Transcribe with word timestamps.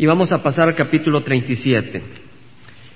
Y 0.00 0.06
vamos 0.06 0.32
a 0.32 0.42
pasar 0.42 0.66
al 0.66 0.74
capítulo 0.74 1.22
37. 1.22 2.02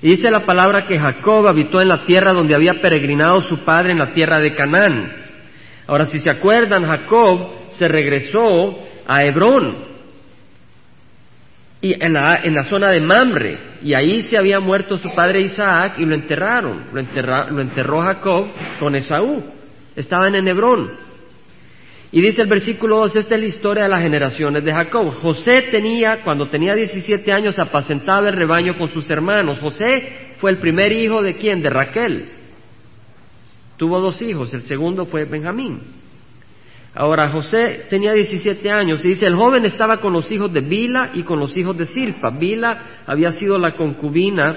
Y 0.00 0.08
dice 0.08 0.30
la 0.30 0.46
palabra 0.46 0.86
que 0.86 0.98
Jacob 0.98 1.46
habitó 1.46 1.82
en 1.82 1.88
la 1.88 2.02
tierra 2.02 2.32
donde 2.32 2.54
había 2.54 2.80
peregrinado 2.80 3.42
su 3.42 3.58
padre 3.62 3.92
en 3.92 3.98
la 3.98 4.12
tierra 4.12 4.40
de 4.40 4.54
Canaán. 4.54 5.12
Ahora, 5.86 6.06
si 6.06 6.18
se 6.18 6.30
acuerdan, 6.30 6.86
Jacob 6.86 7.68
se 7.68 7.88
regresó 7.88 8.78
a 9.06 9.22
Hebrón, 9.22 9.84
y 11.82 11.92
en 12.02 12.14
la, 12.14 12.36
en 12.42 12.54
la 12.54 12.64
zona 12.64 12.88
de 12.88 13.02
Mamre, 13.02 13.58
y 13.82 13.92
ahí 13.92 14.22
se 14.22 14.38
había 14.38 14.58
muerto 14.58 14.96
su 14.96 15.14
padre 15.14 15.42
Isaac 15.42 15.96
y 15.98 16.06
lo 16.06 16.14
enterraron, 16.14 16.84
lo, 16.90 17.50
lo 17.50 17.60
enterró 17.60 18.00
Jacob 18.00 18.46
con 18.80 18.94
Esaú, 18.94 19.44
estaban 19.94 20.34
en 20.36 20.48
Hebrón. 20.48 20.90
Y 22.14 22.20
dice 22.20 22.42
el 22.42 22.48
versículo 22.48 22.98
2, 22.98 23.16
esta 23.16 23.34
es 23.34 23.40
la 23.40 23.46
historia 23.48 23.82
de 23.82 23.88
las 23.88 24.00
generaciones 24.00 24.64
de 24.64 24.72
Jacob. 24.72 25.12
José 25.14 25.62
tenía, 25.72 26.22
cuando 26.22 26.46
tenía 26.46 26.72
17 26.72 27.32
años, 27.32 27.58
apacentaba 27.58 28.28
el 28.28 28.36
rebaño 28.36 28.78
con 28.78 28.86
sus 28.86 29.10
hermanos. 29.10 29.58
José 29.58 30.34
fue 30.36 30.52
el 30.52 30.58
primer 30.58 30.92
hijo 30.92 31.22
de 31.22 31.34
quién? 31.34 31.60
De 31.60 31.70
Raquel. 31.70 32.28
Tuvo 33.76 34.00
dos 34.00 34.22
hijos, 34.22 34.54
el 34.54 34.62
segundo 34.62 35.06
fue 35.06 35.24
Benjamín. 35.24 35.80
Ahora, 36.94 37.30
José 37.30 37.86
tenía 37.90 38.12
17 38.12 38.70
años 38.70 39.04
y 39.04 39.08
dice, 39.08 39.26
el 39.26 39.34
joven 39.34 39.64
estaba 39.64 39.96
con 40.00 40.12
los 40.12 40.30
hijos 40.30 40.52
de 40.52 40.60
Bila 40.60 41.10
y 41.14 41.24
con 41.24 41.40
los 41.40 41.56
hijos 41.56 41.76
de 41.76 41.86
Silpa. 41.86 42.30
Bila 42.30 43.02
había 43.08 43.32
sido 43.32 43.58
la 43.58 43.74
concubina, 43.74 44.56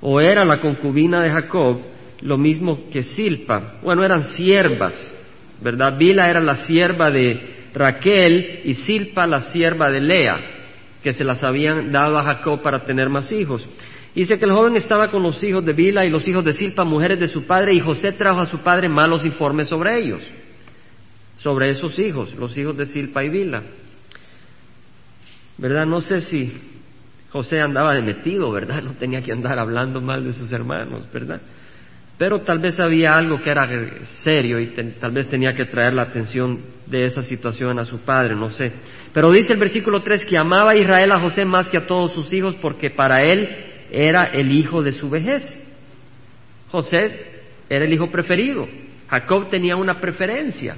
o 0.00 0.20
era 0.20 0.44
la 0.44 0.60
concubina 0.60 1.20
de 1.22 1.30
Jacob, 1.30 1.80
lo 2.20 2.38
mismo 2.38 2.88
que 2.92 3.02
Silpa. 3.02 3.80
Bueno, 3.82 4.04
eran 4.04 4.22
siervas, 4.36 5.15
¿verdad? 5.60 5.96
Bila 5.98 6.28
era 6.28 6.40
la 6.40 6.56
sierva 6.56 7.10
de 7.10 7.68
Raquel 7.74 8.60
y 8.64 8.74
Silpa 8.74 9.26
la 9.26 9.40
sierva 9.40 9.90
de 9.90 10.00
Lea, 10.00 10.40
que 11.02 11.12
se 11.12 11.24
las 11.24 11.42
habían 11.44 11.92
dado 11.92 12.18
a 12.18 12.22
Jacob 12.22 12.62
para 12.62 12.84
tener 12.84 13.08
más 13.08 13.30
hijos. 13.32 13.66
Dice 14.14 14.38
que 14.38 14.46
el 14.46 14.52
joven 14.52 14.76
estaba 14.76 15.10
con 15.10 15.22
los 15.22 15.42
hijos 15.44 15.64
de 15.64 15.72
Bila 15.72 16.04
y 16.04 16.10
los 16.10 16.26
hijos 16.26 16.44
de 16.44 16.52
Silpa, 16.52 16.84
mujeres 16.84 17.20
de 17.20 17.26
su 17.26 17.46
padre, 17.46 17.74
y 17.74 17.80
José 17.80 18.12
trajo 18.12 18.40
a 18.40 18.46
su 18.46 18.58
padre 18.60 18.88
malos 18.88 19.24
informes 19.24 19.68
sobre 19.68 19.98
ellos 19.98 20.22
sobre 21.38 21.70
esos 21.70 21.98
hijos, 21.98 22.34
los 22.34 22.56
hijos 22.56 22.76
de 22.76 22.86
Silpa 22.86 23.24
y 23.24 23.28
Vila. 23.28 23.62
¿Verdad? 25.58 25.86
No 25.86 26.00
sé 26.00 26.20
si 26.20 26.52
José 27.30 27.60
andaba 27.60 27.94
de 27.94 28.02
metido, 28.02 28.50
¿verdad? 28.50 28.82
No 28.82 28.92
tenía 28.92 29.22
que 29.22 29.32
andar 29.32 29.58
hablando 29.58 30.00
mal 30.00 30.24
de 30.24 30.32
sus 30.32 30.52
hermanos, 30.52 31.10
¿verdad? 31.12 31.40
Pero 32.18 32.40
tal 32.40 32.58
vez 32.58 32.80
había 32.80 33.14
algo 33.14 33.38
que 33.40 33.50
era 33.50 33.68
serio 34.22 34.58
y 34.58 34.68
tal 34.98 35.10
vez 35.10 35.28
tenía 35.28 35.52
que 35.52 35.66
traer 35.66 35.92
la 35.92 36.02
atención 36.02 36.60
de 36.86 37.04
esa 37.04 37.20
situación 37.20 37.78
a 37.78 37.84
su 37.84 37.98
padre, 38.00 38.34
no 38.34 38.50
sé. 38.50 38.72
Pero 39.12 39.30
dice 39.30 39.52
el 39.52 39.58
versículo 39.58 40.00
3 40.00 40.24
que 40.24 40.38
amaba 40.38 40.76
Israel 40.76 41.12
a 41.12 41.20
José 41.20 41.44
más 41.44 41.68
que 41.68 41.78
a 41.78 41.86
todos 41.86 42.12
sus 42.12 42.32
hijos 42.32 42.56
porque 42.56 42.90
para 42.90 43.22
él 43.22 43.48
era 43.90 44.24
el 44.24 44.50
hijo 44.50 44.82
de 44.82 44.92
su 44.92 45.10
vejez. 45.10 45.42
José 46.70 47.42
era 47.68 47.84
el 47.84 47.92
hijo 47.92 48.08
preferido. 48.08 48.66
Jacob 49.08 49.50
tenía 49.50 49.76
una 49.76 50.00
preferencia 50.00 50.76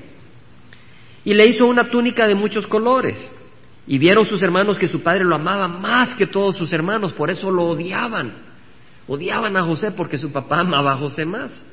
y 1.24 1.34
le 1.34 1.46
hizo 1.46 1.66
una 1.66 1.88
túnica 1.88 2.26
de 2.26 2.34
muchos 2.34 2.66
colores. 2.66 3.30
Y 3.86 3.98
vieron 3.98 4.26
sus 4.26 4.42
hermanos 4.42 4.78
que 4.78 4.88
su 4.88 5.02
padre 5.02 5.24
lo 5.24 5.36
amaba 5.36 5.66
más 5.66 6.14
que 6.14 6.26
todos 6.26 6.56
sus 6.56 6.72
hermanos, 6.72 7.14
por 7.14 7.30
eso 7.30 7.50
lo 7.50 7.64
odiaban. 7.64 8.47
Odiaban 9.08 9.56
a 9.56 9.64
José 9.64 9.90
porque 9.90 10.18
su 10.18 10.30
papá 10.30 10.60
amaba 10.60 10.92
a 10.92 10.96
José 10.96 11.24
más. 11.24 11.64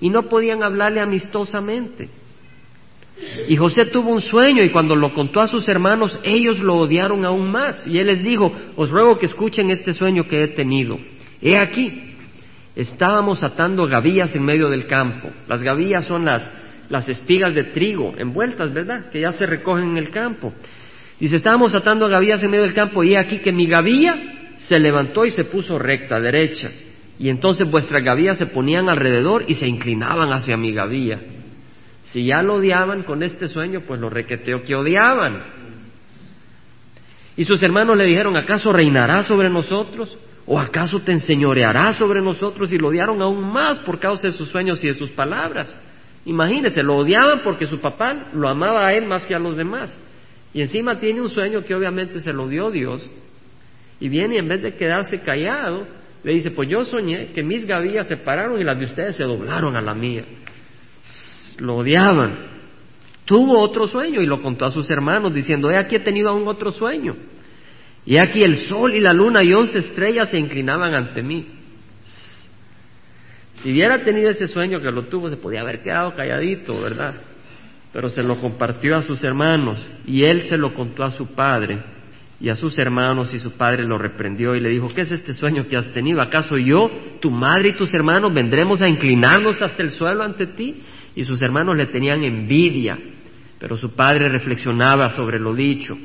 Y 0.00 0.10
no 0.10 0.24
podían 0.24 0.62
hablarle 0.62 1.00
amistosamente. 1.00 2.08
Y 3.48 3.56
José 3.56 3.86
tuvo 3.86 4.10
un 4.10 4.20
sueño 4.20 4.62
y 4.62 4.70
cuando 4.70 4.96
lo 4.96 5.12
contó 5.14 5.40
a 5.40 5.46
sus 5.46 5.68
hermanos, 5.68 6.18
ellos 6.22 6.58
lo 6.58 6.76
odiaron 6.76 7.24
aún 7.24 7.50
más. 7.50 7.86
Y 7.86 7.98
él 7.98 8.08
les 8.08 8.22
dijo, 8.22 8.52
os 8.76 8.90
ruego 8.90 9.18
que 9.18 9.26
escuchen 9.26 9.70
este 9.70 9.92
sueño 9.92 10.24
que 10.24 10.42
he 10.42 10.48
tenido. 10.48 10.98
He 11.40 11.58
aquí, 11.58 12.14
estábamos 12.76 13.42
atando 13.42 13.86
gavillas 13.86 14.34
en 14.34 14.44
medio 14.44 14.68
del 14.68 14.86
campo. 14.86 15.30
Las 15.48 15.62
gavillas 15.62 16.04
son 16.06 16.24
las 16.24 16.50
las 16.90 17.08
espigas 17.08 17.54
de 17.54 17.64
trigo 17.64 18.12
envueltas, 18.18 18.72
¿verdad? 18.74 19.08
Que 19.10 19.20
ya 19.20 19.32
se 19.32 19.46
recogen 19.46 19.90
en 19.90 19.96
el 19.96 20.10
campo. 20.10 20.52
Dice, 21.18 21.36
estábamos 21.36 21.74
atando 21.74 22.08
gavillas 22.08 22.42
en 22.42 22.50
medio 22.50 22.64
del 22.64 22.74
campo 22.74 23.02
y 23.04 23.14
aquí 23.14 23.38
que 23.38 23.52
mi 23.52 23.66
gavilla 23.66 24.16
se 24.56 24.78
levantó 24.78 25.24
y 25.24 25.30
se 25.30 25.44
puso 25.44 25.78
recta, 25.78 26.20
derecha. 26.20 26.70
Y 27.20 27.28
entonces 27.28 27.70
vuestras 27.70 28.02
gavillas 28.02 28.38
se 28.38 28.46
ponían 28.46 28.88
alrededor 28.88 29.44
y 29.46 29.54
se 29.54 29.68
inclinaban 29.68 30.32
hacia 30.32 30.56
mi 30.56 30.72
gavilla. 30.72 31.20
Si 32.04 32.24
ya 32.24 32.42
lo 32.42 32.54
odiaban 32.54 33.02
con 33.02 33.22
este 33.22 33.46
sueño, 33.46 33.82
pues 33.86 34.00
lo 34.00 34.08
requeteo 34.08 34.62
que 34.62 34.74
odiaban. 34.74 35.42
Y 37.36 37.44
sus 37.44 37.62
hermanos 37.62 37.98
le 37.98 38.06
dijeron, 38.06 38.38
¿acaso 38.38 38.72
reinará 38.72 39.22
sobre 39.22 39.50
nosotros? 39.50 40.16
¿O 40.46 40.58
acaso 40.58 41.00
te 41.00 41.12
enseñoreará 41.12 41.92
sobre 41.92 42.22
nosotros? 42.22 42.72
Y 42.72 42.78
lo 42.78 42.88
odiaron 42.88 43.20
aún 43.20 43.52
más 43.52 43.78
por 43.80 43.98
causa 43.98 44.28
de 44.28 44.32
sus 44.32 44.48
sueños 44.48 44.82
y 44.82 44.88
de 44.88 44.94
sus 44.94 45.10
palabras. 45.10 45.78
Imagínese, 46.24 46.82
lo 46.82 46.96
odiaban 46.96 47.40
porque 47.44 47.66
su 47.66 47.80
papá 47.80 48.28
lo 48.32 48.48
amaba 48.48 48.86
a 48.86 48.94
él 48.94 49.04
más 49.04 49.26
que 49.26 49.34
a 49.34 49.38
los 49.38 49.56
demás. 49.56 49.94
Y 50.54 50.62
encima 50.62 50.98
tiene 50.98 51.20
un 51.20 51.28
sueño 51.28 51.64
que 51.64 51.74
obviamente 51.74 52.18
se 52.20 52.32
lo 52.32 52.48
dio 52.48 52.70
Dios. 52.70 53.06
Y 54.00 54.08
viene 54.08 54.36
y 54.36 54.38
en 54.38 54.48
vez 54.48 54.62
de 54.62 54.74
quedarse 54.74 55.20
callado, 55.20 55.99
le 56.22 56.32
dice, 56.32 56.50
pues 56.50 56.68
yo 56.68 56.84
soñé 56.84 57.28
que 57.32 57.42
mis 57.42 57.64
gavillas 57.64 58.06
se 58.06 58.18
pararon 58.18 58.60
y 58.60 58.64
las 58.64 58.78
de 58.78 58.84
ustedes 58.84 59.16
se 59.16 59.24
doblaron 59.24 59.74
a 59.76 59.80
la 59.80 59.94
mía. 59.94 60.24
Lo 61.58 61.76
odiaban. 61.76 62.50
Tuvo 63.24 63.58
otro 63.60 63.86
sueño 63.86 64.20
y 64.20 64.26
lo 64.26 64.42
contó 64.42 64.66
a 64.66 64.70
sus 64.70 64.90
hermanos 64.90 65.32
diciendo, 65.32 65.70
he 65.70 65.76
aquí 65.76 65.96
he 65.96 66.00
tenido 66.00 66.30
aún 66.30 66.46
otro 66.46 66.72
sueño. 66.72 67.16
Y 68.04 68.16
aquí 68.16 68.42
el 68.42 68.56
sol 68.56 68.94
y 68.94 69.00
la 69.00 69.12
luna 69.12 69.42
y 69.42 69.52
once 69.52 69.78
estrellas 69.78 70.30
se 70.30 70.38
inclinaban 70.38 70.94
ante 70.94 71.22
mí. 71.22 71.46
Si 73.54 73.70
hubiera 73.72 74.02
tenido 74.02 74.30
ese 74.30 74.46
sueño 74.46 74.80
que 74.80 74.90
lo 74.90 75.04
tuvo, 75.04 75.28
se 75.28 75.36
podía 75.36 75.60
haber 75.60 75.82
quedado 75.82 76.14
calladito, 76.14 76.80
¿verdad? 76.80 77.14
Pero 77.92 78.08
se 78.08 78.22
lo 78.22 78.38
compartió 78.38 78.96
a 78.96 79.02
sus 79.02 79.22
hermanos 79.22 79.86
y 80.06 80.24
él 80.24 80.42
se 80.42 80.56
lo 80.56 80.72
contó 80.74 81.02
a 81.02 81.10
su 81.10 81.34
padre 81.34 81.78
y 82.40 82.48
a 82.48 82.54
sus 82.54 82.78
hermanos 82.78 83.34
y 83.34 83.38
su 83.38 83.52
padre 83.52 83.84
lo 83.84 83.98
reprendió 83.98 84.54
y 84.54 84.60
le 84.60 84.70
dijo, 84.70 84.88
¿qué 84.88 85.02
es 85.02 85.12
este 85.12 85.34
sueño 85.34 85.66
que 85.68 85.76
has 85.76 85.92
tenido? 85.92 86.22
¿Acaso 86.22 86.56
yo, 86.56 86.90
tu 87.20 87.30
madre 87.30 87.68
y 87.68 87.76
tus 87.76 87.92
hermanos 87.92 88.32
vendremos 88.32 88.80
a 88.80 88.88
inclinarnos 88.88 89.60
hasta 89.60 89.82
el 89.82 89.90
suelo 89.90 90.22
ante 90.22 90.46
ti? 90.46 90.82
Y 91.14 91.24
sus 91.24 91.42
hermanos 91.42 91.76
le 91.76 91.86
tenían 91.86 92.24
envidia, 92.24 92.98
pero 93.58 93.76
su 93.76 93.94
padre 93.94 94.28
reflexionaba 94.28 95.10
sobre 95.10 95.38
lo 95.38 95.54
dicho. 95.54 95.98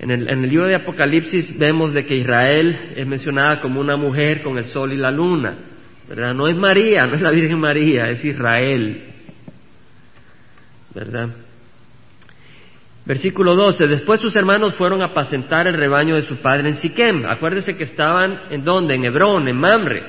En 0.00 0.10
el, 0.10 0.28
en 0.28 0.42
el 0.42 0.50
libro 0.50 0.66
de 0.66 0.74
Apocalipsis 0.74 1.56
vemos 1.56 1.92
de 1.92 2.04
que 2.04 2.16
Israel 2.16 2.76
es 2.96 3.06
mencionada 3.06 3.60
como 3.60 3.80
una 3.80 3.96
mujer 3.96 4.42
con 4.42 4.58
el 4.58 4.64
sol 4.64 4.92
y 4.92 4.96
la 4.96 5.12
luna. 5.12 5.56
¿verdad? 6.08 6.34
No 6.34 6.48
es 6.48 6.56
María, 6.56 7.06
no 7.06 7.14
es 7.14 7.22
la 7.22 7.30
Virgen 7.30 7.58
María, 7.58 8.04
es 8.06 8.24
Israel, 8.24 9.04
¿verdad? 10.94 11.28
Versículo 13.06 13.54
12. 13.54 13.86
Después 13.86 14.20
sus 14.20 14.34
hermanos 14.36 14.74
fueron 14.74 15.02
a 15.02 15.06
apacentar 15.06 15.66
el 15.66 15.74
rebaño 15.74 16.14
de 16.14 16.22
su 16.22 16.36
padre 16.36 16.68
en 16.68 16.74
Siquem. 16.74 17.26
Acuérdese 17.26 17.76
que 17.76 17.82
estaban 17.82 18.40
en 18.50 18.64
dónde? 18.64 18.94
En 18.94 19.04
Hebrón, 19.04 19.48
en 19.48 19.56
Mamre. 19.56 20.02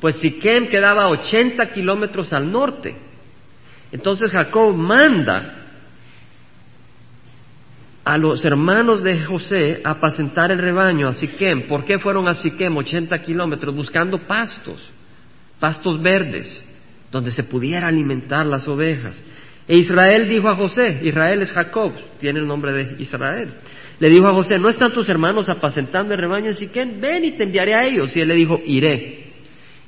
Pues 0.00 0.16
Siquem 0.16 0.68
quedaba 0.68 1.08
80 1.08 1.72
kilómetros 1.72 2.32
al 2.32 2.50
norte. 2.50 2.96
Entonces 3.92 4.30
Jacob 4.30 4.74
manda 4.76 5.60
a 8.04 8.18
los 8.18 8.44
hermanos 8.44 9.02
de 9.02 9.24
José 9.24 9.80
a 9.82 9.92
apacentar 9.92 10.50
el 10.50 10.58
rebaño 10.58 11.08
a 11.08 11.14
Siquem. 11.14 11.66
¿Por 11.68 11.84
qué 11.84 11.98
fueron 11.98 12.28
a 12.28 12.34
Siquem 12.34 12.76
80 12.76 13.18
kilómetros? 13.22 13.74
Buscando 13.74 14.18
pastos 14.26 14.92
pastos 15.64 16.02
verdes, 16.02 16.62
donde 17.10 17.30
se 17.30 17.42
pudiera 17.42 17.88
alimentar 17.88 18.44
las 18.44 18.68
ovejas. 18.68 19.18
E 19.66 19.78
Israel 19.78 20.28
dijo 20.28 20.48
a 20.48 20.54
José, 20.54 21.00
Israel 21.02 21.42
es 21.42 21.52
Jacob, 21.52 21.92
tiene 22.20 22.40
el 22.40 22.46
nombre 22.46 22.72
de 22.72 22.96
Israel. 22.98 23.54
Le 23.98 24.08
dijo 24.10 24.26
a 24.26 24.32
José, 24.32 24.58
¿no 24.58 24.68
están 24.68 24.92
tus 24.92 25.08
hermanos 25.08 25.48
apacentando 25.48 26.12
el 26.12 26.20
rebaño 26.20 26.48
en 26.48 26.54
Siquén? 26.54 27.00
Ven 27.00 27.24
y 27.24 27.32
te 27.32 27.44
enviaré 27.44 27.74
a 27.74 27.84
ellos. 27.84 28.14
Y 28.16 28.20
él 28.20 28.28
le 28.28 28.34
dijo, 28.34 28.60
iré. 28.66 29.24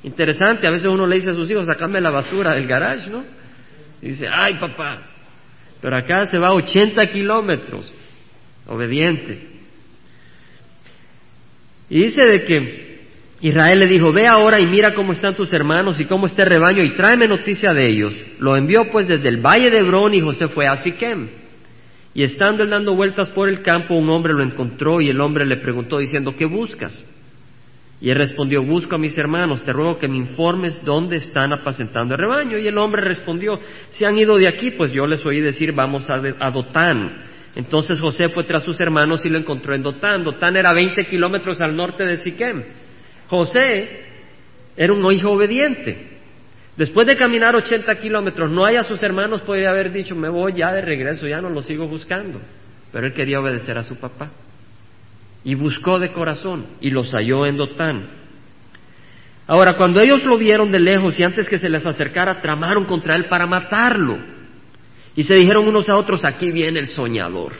Interesante, 0.03 0.65
a 0.67 0.71
veces 0.71 0.87
uno 0.87 1.05
le 1.05 1.17
dice 1.17 1.31
a 1.31 1.33
sus 1.33 1.49
hijos, 1.51 1.65
sacame 1.65 1.99
la 1.99 2.09
basura 2.09 2.55
del 2.55 2.67
garage, 2.67 3.09
¿no? 3.09 3.23
Y 4.01 4.07
dice, 4.09 4.27
ay 4.31 4.55
papá, 4.55 5.01
pero 5.81 5.95
acá 5.95 6.25
se 6.25 6.37
va 6.37 6.53
80 6.53 7.05
kilómetros, 7.07 7.91
obediente. 8.67 9.57
Y 11.89 12.03
dice 12.03 12.25
de 12.25 12.43
que 12.43 12.86
Israel 13.39 13.79
le 13.79 13.85
dijo, 13.85 14.11
ve 14.11 14.25
ahora 14.25 14.59
y 14.59 14.65
mira 14.65 14.95
cómo 14.95 15.11
están 15.11 15.35
tus 15.35 15.53
hermanos 15.53 15.99
y 15.99 16.05
cómo 16.05 16.25
está 16.25 16.43
el 16.43 16.49
rebaño 16.49 16.83
y 16.83 16.95
tráeme 16.95 17.27
noticia 17.27 17.71
de 17.71 17.87
ellos. 17.87 18.13
Lo 18.39 18.55
envió 18.57 18.89
pues 18.91 19.07
desde 19.07 19.29
el 19.29 19.37
valle 19.37 19.69
de 19.69 19.79
Hebrón 19.79 20.13
y 20.15 20.21
José 20.21 20.47
fue 20.47 20.67
a 20.67 20.75
Siquem. 20.77 21.29
Y 22.15 22.23
estando 22.23 22.63
él 22.63 22.71
dando 22.71 22.95
vueltas 22.95 23.29
por 23.29 23.47
el 23.47 23.61
campo, 23.61 23.93
un 23.93 24.09
hombre 24.09 24.33
lo 24.33 24.41
encontró 24.41 24.99
y 25.01 25.09
el 25.09 25.21
hombre 25.21 25.45
le 25.45 25.57
preguntó 25.57 25.99
diciendo, 25.99 26.33
¿qué 26.35 26.45
buscas? 26.45 27.05
Y 28.01 28.09
él 28.09 28.17
respondió, 28.17 28.63
busco 28.63 28.95
a 28.95 28.97
mis 28.97 29.15
hermanos, 29.19 29.63
te 29.63 29.71
ruego 29.71 29.99
que 29.99 30.07
me 30.07 30.17
informes 30.17 30.83
dónde 30.83 31.17
están 31.17 31.53
apacentando 31.53 32.15
el 32.15 32.19
rebaño. 32.19 32.57
Y 32.57 32.67
el 32.67 32.77
hombre 32.79 33.03
respondió, 33.03 33.59
si 33.89 34.03
han 34.03 34.17
ido 34.17 34.35
de 34.37 34.47
aquí, 34.47 34.71
pues 34.71 34.91
yo 34.91 35.05
les 35.05 35.23
oí 35.27 35.41
decir, 35.41 35.73
vamos 35.73 36.09
a, 36.09 36.15
a 36.15 36.49
Dotán. 36.49 37.23
Entonces 37.55 37.99
José 37.99 38.29
fue 38.29 38.45
tras 38.45 38.63
sus 38.63 38.79
hermanos 38.79 39.23
y 39.23 39.29
lo 39.29 39.37
encontró 39.37 39.75
en 39.75 39.83
Dotán. 39.83 40.23
Dotán 40.23 40.55
era 40.55 40.73
20 40.73 41.05
kilómetros 41.05 41.61
al 41.61 41.75
norte 41.75 42.03
de 42.03 42.17
Siquem. 42.17 42.63
José 43.29 44.01
era 44.75 44.93
un 44.93 45.11
hijo 45.11 45.31
obediente. 45.31 46.17
Después 46.77 47.07
de 47.07 47.17
caminar 47.17 47.55
80 47.55 47.95
kilómetros, 47.95 48.51
no 48.51 48.63
hay 48.63 48.75
a 48.75 48.83
sus 48.83 49.01
hermanos, 49.01 49.41
podría 49.41 49.69
haber 49.69 49.91
dicho, 49.91 50.15
me 50.15 50.29
voy 50.29 50.53
ya 50.53 50.71
de 50.71 50.81
regreso, 50.81 51.27
ya 51.27 51.41
no 51.41 51.49
lo 51.49 51.63
sigo 51.63 51.87
buscando. 51.87 52.39
Pero 52.91 53.07
él 53.07 53.13
quería 53.13 53.39
obedecer 53.39 53.77
a 53.77 53.83
su 53.83 53.95
papá. 53.95 54.29
Y 55.43 55.55
buscó 55.55 55.97
de 55.97 56.11
corazón 56.11 56.65
y 56.79 56.91
los 56.91 57.11
halló 57.11 57.45
en 57.45 57.57
Dotán. 57.57 58.03
Ahora, 59.47 59.75
cuando 59.77 60.01
ellos 60.01 60.23
lo 60.25 60.37
vieron 60.37 60.71
de 60.71 60.79
lejos 60.79 61.17
y 61.19 61.23
antes 61.23 61.49
que 61.49 61.57
se 61.57 61.69
les 61.69 61.85
acercara, 61.85 62.41
tramaron 62.41 62.85
contra 62.85 63.15
él 63.15 63.25
para 63.25 63.47
matarlo. 63.47 64.17
Y 65.15 65.23
se 65.23 65.35
dijeron 65.35 65.67
unos 65.67 65.89
a 65.89 65.97
otros, 65.97 66.23
aquí 66.25 66.51
viene 66.51 66.79
el 66.79 66.87
soñador. 66.87 67.53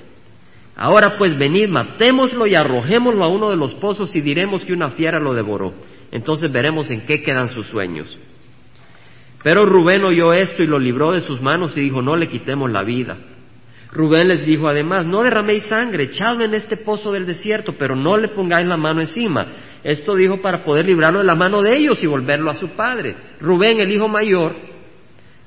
Ahora 0.79 1.17
pues 1.17 1.35
venid, 1.35 1.69
matémoslo 1.69 2.45
y 2.45 2.53
arrojémoslo 2.53 3.23
a 3.23 3.27
uno 3.27 3.49
de 3.49 3.55
los 3.55 3.73
pozos 3.73 4.15
y 4.15 4.21
diremos 4.21 4.63
que 4.63 4.73
una 4.73 4.89
fiera 4.89 5.19
lo 5.19 5.33
devoró. 5.33 5.73
Entonces 6.11 6.51
veremos 6.51 6.91
en 6.91 7.01
qué 7.01 7.23
quedan 7.23 7.49
sus 7.49 7.65
sueños. 7.65 8.15
Pero 9.43 9.65
Rubén 9.65 10.03
oyó 10.03 10.33
esto 10.33 10.61
y 10.61 10.67
lo 10.67 10.77
libró 10.77 11.11
de 11.11 11.21
sus 11.21 11.41
manos 11.41 11.75
y 11.77 11.81
dijo, 11.81 12.03
no 12.03 12.15
le 12.15 12.27
quitemos 12.29 12.69
la 12.71 12.83
vida. 12.83 13.17
Rubén 13.91 14.27
les 14.27 14.45
dijo 14.45 14.67
además, 14.67 15.07
no 15.07 15.23
derraméis 15.23 15.63
sangre, 15.63 16.03
echadlo 16.03 16.45
en 16.45 16.53
este 16.53 16.77
pozo 16.77 17.11
del 17.11 17.25
desierto, 17.25 17.73
pero 17.73 17.95
no 17.95 18.15
le 18.15 18.27
pongáis 18.27 18.67
la 18.67 18.77
mano 18.77 19.01
encima. 19.01 19.47
Esto 19.83 20.15
dijo 20.15 20.41
para 20.41 20.63
poder 20.63 20.85
librarlo 20.85 21.19
de 21.19 21.25
la 21.25 21.35
mano 21.35 21.63
de 21.63 21.75
ellos 21.75 22.03
y 22.03 22.07
volverlo 22.07 22.51
a 22.51 22.55
su 22.55 22.69
padre. 22.69 23.15
Rubén, 23.41 23.79
el 23.79 23.91
hijo 23.91 24.07
mayor 24.07 24.55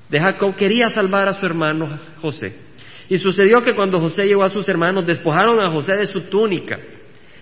de 0.09 0.19
Jacob, 0.19 0.57
quería 0.57 0.89
salvar 0.89 1.29
a 1.29 1.35
su 1.35 1.47
hermano 1.47 1.89
José. 2.21 2.70
Y 3.11 3.19
sucedió 3.19 3.61
que 3.61 3.75
cuando 3.75 3.99
José 3.99 4.23
llegó 4.23 4.45
a 4.45 4.49
sus 4.49 4.69
hermanos, 4.69 5.05
despojaron 5.05 5.61
a 5.61 5.69
José 5.69 5.97
de 5.97 6.07
su 6.07 6.23
túnica, 6.23 6.79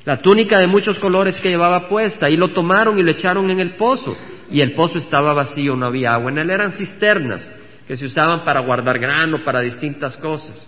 la 0.06 0.16
túnica 0.16 0.58
de 0.58 0.66
muchos 0.66 0.98
colores 0.98 1.38
que 1.40 1.50
llevaba 1.50 1.90
puesta, 1.90 2.30
y 2.30 2.36
lo 2.36 2.48
tomaron 2.48 2.98
y 2.98 3.02
lo 3.02 3.10
echaron 3.10 3.50
en 3.50 3.60
el 3.60 3.74
pozo 3.74 4.16
y 4.50 4.62
el 4.62 4.72
pozo 4.72 4.96
estaba 4.96 5.34
vacío, 5.34 5.76
no 5.76 5.84
había 5.84 6.12
agua. 6.12 6.30
En 6.30 6.38
él 6.38 6.50
eran 6.50 6.72
cisternas 6.72 7.52
que 7.86 7.96
se 7.96 8.06
usaban 8.06 8.44
para 8.44 8.60
guardar 8.60 8.98
grano, 8.98 9.44
para 9.44 9.60
distintas 9.60 10.16
cosas. 10.16 10.66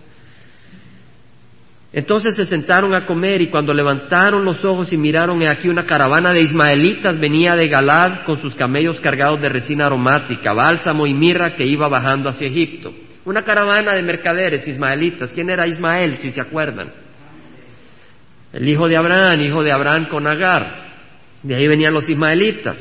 Entonces 1.94 2.36
se 2.36 2.44
sentaron 2.44 2.94
a 2.94 3.06
comer 3.06 3.40
y 3.40 3.48
cuando 3.48 3.72
levantaron 3.72 4.44
los 4.44 4.62
ojos 4.66 4.92
y 4.92 4.98
miraron, 4.98 5.42
aquí 5.44 5.70
una 5.70 5.86
caravana 5.86 6.34
de 6.34 6.42
ismaelitas 6.42 7.18
venía 7.18 7.56
de 7.56 7.68
Galad 7.68 8.24
con 8.26 8.36
sus 8.36 8.54
camellos 8.54 9.00
cargados 9.00 9.40
de 9.40 9.48
resina 9.48 9.86
aromática, 9.86 10.52
bálsamo 10.52 11.06
y 11.06 11.14
mirra 11.14 11.56
que 11.56 11.66
iba 11.66 11.88
bajando 11.88 12.28
hacia 12.28 12.48
Egipto. 12.48 12.92
Una 13.24 13.42
caravana 13.42 13.92
de 13.94 14.02
mercaderes 14.02 14.66
ismaelitas. 14.66 15.32
¿Quién 15.32 15.50
era 15.50 15.66
Ismael, 15.66 16.18
si 16.18 16.30
se 16.30 16.40
acuerdan? 16.40 16.90
El 18.52 18.68
hijo 18.68 18.88
de 18.88 18.96
Abraham, 18.96 19.40
hijo 19.42 19.62
de 19.62 19.72
Abraham 19.72 20.08
con 20.08 20.26
Agar. 20.26 20.90
De 21.42 21.54
ahí 21.54 21.68
venían 21.68 21.94
los 21.94 22.08
ismaelitas. 22.08 22.78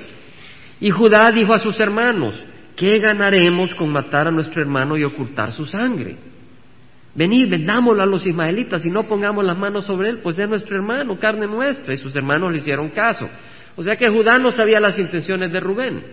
Y 0.79 0.91
Judá 0.91 1.31
dijo 1.31 1.53
a 1.53 1.59
sus 1.59 1.79
hermanos, 1.79 2.41
¿qué 2.75 2.99
ganaremos 2.99 3.75
con 3.75 3.91
matar 3.91 4.27
a 4.27 4.31
nuestro 4.31 4.61
hermano 4.61 4.97
y 4.97 5.03
ocultar 5.03 5.51
su 5.51 5.65
sangre? 5.65 6.17
Venid, 7.13 7.49
vendámoslo 7.49 8.01
a 8.01 8.05
los 8.05 8.25
ismaelitas 8.25 8.85
y 8.85 8.89
no 8.89 9.03
pongamos 9.03 9.43
las 9.43 9.57
manos 9.57 9.85
sobre 9.85 10.09
él, 10.09 10.19
pues 10.19 10.39
es 10.39 10.47
nuestro 10.47 10.77
hermano, 10.77 11.19
carne 11.19 11.47
nuestra. 11.47 11.93
Y 11.93 11.97
sus 11.97 12.15
hermanos 12.15 12.51
le 12.51 12.59
hicieron 12.59 12.89
caso. 12.89 13.27
O 13.75 13.83
sea 13.83 13.95
que 13.95 14.09
Judá 14.09 14.37
no 14.37 14.51
sabía 14.51 14.79
las 14.79 14.97
intenciones 14.97 15.51
de 15.51 15.59
Rubén. 15.59 16.03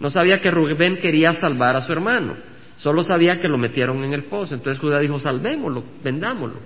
No 0.00 0.10
sabía 0.10 0.40
que 0.40 0.50
Rubén 0.50 0.96
quería 0.96 1.34
salvar 1.34 1.76
a 1.76 1.80
su 1.80 1.92
hermano. 1.92 2.36
Solo 2.76 3.02
sabía 3.02 3.40
que 3.40 3.48
lo 3.48 3.58
metieron 3.58 4.02
en 4.04 4.12
el 4.12 4.24
pozo. 4.24 4.54
Entonces 4.54 4.80
Judá 4.80 4.98
dijo, 5.00 5.18
salvémoslo, 5.18 5.82
vendámoslo. 6.02 6.60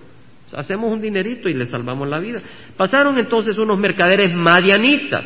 Hacemos 0.52 0.92
un 0.92 1.00
dinerito 1.00 1.48
y 1.48 1.54
le 1.54 1.66
salvamos 1.66 2.08
la 2.08 2.18
vida. 2.18 2.42
Pasaron 2.76 3.18
entonces 3.18 3.56
unos 3.58 3.78
mercaderes 3.78 4.34
madianitas. 4.34 5.24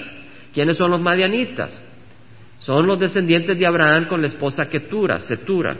¿Quiénes 0.52 0.76
son 0.76 0.90
los 0.90 1.00
madianitas? 1.00 1.82
Son 2.58 2.86
los 2.86 3.00
descendientes 3.00 3.58
de 3.58 3.66
Abraham 3.66 4.06
con 4.06 4.20
la 4.20 4.26
esposa 4.26 4.66
Ketura, 4.66 5.20
Setura. 5.20 5.76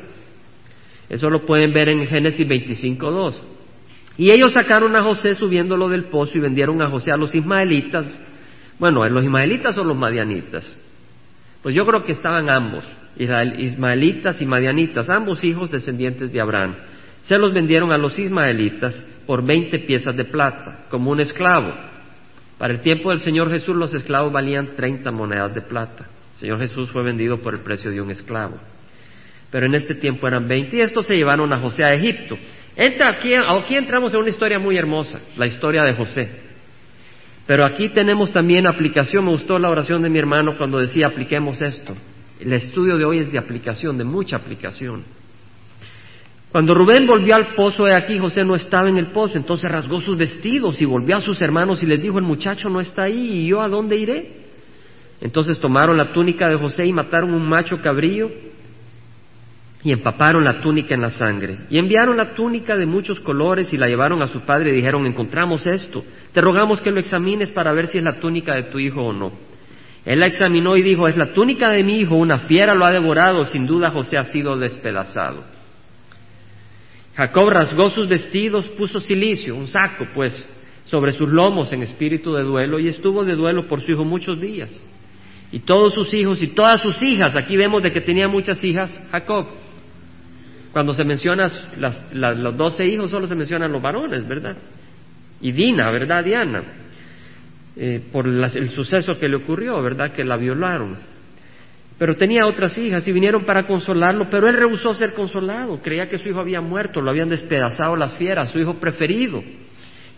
Eso 1.09 1.29
lo 1.29 1.45
pueden 1.45 1.73
ver 1.73 1.91
en 1.91 2.07
Génesis 2.07 2.47
25.2. 2.49 3.41
Y 4.17 4.31
ellos 4.31 4.53
sacaron 4.53 4.97
a 4.97 5.03
José 5.03 5.35
subiéndolo 5.35 5.89
del 5.89 6.05
pozo 6.05 6.39
y 6.39 6.41
vendieron 6.41 6.81
a 6.81 6.89
José 6.89 7.13
a 7.13 7.17
los 7.17 7.35
ismaelitas. 7.35 8.07
Bueno, 8.79 9.07
los 9.09 9.25
ismaelitas 9.25 9.77
o 9.79 9.85
los 9.85 9.97
madianitas. 9.97 10.77
Pues 11.63 11.75
yo 11.75 11.87
creo 11.87 12.03
que 12.03 12.13
estaban 12.13 12.51
ambos, 12.51 12.85
ismaelitas 13.17 14.41
y 14.41 14.47
madianitas, 14.47 15.09
ambos 15.09 15.45
hijos 15.45 15.71
descendientes 15.71 16.33
de 16.33 16.41
Abraham. 16.41 16.75
Se 17.23 17.39
los 17.39 17.53
vendieron 17.53 17.93
a 17.93 17.99
los 17.99 18.19
ismaelitas 18.19 19.03
por 19.27 19.45
20 19.45 19.79
piezas 19.81 20.17
de 20.17 20.25
plata, 20.25 20.87
como 20.91 21.11
un 21.11 21.21
esclavo. 21.21 21.75
Para 22.59 22.75
el 22.75 22.81
tiempo 22.81 23.11
del 23.11 23.21
Señor 23.21 23.51
Jesús 23.51 23.75
los 23.75 23.95
esclavos 23.95 24.33
valían 24.33 24.77
30 24.77 25.11
monedas 25.11 25.55
de 25.55 25.63
plata. 25.63 26.07
Señor 26.39 26.59
Jesús 26.59 26.91
fue 26.91 27.03
vendido 27.03 27.39
por 27.39 27.55
el 27.55 27.61
precio 27.61 27.91
de 27.91 28.01
un 28.01 28.11
esclavo. 28.11 28.59
Pero 29.51 29.67
en 29.67 29.75
este 29.75 29.95
tiempo 29.95 30.27
eran 30.27 30.49
veinte 30.49 30.77
y 30.77 30.81
estos 30.81 31.07
se 31.07 31.15
llevaron 31.15 31.53
a 31.53 31.59
José 31.59 31.85
a 31.85 31.95
Egipto. 31.95 32.37
Entra 32.77 33.09
aquí, 33.11 33.33
aquí 33.35 33.77
entramos 33.77 34.13
en 34.13 34.21
una 34.21 34.31
historia 34.31 34.59
muy 34.59 34.77
hermosa, 34.77 35.21
la 35.37 35.47
historia 35.47 35.85
de 35.85 35.95
José. 35.95 36.29
Pero 37.47 37.65
aquí 37.65 37.89
tenemos 37.91 38.33
también 38.33 38.67
aplicación. 38.67 39.25
Me 39.25 39.31
gustó 39.31 39.59
la 39.59 39.71
oración 39.71 40.03
de 40.03 40.11
mi 40.11 40.19
hermano 40.19 40.57
cuando 40.57 40.79
decía 40.79 41.07
apliquemos 41.07 41.61
esto. 41.63 41.95
El 42.41 42.53
estudio 42.53 42.97
de 42.97 43.05
hoy 43.05 43.19
es 43.19 43.33
de 43.33 43.39
aplicación, 43.39 43.97
de 43.97 44.05
mucha 44.05 44.37
aplicación. 44.37 45.05
Cuando 46.51 46.75
Rubén 46.75 47.07
volvió 47.07 47.35
al 47.35 47.55
pozo, 47.55 47.85
de 47.85 47.97
aquí 47.97 48.19
José 48.19 48.45
no 48.45 48.55
estaba 48.55 48.89
en 48.89 48.97
el 48.97 49.09
pozo, 49.09 49.37
entonces 49.37 49.71
rasgó 49.71 50.01
sus 50.01 50.17
vestidos 50.17 50.81
y 50.81 50.85
volvió 50.85 51.17
a 51.17 51.21
sus 51.21 51.43
hermanos 51.43 51.83
y 51.83 51.87
les 51.87 52.01
dijo, 52.01 52.19
el 52.19 52.25
muchacho 52.25 52.69
no 52.69 52.81
está 52.81 53.05
ahí, 53.05 53.41
¿y 53.41 53.49
yo 53.49 53.61
a 53.61 53.69
dónde 53.69 53.97
iré? 53.97 54.45
Entonces 55.21 55.59
tomaron 55.59 55.97
la 55.97 56.13
túnica 56.13 56.49
de 56.49 56.57
José 56.57 56.87
y 56.87 56.93
mataron 56.93 57.35
un 57.35 57.49
macho 57.49 57.81
cabrillo 57.83 58.31
y 59.83 59.93
empaparon 59.93 60.45
la 60.45 60.61
túnica 60.61 60.95
en 60.95 61.03
la 61.03 61.11
sangre. 61.11 61.59
Y 61.71 61.79
enviaron 61.79 62.17
la 62.17 62.35
túnica 62.35 62.77
de 62.77 62.87
muchos 62.87 63.21
colores 63.21 63.73
y 63.73 63.77
la 63.77 63.87
llevaron 63.87 64.23
a 64.23 64.27
su 64.27 64.41
padre 64.41 64.71
y 64.71 64.77
dijeron, 64.77 65.07
encontramos 65.07 65.67
esto, 65.67 66.05
te 66.33 66.41
rogamos 66.41 66.81
que 66.81 66.91
lo 66.91 67.01
examines 67.01 67.51
para 67.51 67.73
ver 67.73 67.89
si 67.89 67.99
es 67.99 68.05
la 68.05 68.21
túnica 68.21 68.55
de 68.55 68.65
tu 68.65 68.79
hijo 68.79 69.03
o 69.03 69.13
no. 69.13 69.33
Él 70.05 70.21
la 70.21 70.27
examinó 70.27 70.77
y 70.77 70.83
dijo, 70.83 71.09
es 71.09 71.17
la 71.17 71.33
túnica 71.33 71.71
de 71.71 71.83
mi 71.83 72.01
hijo, 72.01 72.15
una 72.17 72.39
fiera 72.41 72.75
lo 72.75 72.85
ha 72.85 72.93
devorado, 72.93 73.45
sin 73.47 73.67
duda 73.67 73.91
José 73.91 74.19
ha 74.19 74.25
sido 74.25 74.57
despedazado. 74.57 75.45
Jacob 77.15 77.49
rasgó 77.49 77.91
sus 77.91 78.09
vestidos, 78.09 78.69
puso 78.69 79.01
silicio, 79.01 79.55
un 79.55 79.67
saco 79.67 80.07
pues, 80.15 80.47
sobre 80.85 81.13
sus 81.13 81.31
lomos 81.31 81.73
en 81.73 81.83
espíritu 81.83 82.33
de 82.33 82.43
duelo 82.43 82.79
y 82.79 82.89
estuvo 82.89 83.25
de 83.25 83.35
duelo 83.35 83.67
por 83.67 83.81
su 83.81 83.93
hijo 83.93 84.05
muchos 84.05 84.41
días 84.41 84.83
y 85.55 85.61
todos 85.61 85.95
sus 85.95 86.13
hijos 86.13 86.43
y 86.43 86.49
todas 86.49 86.81
sus 86.81 87.01
hijas. 87.01 87.37
Aquí 87.37 87.57
vemos 87.57 87.81
de 87.81 87.93
que 87.93 88.01
tenía 88.01 88.27
muchas 88.27 88.63
hijas 88.65 89.01
Jacob. 89.13 89.47
Cuando 90.73 90.93
se 90.93 91.05
menciona 91.05 91.47
los 92.13 92.57
doce 92.57 92.85
hijos, 92.85 93.13
solo 93.13 93.29
se 93.29 93.37
mencionan 93.37 93.71
los 93.71 93.81
varones, 93.81 94.27
¿verdad? 94.27 94.57
Y 95.41 95.53
Dina, 95.53 95.93
¿verdad? 95.93 96.25
Diana. 96.25 96.65
Eh, 97.77 98.01
por 98.13 98.27
el 98.29 98.71
suceso 98.71 99.19
que 99.19 99.29
le 99.29 99.37
ocurrió, 99.37 99.83
¿verdad? 99.83 100.13
Que 100.13 100.25
la 100.25 100.37
violaron. 100.37 100.97
Pero 101.99 102.17
tenía 102.17 102.47
otras 102.47 102.77
hijas 102.79 103.07
y 103.07 103.13
vinieron 103.13 103.45
para 103.45 103.67
consolarlo, 103.67 104.29
pero 104.31 104.49
él 104.49 104.57
rehusó 104.57 104.95
ser 104.95 105.15
consolado. 105.15 105.81
Creía 105.81 106.09
que 106.09 106.19
su 106.19 106.29
hijo 106.29 106.41
había 106.41 106.61
muerto, 106.61 107.01
lo 107.01 107.11
habían 107.11 107.29
despedazado 107.29 107.97
las 107.97 108.17
fieras, 108.17 108.51
su 108.51 108.59
hijo 108.59 108.75
preferido. 108.75 109.43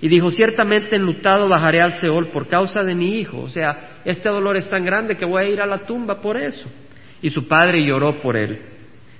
Y 0.00 0.08
dijo, 0.08 0.30
ciertamente 0.30 0.96
enlutado 0.96 1.48
bajaré 1.48 1.80
al 1.80 1.94
Seol 1.94 2.28
por 2.28 2.46
causa 2.48 2.82
de 2.82 2.94
mi 2.94 3.18
hijo. 3.18 3.40
O 3.40 3.48
sea, 3.48 4.00
este 4.04 4.28
dolor 4.28 4.56
es 4.56 4.68
tan 4.68 4.84
grande 4.84 5.16
que 5.16 5.24
voy 5.24 5.44
a 5.44 5.48
ir 5.48 5.60
a 5.60 5.66
la 5.66 5.78
tumba 5.78 6.20
por 6.20 6.36
eso. 6.36 6.68
Y 7.22 7.30
su 7.30 7.46
padre 7.46 7.84
lloró 7.84 8.20
por 8.20 8.36
él. 8.36 8.58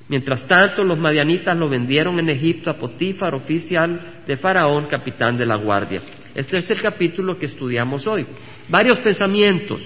Mientras 0.09 0.47
tanto, 0.47 0.85
los 0.85 0.99
madianitas 0.99 1.57
lo 1.57 1.69
vendieron 1.69 2.19
en 2.21 2.29
Egipto 2.29 2.71
a 2.71 2.75
Potifar, 2.75 3.35
oficial 3.35 4.23
de 4.27 4.37
Faraón, 4.37 4.87
capitán 4.87 5.37
de 5.37 5.47
la 5.47 5.57
guardia. 5.57 6.01
Este 6.37 6.59
es 6.59 6.71
el 6.71 6.81
capítulo 6.81 7.39
que 7.39 7.47
estudiamos 7.47 8.07
hoy. 8.07 8.27
Varios 8.69 8.99
pensamientos. 9.01 9.83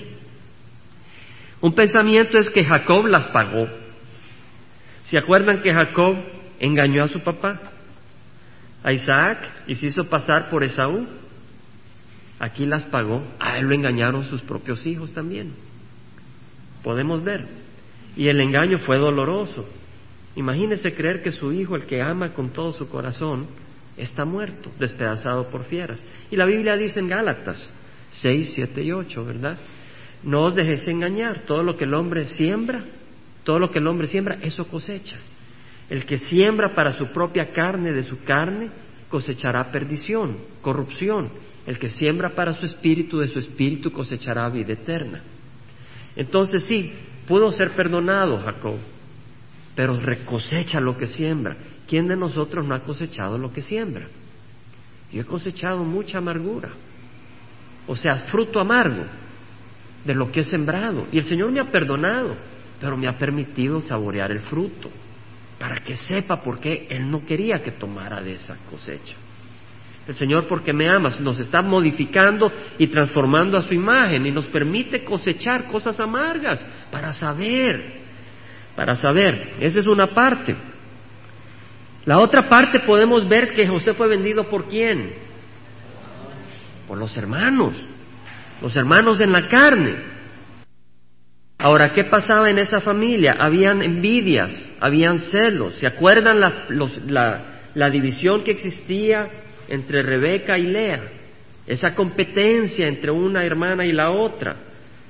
Un 1.60 1.74
pensamiento 1.74 2.36
es 2.38 2.50
que 2.50 2.64
Jacob 2.64 3.06
las 3.06 3.28
pagó. 3.28 3.68
¿Se 5.04 5.16
acuerdan 5.16 5.62
que 5.62 5.72
Jacob 5.72 6.16
engañó 6.58 7.04
a 7.04 7.08
su 7.08 7.20
papá? 7.20 7.70
a 8.82 8.92
Isaac 8.92 9.38
y 9.66 9.74
se 9.74 9.86
hizo 9.86 10.04
pasar 10.04 10.48
por 10.48 10.64
Esaú. 10.64 11.06
Aquí 12.38 12.66
las 12.66 12.84
pagó. 12.86 13.22
A 13.38 13.58
él 13.58 13.66
lo 13.66 13.74
engañaron 13.74 14.24
sus 14.24 14.42
propios 14.42 14.86
hijos 14.86 15.12
también. 15.12 15.52
Podemos 16.82 17.22
ver. 17.22 17.46
Y 18.16 18.28
el 18.28 18.40
engaño 18.40 18.78
fue 18.78 18.98
doloroso. 18.98 19.68
Imagínese 20.36 20.94
creer 20.94 21.22
que 21.22 21.30
su 21.30 21.52
hijo, 21.52 21.76
el 21.76 21.86
que 21.86 22.02
ama 22.02 22.32
con 22.32 22.50
todo 22.50 22.72
su 22.72 22.88
corazón, 22.88 23.46
está 24.02 24.24
muerto, 24.24 24.70
despedazado 24.78 25.48
por 25.48 25.64
fieras. 25.64 26.04
Y 26.30 26.36
la 26.36 26.46
Biblia 26.46 26.76
dice 26.76 27.00
en 27.00 27.08
Gálatas 27.08 27.72
6, 28.12 28.52
7 28.54 28.82
y 28.82 28.92
8, 28.92 29.24
¿verdad? 29.24 29.58
No 30.22 30.44
os 30.44 30.54
dejéis 30.54 30.86
engañar. 30.88 31.40
Todo 31.46 31.62
lo 31.62 31.76
que 31.76 31.84
el 31.84 31.94
hombre 31.94 32.26
siembra, 32.26 32.82
todo 33.44 33.58
lo 33.58 33.70
que 33.70 33.78
el 33.78 33.86
hombre 33.86 34.06
siembra, 34.06 34.38
eso 34.42 34.66
cosecha. 34.66 35.16
El 35.88 36.04
que 36.04 36.18
siembra 36.18 36.74
para 36.74 36.92
su 36.92 37.06
propia 37.08 37.52
carne, 37.52 37.92
de 37.92 38.02
su 38.02 38.22
carne, 38.22 38.70
cosechará 39.08 39.70
perdición, 39.70 40.38
corrupción. 40.60 41.30
El 41.66 41.78
que 41.78 41.88
siembra 41.88 42.30
para 42.30 42.54
su 42.54 42.66
espíritu, 42.66 43.18
de 43.18 43.28
su 43.28 43.38
espíritu 43.38 43.92
cosechará 43.92 44.48
vida 44.48 44.72
eterna. 44.72 45.22
Entonces 46.16 46.64
sí, 46.64 46.92
pudo 47.26 47.52
ser 47.52 47.70
perdonado 47.70 48.38
Jacob, 48.38 48.76
pero 49.74 49.98
recosecha 49.98 50.80
lo 50.80 50.96
que 50.96 51.06
siembra. 51.06 51.56
¿Quién 51.90 52.06
de 52.06 52.14
nosotros 52.14 52.68
no 52.68 52.76
ha 52.76 52.84
cosechado 52.84 53.36
lo 53.36 53.52
que 53.52 53.62
siembra? 53.62 54.06
Yo 55.12 55.22
he 55.22 55.24
cosechado 55.24 55.82
mucha 55.82 56.18
amargura, 56.18 56.68
o 57.88 57.96
sea, 57.96 58.14
fruto 58.30 58.60
amargo 58.60 59.06
de 60.04 60.14
lo 60.14 60.30
que 60.30 60.40
he 60.40 60.44
sembrado. 60.44 61.08
Y 61.10 61.18
el 61.18 61.24
Señor 61.24 61.50
me 61.50 61.58
ha 61.58 61.64
perdonado, 61.64 62.36
pero 62.80 62.96
me 62.96 63.08
ha 63.08 63.18
permitido 63.18 63.80
saborear 63.80 64.30
el 64.30 64.38
fruto, 64.38 64.88
para 65.58 65.78
que 65.78 65.96
sepa 65.96 66.40
por 66.40 66.60
qué 66.60 66.86
Él 66.88 67.10
no 67.10 67.26
quería 67.26 67.60
que 67.60 67.72
tomara 67.72 68.20
de 68.20 68.34
esa 68.34 68.56
cosecha. 68.70 69.16
El 70.06 70.14
Señor, 70.14 70.46
porque 70.46 70.72
me 70.72 70.88
amas, 70.88 71.20
nos 71.20 71.40
está 71.40 71.60
modificando 71.60 72.52
y 72.78 72.86
transformando 72.86 73.58
a 73.58 73.62
su 73.62 73.74
imagen 73.74 74.24
y 74.24 74.30
nos 74.30 74.46
permite 74.46 75.02
cosechar 75.02 75.66
cosas 75.66 75.98
amargas 75.98 76.64
para 76.92 77.10
saber, 77.10 77.94
para 78.76 78.94
saber. 78.94 79.54
Esa 79.58 79.80
es 79.80 79.88
una 79.88 80.06
parte. 80.06 80.69
La 82.06 82.18
otra 82.18 82.48
parte 82.48 82.80
podemos 82.80 83.28
ver 83.28 83.52
que 83.54 83.66
José 83.66 83.92
fue 83.92 84.08
vendido 84.08 84.48
por 84.48 84.66
quién? 84.68 85.10
Por 86.86 86.98
los 86.98 87.16
hermanos, 87.16 87.82
los 88.62 88.74
hermanos 88.76 89.20
en 89.20 89.32
la 89.32 89.46
carne. 89.46 89.96
Ahora, 91.58 91.92
¿qué 91.92 92.04
pasaba 92.04 92.48
en 92.48 92.58
esa 92.58 92.80
familia? 92.80 93.36
Habían 93.38 93.82
envidias, 93.82 94.66
habían 94.80 95.18
celos. 95.18 95.74
¿Se 95.74 95.86
acuerdan 95.86 96.40
la, 96.40 96.64
la, 97.06 97.44
la 97.74 97.90
división 97.90 98.42
que 98.44 98.52
existía 98.52 99.28
entre 99.68 100.02
Rebeca 100.02 100.58
y 100.58 100.62
Lea? 100.62 101.02
Esa 101.66 101.94
competencia 101.94 102.88
entre 102.88 103.10
una 103.10 103.44
hermana 103.44 103.84
y 103.84 103.92
la 103.92 104.10
otra. 104.10 104.56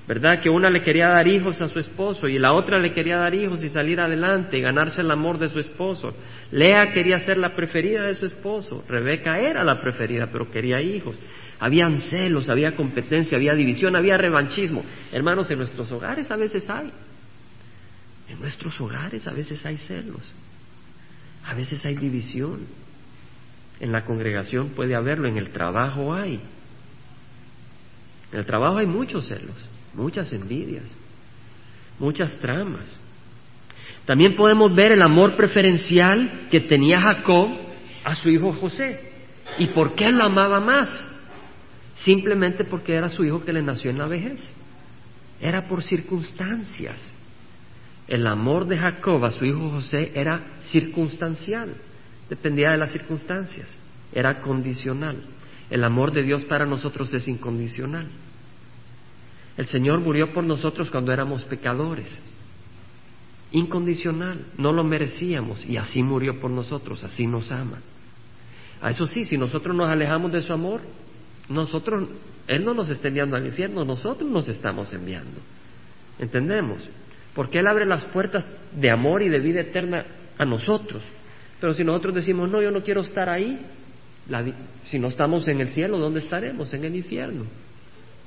¿Verdad? 0.07 0.41
Que 0.41 0.51
una 0.51 0.71
le 0.71 0.83
quería 0.83 1.09
dar 1.09 1.27
hijos 1.29 1.61
a 1.61 1.69
su 1.69 1.79
esposo 1.79 2.27
y 2.27 2.39
la 2.39 2.53
otra 2.53 2.79
le 2.79 2.93
quería 2.93 3.19
dar 3.19 3.35
hijos 3.35 3.63
y 3.63 3.69
salir 3.69 4.01
adelante 4.01 4.59
y 4.59 4.61
ganarse 4.61 5.03
el 5.03 5.11
amor 5.11 5.39
de 5.39 5.49
su 5.49 5.59
esposo. 5.59 6.13
Lea 6.51 6.91
quería 6.93 7.19
ser 7.21 7.39
la 7.39 7.55
preferida 7.55 8.03
de 8.03 8.15
su 8.15 8.27
esposo, 8.27 8.85
Rebeca 8.89 9.39
era 9.39 9.63
la 9.63 9.81
preferida, 9.81 10.29
pero 10.31 10.51
quería 10.51 10.81
hijos. 10.81 11.17
Habían 11.61 11.99
celos, 11.99 12.49
había 12.49 12.75
competencia, 12.75 13.37
había 13.37 13.55
división, 13.55 13.95
había 13.95 14.17
revanchismo. 14.17 14.83
Hermanos, 15.13 15.51
en 15.51 15.59
nuestros 15.59 15.93
hogares 15.93 16.31
a 16.31 16.37
veces 16.37 16.69
hay. 16.71 16.91
En 18.29 18.41
nuestros 18.41 18.81
hogares 18.81 19.27
a 19.29 19.33
veces 19.33 19.65
hay 19.67 19.77
celos. 19.77 20.33
A 21.45 21.55
veces 21.55 21.85
hay 21.85 21.97
división. 21.97 22.67
En 23.79 23.93
la 23.93 24.05
congregación 24.05 24.71
puede 24.71 24.95
haberlo, 24.95 25.29
en 25.29 25.37
el 25.37 25.51
trabajo 25.51 26.15
hay. 26.15 26.41
En 28.33 28.39
el 28.39 28.47
trabajo 28.47 28.79
hay 28.79 28.87
muchos 28.87 29.27
celos 29.29 29.69
muchas 29.95 30.33
envidias, 30.33 30.85
muchas 31.99 32.39
tramas. 32.39 32.97
También 34.07 34.37
podemos 34.37 34.75
ver 34.75 34.93
el 34.93 35.03
amor 35.03 35.37
preferencial 35.37 36.49
que 36.51 36.61
tenía 36.61 37.01
Jacob 37.01 37.49
a 38.05 38.15
su 38.15 38.29
hijo 38.29 38.53
José. 38.53 39.11
¿Y 39.59 39.67
por 39.69 39.95
qué 39.95 40.11
lo 40.11 40.25
amaba 40.25 40.61
más? 40.61 41.09
Simplemente 41.95 42.65
porque 42.65 42.95
era 42.95 43.09
su 43.09 43.25
hijo 43.25 43.45
que 43.45 43.53
le 43.53 43.63
nació 43.63 43.91
en 43.91 43.99
la 43.99 44.07
vejez. 44.07 44.49
Era 45.41 45.69
por 45.69 45.83
circunstancias. 45.83 47.15
El 48.09 48.27
amor 48.27 48.67
de 48.67 48.77
Jacob 48.77 49.25
a 49.25 49.31
su 49.31 49.45
hijo 49.45 49.71
José 49.71 50.11
era 50.15 50.43
circunstancial, 50.59 51.77
dependía 52.29 52.73
de 52.73 52.79
las 52.79 52.91
circunstancias, 52.91 53.69
era 54.13 54.41
condicional. 54.41 55.23
El 55.71 55.85
amor 55.85 56.13
de 56.13 56.25
Dios 56.25 56.45
para 56.47 56.67
nosotros 56.67 57.15
es 57.15 57.29
incondicional. 57.29 58.09
El 59.61 59.67
Señor 59.67 60.01
murió 60.01 60.33
por 60.33 60.43
nosotros 60.43 60.91
cuando 60.91 61.13
éramos 61.13 61.45
pecadores. 61.45 62.19
Incondicional, 63.53 64.47
no 64.57 64.73
lo 64.73 64.83
merecíamos 64.85 65.67
y 65.67 65.77
así 65.77 66.03
murió 66.03 66.41
por 66.41 66.51
nosotros, 66.51 67.05
así 67.05 67.27
nos 67.27 67.53
ama. 67.53 67.83
A 68.81 68.89
eso 68.89 69.05
sí, 69.05 69.27
si 69.27 69.37
nosotros 69.37 69.77
nos 69.77 69.91
alejamos 69.91 70.33
de 70.33 70.41
su 70.41 70.55
amor, 70.55 70.81
nosotros, 71.51 72.09
Él 72.47 72.65
no 72.65 72.73
nos 72.73 72.89
está 72.89 73.09
enviando 73.09 73.37
al 73.37 73.45
infierno, 73.45 73.85
nosotros 73.85 74.31
nos 74.31 74.49
estamos 74.49 74.95
enviando. 74.95 75.43
¿Entendemos? 76.19 76.89
Porque 77.35 77.59
Él 77.59 77.67
abre 77.67 77.85
las 77.85 78.07
puertas 78.07 78.47
de 78.75 78.91
amor 78.91 79.21
y 79.21 79.29
de 79.29 79.41
vida 79.41 79.61
eterna 79.61 80.07
a 80.39 80.47
nosotros. 80.47 81.03
Pero 81.61 81.75
si 81.75 81.85
nosotros 81.85 82.15
decimos, 82.15 82.51
no, 82.51 82.63
yo 82.63 82.71
no 82.71 82.83
quiero 82.83 83.03
estar 83.03 83.29
ahí, 83.29 83.61
si 84.85 84.99
no 84.99 85.09
estamos 85.09 85.47
en 85.49 85.61
el 85.61 85.69
cielo, 85.69 85.99
¿dónde 85.99 86.21
estaremos? 86.21 86.73
En 86.73 86.83
el 86.83 86.97
infierno. 86.97 87.45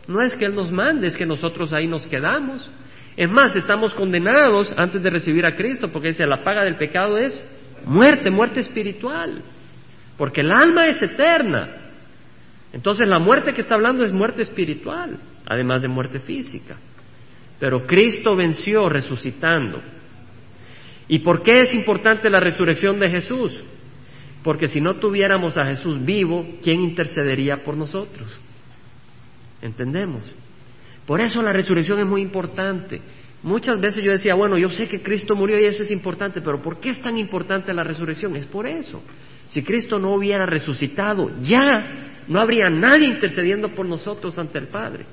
No 0.07 0.21
es 0.21 0.35
que 0.35 0.45
Él 0.45 0.55
nos 0.55 0.71
mande, 0.71 1.07
es 1.07 1.15
que 1.15 1.25
nosotros 1.25 1.71
ahí 1.73 1.87
nos 1.87 2.05
quedamos. 2.07 2.69
Es 3.15 3.29
más, 3.29 3.55
estamos 3.55 3.93
condenados 3.93 4.73
antes 4.75 5.01
de 5.01 5.09
recibir 5.09 5.45
a 5.45 5.55
Cristo, 5.55 5.89
porque 5.89 6.09
dice, 6.09 6.25
la 6.25 6.43
paga 6.43 6.63
del 6.63 6.77
pecado 6.77 7.17
es 7.17 7.45
muerte, 7.85 8.29
muerte 8.29 8.59
espiritual, 8.59 9.41
porque 10.17 10.41
el 10.41 10.51
alma 10.51 10.87
es 10.87 11.01
eterna. 11.01 11.69
Entonces 12.73 13.07
la 13.07 13.19
muerte 13.19 13.53
que 13.53 13.61
está 13.61 13.75
hablando 13.75 14.03
es 14.03 14.11
muerte 14.11 14.41
espiritual, 14.41 15.17
además 15.45 15.81
de 15.81 15.87
muerte 15.87 16.19
física. 16.19 16.75
Pero 17.59 17.85
Cristo 17.85 18.35
venció 18.35 18.89
resucitando. 18.89 19.79
¿Y 21.07 21.19
por 21.19 21.43
qué 21.43 21.59
es 21.59 21.73
importante 21.73 22.29
la 22.29 22.39
resurrección 22.39 22.99
de 22.99 23.09
Jesús? 23.09 23.63
Porque 24.43 24.67
si 24.67 24.81
no 24.81 24.95
tuviéramos 24.95 25.57
a 25.57 25.65
Jesús 25.65 26.03
vivo, 26.03 26.45
¿quién 26.63 26.81
intercedería 26.81 27.63
por 27.63 27.77
nosotros? 27.77 28.41
¿Entendemos? 29.63 30.23
Por 31.07 31.21
eso 31.21 31.41
la 31.41 31.53
resurrección 31.53 31.97
es 31.99 32.05
muy 32.05 32.21
importante. 32.21 33.01
Muchas 33.43 33.79
veces 33.79 34.03
yo 34.03 34.11
decía, 34.11 34.35
bueno, 34.35 34.57
yo 34.57 34.69
sé 34.69 34.89
que 34.89 35.01
Cristo 35.01 35.35
murió 35.35 35.57
y 35.57 35.63
eso 35.63 35.83
es 35.83 35.91
importante, 35.91 36.41
pero 36.41 36.61
¿por 36.61 36.79
qué 36.79 36.89
es 36.89 37.01
tan 37.01 37.17
importante 37.17 37.73
la 37.73 37.83
resurrección? 37.83 38.35
Es 38.35 38.45
por 38.45 38.67
eso. 38.67 39.01
Si 39.47 39.63
Cristo 39.63 39.99
no 39.99 40.15
hubiera 40.15 40.45
resucitado, 40.45 41.31
ya 41.41 42.23
no 42.27 42.41
habría 42.41 42.69
nadie 42.69 43.07
intercediendo 43.07 43.69
por 43.69 43.85
nosotros 43.85 44.37
ante 44.37 44.59
el 44.59 44.67
Padre. 44.67 45.05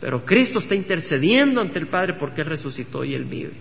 Pero 0.00 0.22
Cristo 0.22 0.58
está 0.58 0.74
intercediendo 0.74 1.62
ante 1.62 1.78
el 1.78 1.88
Padre 1.88 2.14
porque 2.20 2.42
Él 2.42 2.48
resucitó 2.48 3.04
y 3.04 3.14
Él 3.14 3.24
vive. 3.24 3.52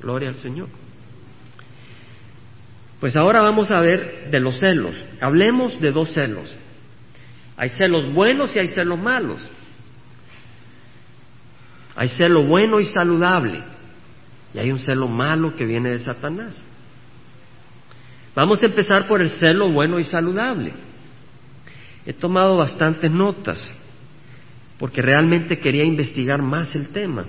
Gloria 0.00 0.30
al 0.30 0.34
Señor. 0.34 0.68
Pues 2.98 3.16
ahora 3.16 3.40
vamos 3.40 3.70
a 3.70 3.80
ver 3.80 4.30
de 4.30 4.40
los 4.40 4.58
celos. 4.58 4.94
Hablemos 5.20 5.80
de 5.80 5.92
dos 5.92 6.12
celos. 6.12 6.56
Hay 7.62 7.68
celos 7.68 8.12
buenos 8.12 8.56
y 8.56 8.58
hay 8.58 8.66
celos 8.66 8.98
malos. 8.98 9.48
Hay 11.94 12.08
celo 12.08 12.44
bueno 12.44 12.80
y 12.80 12.86
saludable. 12.86 13.62
Y 14.52 14.58
hay 14.58 14.72
un 14.72 14.80
celo 14.80 15.06
malo 15.06 15.54
que 15.54 15.64
viene 15.64 15.90
de 15.90 16.00
Satanás. 16.00 16.60
Vamos 18.34 18.60
a 18.64 18.66
empezar 18.66 19.06
por 19.06 19.22
el 19.22 19.28
celo 19.28 19.68
bueno 19.68 20.00
y 20.00 20.02
saludable. 20.02 20.72
He 22.04 22.12
tomado 22.12 22.56
bastantes 22.56 23.12
notas 23.12 23.72
porque 24.76 25.00
realmente 25.00 25.60
quería 25.60 25.84
investigar 25.84 26.42
más 26.42 26.74
el 26.74 26.88
tema. 26.88 27.26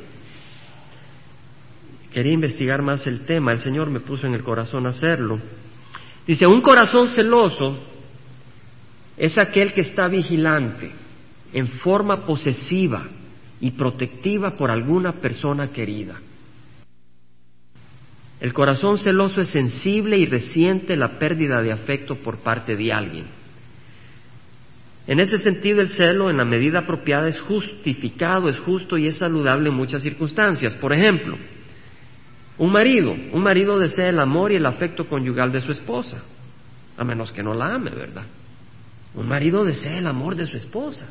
Quería 2.12 2.34
investigar 2.34 2.82
más 2.82 3.06
el 3.06 3.24
tema. 3.28 3.52
El 3.52 3.60
Señor 3.60 3.92
me 3.92 4.00
puso 4.00 4.26
en 4.26 4.34
el 4.34 4.44
corazón 4.44 4.88
hacerlo. 4.88 5.40
Dice, 6.26 6.48
un 6.48 6.62
corazón 6.62 7.10
celoso 7.10 7.93
es 9.24 9.38
aquel 9.38 9.72
que 9.72 9.80
está 9.80 10.10
vigilante 10.10 10.92
en 11.54 11.66
forma 11.70 12.26
posesiva 12.26 13.08
y 13.62 13.72
protectiva 13.72 14.58
por 14.58 14.70
alguna 14.70 15.14
persona 15.14 15.70
querida. 15.70 16.20
El 18.42 18.52
corazón 18.52 18.98
celoso 18.98 19.40
es 19.40 19.48
sensible 19.48 20.18
y 20.18 20.26
resiente 20.26 20.98
la 20.98 21.20
pérdida 21.20 21.62
de 21.62 21.72
afecto 21.72 22.16
por 22.16 22.40
parte 22.40 22.76
de 22.76 22.92
alguien. 22.92 23.24
En 25.08 25.22
ese 25.22 25.38
sentido, 25.38 25.80
el 25.80 25.88
celo, 25.88 26.30
en 26.30 26.36
la 26.36 26.44
medida 26.44 26.80
apropiada, 26.80 27.30
es 27.30 27.40
justificado, 27.40 28.50
es 28.50 28.60
justo 28.60 28.98
y 28.98 29.08
es 29.08 29.20
saludable 29.20 29.70
en 29.70 29.76
muchas 29.76 30.04
circunstancias. 30.04 30.76
Por 30.76 30.92
ejemplo, 30.92 31.38
un 32.58 32.74
marido, 32.74 33.16
un 33.32 33.42
marido 33.42 33.80
desea 33.80 34.10
el 34.10 34.20
amor 34.20 34.52
y 34.52 34.58
el 34.58 34.66
afecto 34.66 35.08
conyugal 35.08 35.50
de 35.54 35.62
su 35.62 35.72
esposa, 35.72 36.22
a 36.98 37.06
menos 37.06 37.32
que 37.32 37.42
no 37.42 37.54
la 37.54 37.76
ame, 37.76 37.92
¿verdad? 37.92 38.26
Un 39.16 39.28
marido 39.28 39.64
desea 39.64 39.98
el 39.98 40.08
amor 40.08 40.36
de 40.36 40.48
su 40.48 40.58
esposa. 40.58 41.08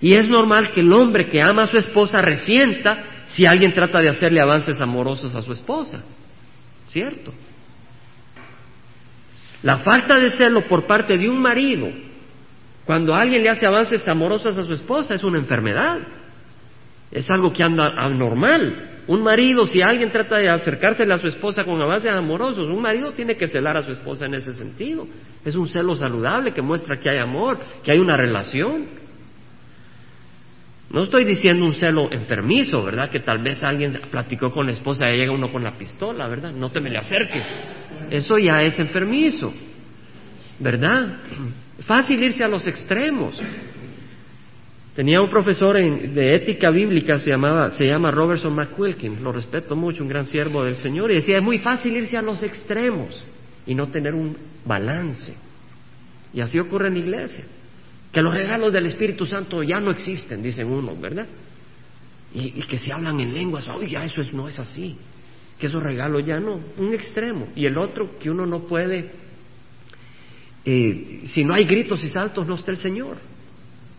Y 0.00 0.14
es 0.14 0.28
normal 0.28 0.72
que 0.72 0.80
el 0.80 0.92
hombre 0.92 1.28
que 1.28 1.42
ama 1.42 1.64
a 1.64 1.66
su 1.66 1.76
esposa 1.76 2.22
resienta 2.22 3.24
si 3.26 3.44
alguien 3.46 3.72
trata 3.72 4.00
de 4.00 4.08
hacerle 4.08 4.40
avances 4.40 4.80
amorosos 4.80 5.34
a 5.34 5.42
su 5.42 5.52
esposa. 5.52 6.02
¿Cierto? 6.86 7.32
La 9.62 9.78
falta 9.78 10.18
de 10.18 10.30
celo 10.30 10.62
por 10.62 10.86
parte 10.86 11.18
de 11.18 11.28
un 11.28 11.40
marido 11.40 11.88
cuando 12.86 13.14
alguien 13.14 13.42
le 13.42 13.50
hace 13.50 13.66
avances 13.66 14.06
amorosos 14.08 14.56
a 14.56 14.64
su 14.64 14.72
esposa 14.72 15.14
es 15.14 15.22
una 15.22 15.38
enfermedad. 15.38 16.00
Es 17.10 17.30
algo 17.30 17.52
que 17.52 17.62
anda 17.62 17.88
anormal. 17.96 18.90
Un 19.08 19.22
marido, 19.22 19.66
si 19.66 19.82
alguien 19.82 20.12
trata 20.12 20.38
de 20.38 20.48
acercársele 20.48 21.12
a 21.12 21.18
su 21.18 21.26
esposa 21.26 21.64
con 21.64 21.80
avances 21.82 22.12
amorosos, 22.12 22.68
un 22.68 22.80
marido 22.80 23.12
tiene 23.12 23.34
que 23.34 23.48
celar 23.48 23.76
a 23.76 23.82
su 23.82 23.90
esposa 23.90 24.26
en 24.26 24.34
ese 24.34 24.52
sentido. 24.52 25.06
Es 25.44 25.56
un 25.56 25.68
celo 25.68 25.96
saludable 25.96 26.52
que 26.52 26.62
muestra 26.62 26.96
que 26.96 27.10
hay 27.10 27.18
amor, 27.18 27.58
que 27.82 27.90
hay 27.90 27.98
una 27.98 28.16
relación. 28.16 28.86
No 30.90 31.02
estoy 31.02 31.24
diciendo 31.24 31.64
un 31.64 31.72
celo 31.72 32.10
enfermizo, 32.12 32.84
¿verdad? 32.84 33.10
Que 33.10 33.20
tal 33.20 33.38
vez 33.38 33.62
alguien 33.64 34.00
platicó 34.10 34.50
con 34.50 34.66
la 34.66 34.72
esposa 34.72 35.06
y 35.08 35.16
llega 35.16 35.32
uno 35.32 35.50
con 35.50 35.64
la 35.64 35.72
pistola, 35.72 36.28
¿verdad? 36.28 36.52
No 36.52 36.70
te 36.70 36.80
me 36.80 36.90
le 36.90 36.98
acerques. 36.98 37.44
Eso 38.10 38.38
ya 38.38 38.62
es 38.62 38.78
enfermizo, 38.78 39.52
¿verdad? 40.60 41.16
Fácil 41.80 42.22
irse 42.22 42.44
a 42.44 42.48
los 42.48 42.66
extremos. 42.66 43.40
Tenía 45.00 45.22
un 45.22 45.30
profesor 45.30 45.76
de 45.76 46.34
ética 46.34 46.70
bíblica, 46.70 47.18
se, 47.18 47.30
llamaba, 47.30 47.70
se 47.70 47.86
llama 47.86 48.10
Robertson 48.10 48.54
McQuilkin, 48.54 49.24
lo 49.24 49.32
respeto 49.32 49.74
mucho, 49.74 50.02
un 50.02 50.10
gran 50.10 50.26
siervo 50.26 50.62
del 50.62 50.76
Señor, 50.76 51.10
y 51.10 51.14
decía, 51.14 51.38
es 51.38 51.42
muy 51.42 51.58
fácil 51.58 51.96
irse 51.96 52.18
a 52.18 52.20
los 52.20 52.42
extremos 52.42 53.26
y 53.66 53.74
no 53.74 53.88
tener 53.88 54.14
un 54.14 54.36
balance. 54.66 55.32
Y 56.34 56.42
así 56.42 56.58
ocurre 56.58 56.88
en 56.88 56.94
la 56.96 57.00
iglesia, 57.00 57.46
que 58.12 58.20
los 58.20 58.34
regalos 58.34 58.74
del 58.74 58.84
Espíritu 58.84 59.24
Santo 59.24 59.62
ya 59.62 59.80
no 59.80 59.90
existen, 59.90 60.42
dicen 60.42 60.70
unos, 60.70 61.00
¿verdad? 61.00 61.26
Y, 62.34 62.60
que 62.64 62.76
se 62.76 62.92
hablan 62.92 63.20
en 63.20 63.32
lenguas, 63.32 63.68
oh, 63.68 63.82
ya 63.82 64.04
eso 64.04 64.20
es, 64.20 64.34
no 64.34 64.48
es 64.48 64.58
así, 64.58 64.98
que 65.58 65.68
esos 65.68 65.82
regalos 65.82 66.26
ya 66.26 66.38
no, 66.40 66.60
un 66.76 66.92
extremo, 66.92 67.48
y 67.56 67.64
el 67.64 67.78
otro 67.78 68.18
que 68.18 68.28
uno 68.28 68.44
no 68.44 68.64
puede, 68.64 69.12
eh, 70.66 71.22
si 71.24 71.42
no 71.42 71.54
hay 71.54 71.64
gritos 71.64 72.04
y 72.04 72.10
saltos, 72.10 72.46
no 72.46 72.56
está 72.56 72.72
el 72.72 72.76
Señor. 72.76 73.29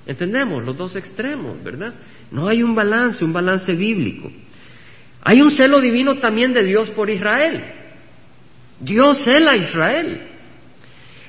Entendemos 0.06 0.66
los 0.66 0.76
dos 0.76 0.96
extremos, 0.96 1.64
¿verdad? 1.64 1.94
No 2.32 2.48
hay 2.48 2.64
un 2.64 2.74
balance, 2.74 3.24
un 3.24 3.34
balance 3.34 3.72
bíblico. 3.74 4.32
Hay 5.24 5.42
un 5.42 5.52
celo 5.52 5.80
divino 5.80 6.16
también 6.16 6.54
de 6.54 6.64
Dios 6.64 6.90
por 6.92 7.10
Israel. 7.10 7.64
Dios 8.80 9.24
cela 9.24 9.52
a 9.52 9.58
Israel. 9.58 10.28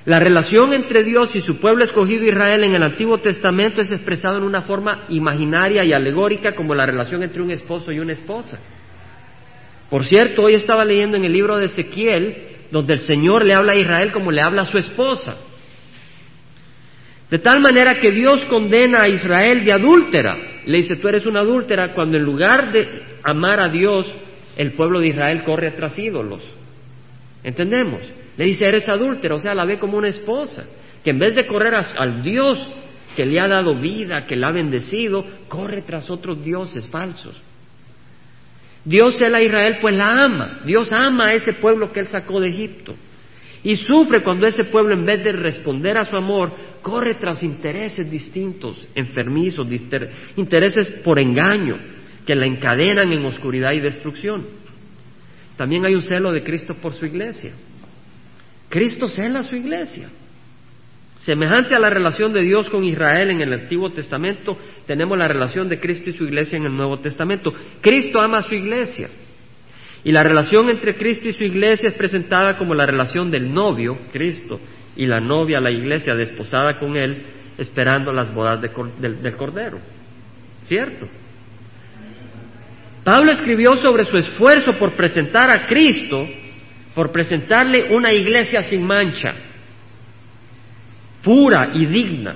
La 0.04 0.18
relación 0.18 0.72
entre 0.72 1.04
Dios 1.04 1.36
y 1.36 1.40
su 1.40 1.58
pueblo 1.60 1.84
escogido 1.84 2.24
Israel 2.24 2.64
en 2.64 2.74
el 2.74 2.82
Antiguo 2.82 3.18
Testamento 3.18 3.80
es 3.80 3.92
expresada 3.92 4.38
en 4.38 4.42
una 4.42 4.62
forma 4.62 5.04
imaginaria 5.10 5.84
y 5.84 5.92
alegórica 5.92 6.54
como 6.56 6.74
la 6.74 6.86
relación 6.86 7.22
entre 7.22 7.42
un 7.42 7.50
esposo 7.50 7.92
y 7.92 8.00
una 8.00 8.12
esposa. 8.12 8.58
Por 9.88 10.04
cierto, 10.04 10.42
hoy 10.44 10.54
estaba 10.54 10.84
leyendo 10.84 11.18
en 11.18 11.24
el 11.24 11.32
libro 11.32 11.56
de 11.56 11.66
Ezequiel 11.66 12.48
donde 12.72 12.94
el 12.94 13.00
Señor 13.00 13.44
le 13.44 13.54
habla 13.54 13.72
a 13.72 13.76
Israel 13.76 14.10
como 14.10 14.32
le 14.32 14.40
habla 14.40 14.62
a 14.62 14.66
su 14.66 14.78
esposa. 14.78 15.34
De 17.32 17.38
tal 17.38 17.62
manera 17.62 17.98
que 17.98 18.10
Dios 18.10 18.44
condena 18.44 18.98
a 19.04 19.08
Israel 19.08 19.64
de 19.64 19.72
adúltera. 19.72 20.36
Le 20.66 20.76
dice, 20.76 20.96
tú 20.96 21.08
eres 21.08 21.24
una 21.24 21.40
adúltera 21.40 21.94
cuando 21.94 22.18
en 22.18 22.24
lugar 22.24 22.70
de 22.70 22.86
amar 23.22 23.58
a 23.58 23.70
Dios, 23.70 24.06
el 24.54 24.72
pueblo 24.72 25.00
de 25.00 25.08
Israel 25.08 25.42
corre 25.42 25.70
tras 25.70 25.98
ídolos. 25.98 26.42
¿Entendemos? 27.42 28.02
Le 28.36 28.44
dice, 28.44 28.66
eres 28.66 28.86
adúltera, 28.86 29.36
o 29.36 29.38
sea, 29.38 29.54
la 29.54 29.64
ve 29.64 29.78
como 29.78 29.96
una 29.96 30.08
esposa, 30.08 30.64
que 31.02 31.08
en 31.08 31.18
vez 31.18 31.34
de 31.34 31.46
correr 31.46 31.72
al 31.74 32.22
Dios 32.22 32.62
que 33.16 33.24
le 33.24 33.40
ha 33.40 33.48
dado 33.48 33.80
vida, 33.80 34.26
que 34.26 34.36
la 34.36 34.48
ha 34.48 34.52
bendecido, 34.52 35.24
corre 35.48 35.80
tras 35.80 36.10
otros 36.10 36.44
dioses 36.44 36.86
falsos. 36.90 37.34
Dios 38.84 39.16
cela 39.16 39.38
a 39.38 39.42
Israel, 39.42 39.78
pues 39.80 39.96
la 39.96 40.22
ama. 40.22 40.60
Dios 40.66 40.92
ama 40.92 41.28
a 41.28 41.32
ese 41.32 41.54
pueblo 41.54 41.92
que 41.92 42.00
él 42.00 42.08
sacó 42.08 42.40
de 42.40 42.50
Egipto. 42.50 42.94
Y 43.64 43.76
sufre 43.76 44.22
cuando 44.22 44.46
ese 44.46 44.64
pueblo, 44.64 44.94
en 44.94 45.04
vez 45.04 45.22
de 45.22 45.32
responder 45.32 45.96
a 45.96 46.04
su 46.04 46.16
amor, 46.16 46.52
corre 46.82 47.14
tras 47.14 47.42
intereses 47.42 48.10
distintos, 48.10 48.88
enfermizos, 48.94 49.68
intereses 50.36 50.90
por 51.04 51.18
engaño, 51.18 51.76
que 52.26 52.34
la 52.34 52.46
encadenan 52.46 53.12
en 53.12 53.24
oscuridad 53.24 53.72
y 53.72 53.80
destrucción. 53.80 54.46
También 55.56 55.84
hay 55.84 55.94
un 55.94 56.02
celo 56.02 56.32
de 56.32 56.42
Cristo 56.42 56.74
por 56.74 56.92
su 56.92 57.06
iglesia. 57.06 57.52
Cristo 58.68 59.06
cela 59.06 59.40
a 59.40 59.44
su 59.44 59.54
iglesia. 59.54 60.08
Semejante 61.18 61.76
a 61.76 61.78
la 61.78 61.90
relación 61.90 62.32
de 62.32 62.42
Dios 62.42 62.68
con 62.68 62.82
Israel 62.82 63.30
en 63.30 63.40
el 63.42 63.52
Antiguo 63.52 63.90
Testamento, 63.90 64.58
tenemos 64.88 65.16
la 65.16 65.28
relación 65.28 65.68
de 65.68 65.78
Cristo 65.78 66.10
y 66.10 66.14
su 66.14 66.24
iglesia 66.24 66.56
en 66.56 66.64
el 66.64 66.76
Nuevo 66.76 66.98
Testamento. 66.98 67.52
Cristo 67.80 68.20
ama 68.20 68.38
a 68.38 68.42
su 68.42 68.56
iglesia. 68.56 69.08
Y 70.04 70.10
la 70.10 70.22
relación 70.22 70.68
entre 70.68 70.96
Cristo 70.96 71.28
y 71.28 71.32
su 71.32 71.44
iglesia 71.44 71.88
es 71.88 71.94
presentada 71.94 72.58
como 72.58 72.74
la 72.74 72.86
relación 72.86 73.30
del 73.30 73.52
novio, 73.52 73.98
Cristo, 74.12 74.58
y 74.96 75.06
la 75.06 75.20
novia, 75.20 75.60
la 75.60 75.70
iglesia, 75.70 76.14
desposada 76.14 76.78
con 76.78 76.96
él, 76.96 77.24
esperando 77.56 78.12
las 78.12 78.32
bodas 78.34 78.60
del 78.60 79.36
Cordero. 79.36 79.78
¿Cierto? 80.62 81.08
Pablo 83.04 83.32
escribió 83.32 83.76
sobre 83.76 84.04
su 84.04 84.16
esfuerzo 84.16 84.72
por 84.78 84.94
presentar 84.94 85.50
a 85.50 85.66
Cristo, 85.66 86.26
por 86.94 87.10
presentarle 87.10 87.94
una 87.94 88.12
iglesia 88.12 88.60
sin 88.62 88.84
mancha, 88.84 89.34
pura 91.22 91.70
y 91.74 91.86
digna. 91.86 92.34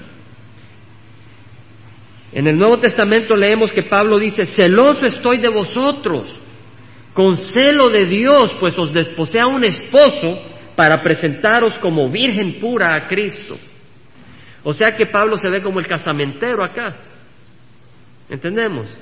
En 2.33 2.47
el 2.47 2.59
Nuevo 2.59 2.79
Testamento 2.79 3.35
leemos 3.35 3.73
que 3.73 3.85
Pablo 3.85 4.19
dice, 4.19 4.47
celoso 4.47 5.05
estoy 5.05 5.39
de 5.39 5.49
vosotros 5.49 6.41
con 7.17 7.39
celo 7.39 7.89
de 7.89 8.05
Dios, 8.05 8.55
pues 8.61 8.79
os 8.79 8.93
desposé 8.93 9.41
a 9.41 9.47
un 9.47 9.65
esposo 9.65 10.39
para 10.77 11.01
presentaros 11.01 11.79
como 11.79 12.11
virgen 12.11 12.61
pura 12.61 12.95
a 12.95 13.07
Cristo. 13.07 13.57
O 14.63 14.75
sea 14.75 14.95
que 14.95 15.07
Pablo 15.07 15.39
se 15.39 15.49
ve 15.49 15.63
como 15.63 15.81
el 15.81 15.87
casamentero 15.87 16.63
acá. 16.63 16.95
¿Entendemos? 18.29 18.95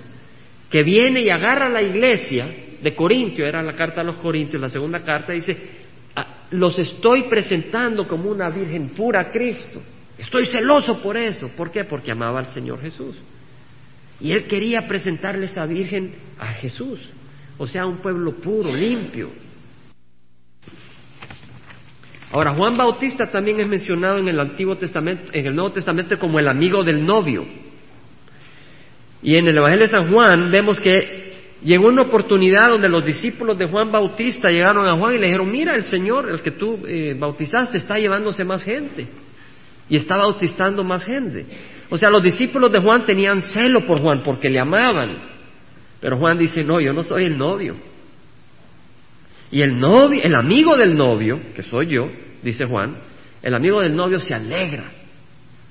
Que 0.70 0.85
viene 0.85 1.22
y 1.22 1.31
agarra 1.31 1.66
a 1.66 1.70
la 1.70 1.83
iglesia 1.83 2.46
de 2.81 2.94
Corintio, 2.94 3.44
era 3.44 3.61
la 3.64 3.74
carta 3.74 4.03
a 4.03 4.05
los 4.05 4.18
Corintios, 4.18 4.62
la 4.62 4.68
segunda 4.68 5.00
carta, 5.00 5.33
dice, 5.33 5.57
ah, 6.14 6.44
los 6.53 6.79
estoy 6.79 7.24
presentando 7.24 8.07
como 8.07 8.31
una 8.31 8.48
virgen 8.48 8.90
pura 8.90 9.22
a 9.22 9.31
Cristo. 9.33 9.83
Estoy 10.16 10.46
celoso 10.46 11.03
por 11.03 11.16
eso. 11.16 11.48
¿Por 11.57 11.72
qué? 11.72 11.83
Porque 11.83 12.12
amaba 12.12 12.38
al 12.38 12.46
Señor 12.46 12.81
Jesús. 12.81 13.16
Y 14.20 14.31
él 14.31 14.46
quería 14.46 14.87
presentarle 14.87 15.46
esa 15.46 15.66
virgen 15.66 16.14
a 16.38 16.53
Jesús 16.53 17.11
o 17.58 17.66
sea, 17.66 17.86
un 17.86 17.98
pueblo 17.98 18.32
puro, 18.32 18.74
limpio. 18.74 19.30
Ahora, 22.32 22.52
Juan 22.54 22.76
Bautista 22.76 23.30
también 23.30 23.60
es 23.60 23.68
mencionado 23.68 24.18
en 24.18 24.26
el 24.26 24.40
Antiguo 24.40 24.76
Testamento, 24.76 25.30
en 25.32 25.46
el 25.46 25.54
Nuevo 25.54 25.70
Testamento 25.70 26.18
como 26.18 26.40
el 26.40 26.48
amigo 26.48 26.82
del 26.82 27.06
novio. 27.06 27.44
Y 29.22 29.36
en 29.36 29.46
el 29.46 29.56
Evangelio 29.56 29.86
de 29.86 29.90
San 29.90 30.12
Juan 30.12 30.50
vemos 30.50 30.80
que 30.80 31.32
llegó 31.62 31.86
una 31.86 32.02
oportunidad 32.02 32.70
donde 32.70 32.88
los 32.88 33.04
discípulos 33.04 33.56
de 33.56 33.66
Juan 33.66 33.92
Bautista 33.92 34.50
llegaron 34.50 34.86
a 34.88 34.96
Juan 34.96 35.14
y 35.14 35.18
le 35.18 35.26
dijeron, 35.26 35.50
mira, 35.50 35.76
el 35.76 35.84
Señor, 35.84 36.28
el 36.28 36.42
que 36.42 36.50
tú 36.50 36.82
eh, 36.86 37.16
bautizaste, 37.18 37.78
está 37.78 37.98
llevándose 37.98 38.42
más 38.42 38.64
gente. 38.64 39.06
Y 39.88 39.96
está 39.96 40.16
bautizando 40.16 40.82
más 40.82 41.04
gente. 41.04 41.46
O 41.88 41.96
sea, 41.96 42.10
los 42.10 42.22
discípulos 42.22 42.72
de 42.72 42.80
Juan 42.80 43.06
tenían 43.06 43.40
celo 43.42 43.86
por 43.86 44.00
Juan 44.00 44.22
porque 44.24 44.50
le 44.50 44.58
amaban. 44.58 45.33
Pero 46.04 46.18
Juan 46.18 46.36
dice, 46.36 46.62
no, 46.62 46.82
yo 46.82 46.92
no 46.92 47.02
soy 47.02 47.24
el 47.24 47.38
novio. 47.38 47.76
Y 49.50 49.62
el 49.62 49.80
novio, 49.80 50.20
el 50.22 50.34
amigo 50.34 50.76
del 50.76 50.94
novio, 50.94 51.40
que 51.56 51.62
soy 51.62 51.94
yo, 51.94 52.10
dice 52.42 52.66
Juan, 52.66 52.94
el 53.40 53.54
amigo 53.54 53.80
del 53.80 53.96
novio 53.96 54.20
se 54.20 54.34
alegra 54.34 54.84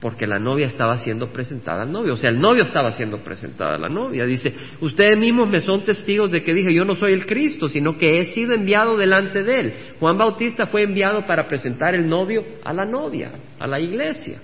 porque 0.02 0.26
la 0.26 0.40
novia 0.40 0.66
estaba 0.66 0.98
siendo 0.98 1.28
presentada 1.28 1.84
al 1.84 1.92
novio. 1.92 2.14
O 2.14 2.18
sea, 2.18 2.32
el 2.32 2.40
novio 2.40 2.64
estaba 2.64 2.92
siendo 2.94 3.20
presentada 3.20 3.76
a 3.76 3.78
la 3.78 3.90
novia. 3.90 4.26
Dice, 4.26 4.52
ustedes 4.82 5.20
mismos 5.20 5.48
me 5.48 5.60
son 5.60 5.84
testigos 5.84 6.32
de 6.32 6.42
que 6.42 6.52
dije, 6.52 6.74
yo 6.74 6.84
no 6.84 6.96
soy 6.96 7.14
el 7.14 7.28
Cristo, 7.28 7.68
sino 7.68 7.96
que 8.00 8.18
he 8.18 8.26
sido 8.26 8.56
enviado 8.56 8.98
delante 8.98 9.44
de 9.44 9.60
él. 9.60 9.74
Juan 10.00 10.18
Bautista 10.18 10.66
fue 10.66 10.82
enviado 10.82 11.28
para 11.28 11.48
presentar 11.48 11.94
el 11.94 12.10
novio 12.10 12.44
a 12.64 12.74
la 12.74 12.86
novia, 12.86 13.34
a 13.60 13.68
la 13.68 13.80
iglesia. 13.80 14.42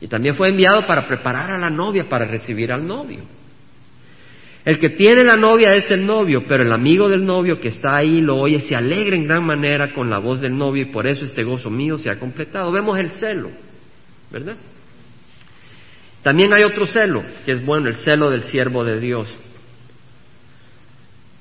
Y 0.00 0.08
también 0.08 0.34
fue 0.34 0.48
enviado 0.48 0.84
para 0.88 1.06
preparar 1.06 1.52
a 1.52 1.58
la 1.58 1.70
novia 1.70 2.08
para 2.08 2.24
recibir 2.24 2.72
al 2.72 2.84
novio. 2.84 3.37
El 4.68 4.78
que 4.78 4.90
tiene 4.90 5.24
la 5.24 5.34
novia 5.34 5.74
es 5.74 5.90
el 5.90 6.04
novio, 6.04 6.42
pero 6.46 6.62
el 6.62 6.70
amigo 6.70 7.08
del 7.08 7.24
novio 7.24 7.58
que 7.58 7.68
está 7.68 7.96
ahí 7.96 8.20
lo 8.20 8.36
oye, 8.36 8.60
se 8.60 8.76
alegra 8.76 9.16
en 9.16 9.26
gran 9.26 9.42
manera 9.42 9.94
con 9.94 10.10
la 10.10 10.18
voz 10.18 10.42
del 10.42 10.54
novio 10.58 10.82
y 10.82 10.92
por 10.92 11.06
eso 11.06 11.24
este 11.24 11.42
gozo 11.42 11.70
mío 11.70 11.96
se 11.96 12.10
ha 12.10 12.18
completado. 12.18 12.70
Vemos 12.70 12.98
el 12.98 13.10
celo, 13.12 13.50
¿verdad? 14.30 14.56
También 16.22 16.52
hay 16.52 16.64
otro 16.64 16.84
celo, 16.84 17.24
que 17.46 17.52
es 17.52 17.64
bueno, 17.64 17.88
el 17.88 17.94
celo 17.94 18.28
del 18.28 18.42
siervo 18.42 18.84
de 18.84 19.00
Dios. 19.00 19.34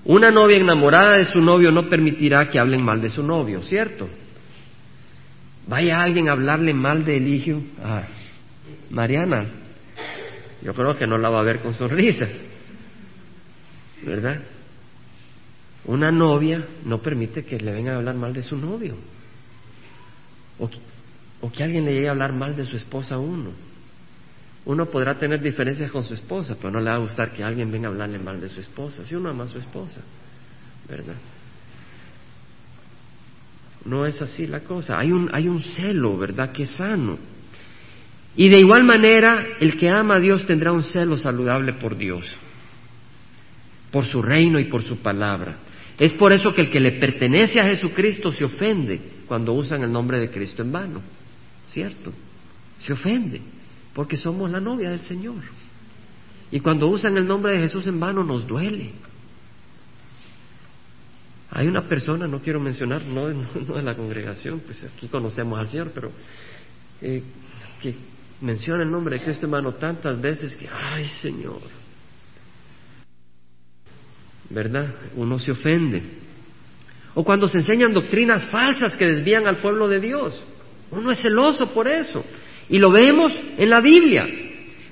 Una 0.05 0.31
novia 0.31 0.55
enamorada 0.55 1.17
de 1.17 1.25
su 1.25 1.41
novio 1.41 1.69
no 1.69 1.89
permitirá 1.89 2.47
que 2.47 2.59
hablen 2.59 2.81
mal 2.81 3.01
de 3.01 3.09
su 3.09 3.23
novio, 3.23 3.61
¿cierto? 3.61 4.07
Vaya 5.67 6.01
alguien 6.01 6.29
a 6.29 6.31
hablarle 6.31 6.73
mal 6.73 7.03
de 7.03 7.17
Eligio 7.17 7.61
a 7.83 8.07
Mariana. 8.89 9.47
Yo 10.61 10.73
creo 10.73 10.97
que 10.97 11.05
no 11.05 11.17
la 11.17 11.29
va 11.29 11.41
a 11.41 11.43
ver 11.43 11.59
con 11.59 11.73
sonrisas. 11.73 12.29
¿Verdad? 14.03 14.41
Una 15.85 16.11
novia 16.11 16.65
no 16.85 17.01
permite 17.01 17.45
que 17.45 17.57
le 17.57 17.71
venga 17.71 17.93
a 17.93 17.97
hablar 17.97 18.15
mal 18.15 18.33
de 18.33 18.41
su 18.43 18.57
novio. 18.57 18.95
O 20.59 21.51
que, 21.51 21.63
alguien 21.63 21.85
le 21.85 21.93
llegue 21.93 22.07
a 22.07 22.11
hablar 22.11 22.33
mal 22.33 22.55
de 22.55 22.65
su 22.65 22.75
esposa 22.75 23.15
a 23.15 23.19
uno. 23.19 23.51
Uno 24.65 24.85
podrá 24.87 25.15
tener 25.15 25.41
diferencias 25.41 25.91
con 25.91 26.03
su 26.03 26.13
esposa, 26.13 26.55
pero 26.55 26.71
no 26.71 26.79
le 26.79 26.89
va 26.89 26.95
a 26.95 26.99
gustar 26.99 27.31
que 27.31 27.43
alguien 27.43 27.71
venga 27.71 27.87
a 27.87 27.91
hablarle 27.91 28.19
mal 28.19 28.41
de 28.41 28.49
su 28.49 28.59
esposa, 28.59 29.05
si 29.05 29.15
uno 29.15 29.29
ama 29.29 29.45
a 29.45 29.47
su 29.47 29.59
esposa, 29.59 30.01
¿verdad? 30.89 31.15
No 33.85 34.05
es 34.05 34.21
así 34.21 34.45
la 34.45 34.61
cosa. 34.61 34.99
Hay 34.99 35.13
un, 35.13 35.29
hay 35.31 35.47
un 35.47 35.61
celo, 35.61 36.17
¿verdad? 36.17 36.51
Que 36.51 36.63
es 36.63 36.71
sano. 36.71 37.17
Y 38.35 38.49
de 38.49 38.59
igual 38.59 38.83
manera, 38.83 39.47
el 39.59 39.77
que 39.77 39.89
ama 39.89 40.17
a 40.17 40.19
Dios 40.19 40.45
tendrá 40.45 40.73
un 40.73 40.83
celo 40.83 41.17
saludable 41.17 41.73
por 41.73 41.97
Dios, 41.97 42.25
por 43.97 44.05
su 44.05 44.21
reino 44.21 44.59
y 44.59 44.65
por 44.65 44.83
su 44.83 44.97
palabra. 44.97 45.57
Es 45.97 46.13
por 46.13 46.31
eso 46.31 46.51
que 46.53 46.61
el 46.61 46.69
que 46.69 46.79
le 46.79 46.99
pertenece 46.99 47.59
a 47.59 47.63
Jesucristo 47.63 48.31
se 48.31 48.45
ofende 48.45 49.01
cuando 49.25 49.53
usan 49.53 49.81
el 49.81 49.91
nombre 49.91 50.19
de 50.19 50.29
Cristo 50.29 50.61
en 50.61 50.71
vano. 50.71 51.01
¿Cierto? 51.65 52.13
Se 52.77 52.93
ofende, 52.93 53.41
porque 53.95 54.15
somos 54.15 54.51
la 54.51 54.59
novia 54.59 54.91
del 54.91 54.99
Señor. 54.99 55.41
Y 56.51 56.59
cuando 56.59 56.87
usan 56.89 57.17
el 57.17 57.25
nombre 57.25 57.53
de 57.53 57.63
Jesús 57.63 57.87
en 57.87 57.99
vano 57.99 58.23
nos 58.23 58.45
duele. 58.45 58.91
Hay 61.49 61.65
una 61.65 61.89
persona, 61.89 62.27
no 62.27 62.39
quiero 62.39 62.59
mencionar, 62.59 63.01
no, 63.01 63.25
de 63.73 63.81
la 63.81 63.95
congregación, 63.95 64.59
pues 64.59 64.83
aquí 64.83 65.07
conocemos 65.07 65.57
al 65.57 65.67
Señor, 65.69 65.89
pero 65.91 66.11
eh, 67.01 67.23
que 67.81 67.95
menciona 68.41 68.83
el 68.83 68.91
nombre 68.91 69.17
de 69.17 69.25
Cristo 69.25 69.47
en 69.47 69.53
vano 69.53 69.71
tantas 69.71 70.21
veces 70.21 70.55
que, 70.55 70.69
ay 70.71 71.05
Señor, 71.19 71.86
¿verdad? 74.49 74.93
Uno 75.15 75.39
se 75.39 75.51
ofende. 75.51 76.01
O 77.13 77.23
cuando 77.23 77.47
se 77.47 77.59
enseñan 77.59 77.93
doctrinas 77.93 78.45
falsas 78.45 78.95
que 78.95 79.07
desvían 79.07 79.47
al 79.47 79.57
pueblo 79.57 79.87
de 79.87 79.99
Dios. 79.99 80.43
Uno 80.91 81.11
es 81.11 81.19
celoso 81.19 81.73
por 81.73 81.87
eso. 81.87 82.23
Y 82.69 82.79
lo 82.79 82.91
vemos 82.91 83.33
en 83.57 83.69
la 83.69 83.81
Biblia. 83.81 84.27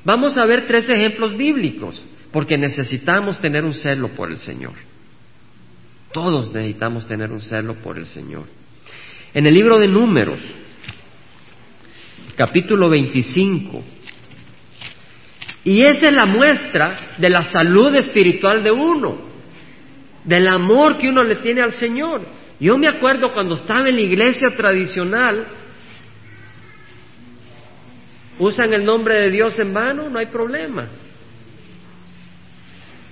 Vamos 0.04 0.38
a 0.38 0.46
ver 0.46 0.68
tres 0.68 0.90
ejemplos 0.90 1.36
bíblicos, 1.36 2.02
porque 2.32 2.58
necesitamos 2.58 3.40
tener 3.40 3.64
un 3.64 3.74
celo 3.74 4.10
por 4.10 4.30
el 4.32 4.38
Señor. 4.38 4.74
Todos 6.14 6.54
necesitamos 6.54 7.08
tener 7.08 7.32
un 7.32 7.42
celo 7.42 7.76
por 7.76 7.98
el 7.98 8.06
Señor. 8.06 8.46
En 9.34 9.46
el 9.46 9.54
libro 9.54 9.78
de 9.78 9.88
Números, 9.88 10.40
capítulo 12.36 12.90
25, 12.90 13.84
y 15.66 15.82
esa 15.82 16.08
es 16.08 16.14
la 16.14 16.26
muestra 16.26 17.16
de 17.18 17.30
la 17.30 17.44
salud 17.44 17.94
espiritual 17.96 18.64
de 18.64 18.72
uno, 18.72 19.35
del 20.26 20.48
amor 20.48 20.98
que 20.98 21.10
uno 21.10 21.24
le 21.24 21.38
tiene 21.38 21.62
al 21.62 21.74
Señor. 21.74 22.22
Yo 22.60 22.78
me 22.78 22.88
acuerdo 22.88 23.32
cuando 23.34 23.56
estaba 23.56 23.88
en 23.90 23.96
la 23.96 24.02
iglesia 24.02 24.50
tradicional, 24.56 25.46
usan 28.40 28.74
el 28.74 28.84
nombre 28.84 29.22
de 29.22 29.32
Dios 29.32 29.58
en 29.60 29.74
vano, 29.74 30.10
no 30.10 30.20
hay 30.20 30.28
problema. 30.28 30.88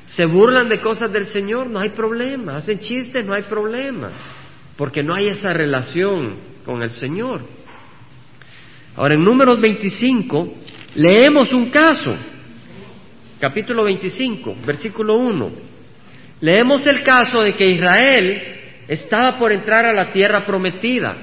Se 0.08 0.26
burlan 0.26 0.69
de 0.69 0.80
cosas 0.80 1.12
del 1.12 1.26
Señor, 1.26 1.67
no 1.67 1.80
hay 1.80 1.89
problema. 1.89 2.58
Hacen 2.58 2.80
chistes, 2.80 3.26
no 3.26 3.34
hay 3.34 3.43
problema. 3.43 4.12
Porque 4.78 5.02
no 5.02 5.13
hay 5.13 5.28
esa 5.28 5.54
relación 5.54 6.36
con 6.65 6.84
el 6.84 6.91
Señor. 6.91 7.41
Ahora, 8.95 9.15
en 9.15 9.23
números 9.23 9.60
25, 9.60 10.54
leemos 10.95 11.52
un 11.52 11.71
caso. 11.71 12.15
Capítulo 13.39 13.84
25, 13.84 14.56
versículo 14.65 15.17
1. 15.17 15.72
Leemos 16.43 16.86
el 16.88 17.03
caso 17.03 17.39
de 17.39 17.56
que 17.56 17.69
Israel 17.69 18.43
estaba 18.89 19.39
por 19.39 19.53
entrar 19.53 19.86
a 19.86 19.93
la 19.93 20.12
tierra 20.12 20.45
prometida. 20.45 21.15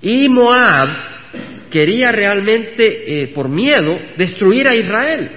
Y 0.00 0.28
Moab 0.28 0.88
quería 1.72 2.12
realmente, 2.12 3.22
eh, 3.24 3.28
por 3.34 3.48
miedo, 3.48 3.98
destruir 4.16 4.68
a 4.68 4.76
Israel. 4.76 5.28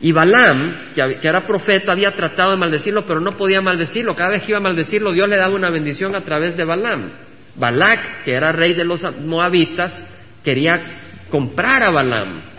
Y 0.00 0.10
Balaam, 0.10 0.92
que, 0.96 1.28
era 1.28 1.46
profeta, 1.46 1.92
había 1.92 2.10
tratado 2.16 2.50
de 2.50 2.56
maldecirlo, 2.56 3.06
pero 3.06 3.20
no 3.20 3.36
podía 3.36 3.60
maldecirlo. 3.60 4.16
Cada 4.16 4.30
vez 4.30 4.42
que 4.42 4.50
iba 4.50 4.58
a 4.58 4.62
maldecirlo, 4.62 5.12
Dios 5.12 5.28
le 5.28 5.36
daba 5.36 5.54
una 5.54 5.70
bendición 5.70 6.16
a 6.16 6.22
través 6.22 6.56
de 6.56 6.64
Balaam. 6.64 7.08
Balak, 7.54 8.24
que 8.24 8.32
era 8.32 8.50
rey 8.50 8.74
de 8.74 8.84
los 8.84 9.00
moabitas, 9.24 10.04
quería 10.42 10.72
comprar 11.30 11.84
a 11.84 11.90
Balaam. 11.92 12.57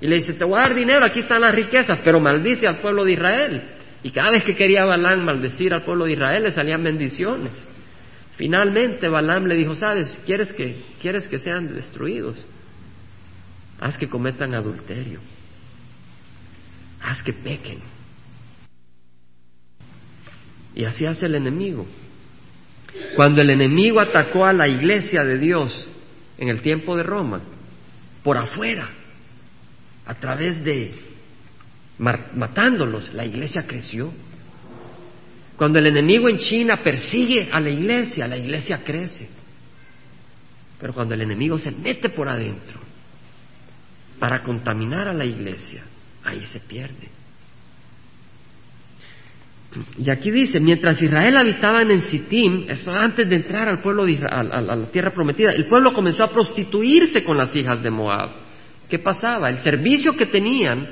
Y 0.00 0.06
le 0.06 0.16
dice, 0.16 0.34
te 0.34 0.44
voy 0.44 0.58
a 0.58 0.62
dar 0.62 0.74
dinero, 0.74 1.04
aquí 1.04 1.20
están 1.20 1.40
las 1.40 1.54
riquezas, 1.54 2.00
pero 2.04 2.20
maldice 2.20 2.66
al 2.68 2.76
pueblo 2.76 3.04
de 3.04 3.12
Israel. 3.12 3.62
Y 4.02 4.10
cada 4.10 4.30
vez 4.30 4.44
que 4.44 4.54
quería 4.54 4.84
Balaam 4.84 5.24
maldecir 5.24 5.74
al 5.74 5.84
pueblo 5.84 6.04
de 6.04 6.12
Israel, 6.12 6.44
le 6.44 6.50
salían 6.50 6.82
bendiciones. 6.84 7.68
Finalmente 8.36 9.08
Balaam 9.08 9.46
le 9.46 9.56
dijo, 9.56 9.74
sabes, 9.74 10.18
¿quieres 10.24 10.52
que, 10.52 10.76
quieres 11.00 11.26
que 11.26 11.38
sean 11.38 11.74
destruidos? 11.74 12.46
Haz 13.80 13.98
que 13.98 14.08
cometan 14.08 14.54
adulterio 14.54 15.20
haz 17.00 17.22
que 17.22 17.32
pequen. 17.32 17.78
Y 20.74 20.84
así 20.84 21.06
hace 21.06 21.26
el 21.26 21.34
enemigo. 21.34 21.86
Cuando 23.16 23.42
el 23.42 23.50
enemigo 23.50 24.00
atacó 24.00 24.44
a 24.44 24.52
la 24.52 24.68
iglesia 24.68 25.24
de 25.24 25.38
Dios 25.38 25.86
en 26.38 26.48
el 26.48 26.62
tiempo 26.62 26.96
de 26.96 27.02
Roma, 27.02 27.40
por 28.22 28.36
afuera, 28.36 28.88
a 30.08 30.14
través 30.14 30.64
de 30.64 30.94
matándolos, 31.98 33.12
la 33.12 33.26
iglesia 33.26 33.66
creció. 33.66 34.10
Cuando 35.54 35.78
el 35.78 35.86
enemigo 35.86 36.30
en 36.30 36.38
China 36.38 36.80
persigue 36.82 37.50
a 37.52 37.60
la 37.60 37.68
iglesia, 37.68 38.26
la 38.26 38.38
iglesia 38.38 38.80
crece. 38.82 39.28
Pero 40.80 40.94
cuando 40.94 41.14
el 41.14 41.20
enemigo 41.20 41.58
se 41.58 41.70
mete 41.72 42.08
por 42.08 42.26
adentro 42.26 42.80
para 44.18 44.42
contaminar 44.42 45.08
a 45.08 45.12
la 45.12 45.26
iglesia, 45.26 45.84
ahí 46.24 46.42
se 46.46 46.60
pierde. 46.60 47.08
Y 49.98 50.10
aquí 50.10 50.30
dice, 50.30 50.58
mientras 50.58 51.02
Israel 51.02 51.36
habitaba 51.36 51.82
en 51.82 52.00
Sittim, 52.00 52.64
eso 52.70 52.90
antes 52.92 53.28
de 53.28 53.36
entrar 53.36 53.68
al 53.68 53.82
pueblo 53.82 54.06
de 54.06 54.12
Israel, 54.12 54.50
a, 54.50 54.62
la 54.62 54.86
tierra 54.86 55.12
prometida, 55.12 55.50
el 55.50 55.66
pueblo 55.66 55.92
comenzó 55.92 56.24
a 56.24 56.32
prostituirse 56.32 57.22
con 57.22 57.36
las 57.36 57.54
hijas 57.54 57.82
de 57.82 57.90
Moab. 57.90 58.47
¿Qué 58.88 58.98
pasaba? 58.98 59.50
El 59.50 59.58
servicio 59.58 60.12
que 60.12 60.26
tenían, 60.26 60.88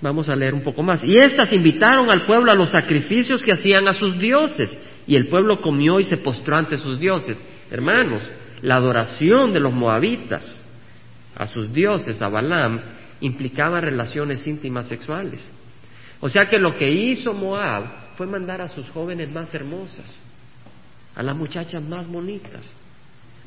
vamos 0.00 0.28
a 0.28 0.36
leer 0.36 0.54
un 0.54 0.62
poco 0.62 0.82
más, 0.82 1.02
y 1.04 1.16
éstas 1.16 1.52
invitaron 1.52 2.10
al 2.10 2.24
pueblo 2.24 2.50
a 2.50 2.54
los 2.54 2.70
sacrificios 2.70 3.42
que 3.42 3.52
hacían 3.52 3.88
a 3.88 3.94
sus 3.94 4.18
dioses, 4.18 4.78
y 5.06 5.16
el 5.16 5.28
pueblo 5.28 5.60
comió 5.60 6.00
y 6.00 6.04
se 6.04 6.18
postró 6.18 6.56
ante 6.56 6.76
sus 6.76 6.98
dioses. 6.98 7.42
Hermanos, 7.70 8.22
la 8.62 8.76
adoración 8.76 9.52
de 9.52 9.60
los 9.60 9.72
moabitas 9.72 10.60
a 11.34 11.46
sus 11.46 11.72
dioses, 11.72 12.20
a 12.22 12.28
Balaam, 12.28 12.80
implicaba 13.20 13.80
relaciones 13.80 14.46
íntimas 14.46 14.88
sexuales. 14.88 15.46
O 16.20 16.28
sea 16.28 16.48
que 16.48 16.58
lo 16.58 16.74
que 16.76 16.90
hizo 16.90 17.34
Moab 17.34 18.14
fue 18.16 18.26
mandar 18.26 18.60
a 18.60 18.68
sus 18.68 18.88
jóvenes 18.90 19.30
más 19.30 19.54
hermosas, 19.54 20.18
a 21.14 21.22
las 21.22 21.36
muchachas 21.36 21.82
más 21.82 22.08
bonitas, 22.08 22.70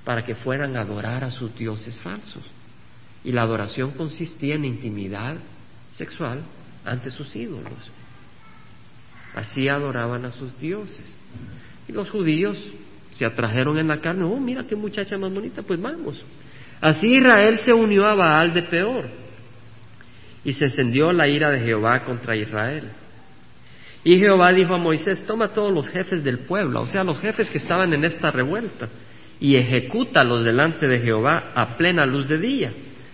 para 0.03 0.23
que 0.23 0.35
fueran 0.35 0.77
a 0.77 0.81
adorar 0.81 1.23
a 1.23 1.31
sus 1.31 1.55
dioses 1.55 1.99
falsos. 1.99 2.43
Y 3.23 3.31
la 3.31 3.43
adoración 3.43 3.91
consistía 3.91 4.55
en 4.55 4.65
intimidad 4.65 5.35
sexual 5.93 6.43
ante 6.85 7.11
sus 7.11 7.35
ídolos. 7.35 7.91
Así 9.35 9.67
adoraban 9.67 10.25
a 10.25 10.31
sus 10.31 10.57
dioses. 10.59 11.05
Y 11.87 11.91
los 11.91 12.09
judíos 12.09 12.57
se 13.11 13.25
atrajeron 13.25 13.77
en 13.77 13.87
la 13.87 13.99
carne, 13.99 14.23
oh, 14.23 14.39
mira 14.39 14.63
qué 14.63 14.75
muchacha 14.75 15.17
más 15.17 15.33
bonita, 15.33 15.61
pues 15.61 15.81
vamos. 15.81 16.23
Así 16.81 17.07
Israel 17.07 17.57
se 17.59 17.73
unió 17.73 18.05
a 18.05 18.15
Baal 18.15 18.53
de 18.53 18.63
Peor 18.63 19.09
y 20.43 20.53
se 20.53 20.65
encendió 20.65 21.11
la 21.11 21.27
ira 21.27 21.49
de 21.49 21.59
Jehová 21.59 22.03
contra 22.03 22.35
Israel. 22.35 22.89
Y 24.03 24.17
Jehová 24.17 24.53
dijo 24.53 24.73
a 24.73 24.77
Moisés, 24.77 25.25
toma 25.25 25.49
todos 25.49 25.73
los 25.73 25.89
jefes 25.89 26.23
del 26.23 26.39
pueblo, 26.39 26.81
o 26.81 26.87
sea, 26.87 27.03
los 27.03 27.19
jefes 27.19 27.49
que 27.49 27.57
estaban 27.57 27.93
en 27.93 28.05
esta 28.05 28.31
revuelta, 28.31 28.87
y 29.41 29.57
ejecútalos 29.57 30.43
delante 30.43 30.87
de 30.87 30.99
Jehová 30.99 31.51
a 31.53 31.75
plena 31.75 32.05
luz 32.05 32.27
de 32.29 32.37
día, 32.37 32.71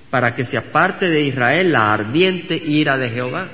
para 0.10 0.34
que 0.34 0.46
se 0.46 0.58
aparte 0.58 1.06
de 1.08 1.24
Israel 1.24 1.72
la 1.72 1.92
ardiente 1.92 2.56
ira 2.56 2.98
de 2.98 3.10
Jehová. 3.10 3.50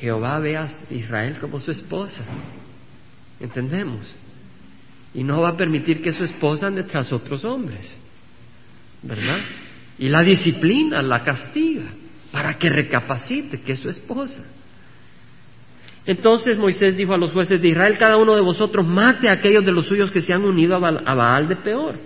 Jehová 0.00 0.38
ve 0.38 0.56
a 0.56 0.68
Israel 0.90 1.38
como 1.40 1.60
su 1.60 1.70
esposa. 1.70 2.22
¿Entendemos? 3.40 4.14
Y 5.14 5.24
no 5.24 5.40
va 5.40 5.50
a 5.50 5.56
permitir 5.56 6.02
que 6.02 6.12
su 6.12 6.24
esposa 6.24 6.68
ande 6.68 6.84
tras 6.84 7.12
otros 7.12 7.44
hombres. 7.44 7.98
¿Verdad? 9.02 9.38
Y 9.98 10.08
la 10.08 10.22
disciplina, 10.22 11.02
la 11.02 11.22
castiga 11.22 11.86
para 12.30 12.58
que 12.58 12.68
recapacite 12.68 13.60
que 13.60 13.72
es 13.72 13.80
su 13.80 13.88
esposa. 13.88 14.44
Entonces 16.04 16.56
Moisés 16.56 16.96
dijo 16.96 17.12
a 17.12 17.18
los 17.18 17.32
jueces 17.32 17.60
de 17.60 17.68
Israel, 17.68 17.98
cada 17.98 18.16
uno 18.16 18.34
de 18.34 18.40
vosotros 18.40 18.86
mate 18.86 19.28
a 19.28 19.34
aquellos 19.34 19.64
de 19.64 19.72
los 19.72 19.86
suyos 19.86 20.10
que 20.10 20.22
se 20.22 20.32
han 20.32 20.44
unido 20.44 20.76
a 20.76 21.14
Baal 21.14 21.48
de 21.48 21.56
peor. 21.56 21.98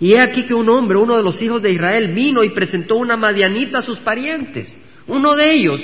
Y 0.00 0.14
he 0.14 0.20
aquí 0.20 0.46
que 0.46 0.54
un 0.54 0.68
hombre, 0.70 0.96
uno 0.96 1.16
de 1.16 1.22
los 1.22 1.40
hijos 1.42 1.62
de 1.62 1.70
Israel, 1.70 2.12
vino 2.14 2.42
y 2.42 2.50
presentó 2.50 2.96
una 2.96 3.16
madianita 3.18 3.78
a 3.78 3.82
sus 3.82 4.00
parientes. 4.00 4.76
Uno 5.06 5.36
de 5.36 5.52
ellos, 5.52 5.82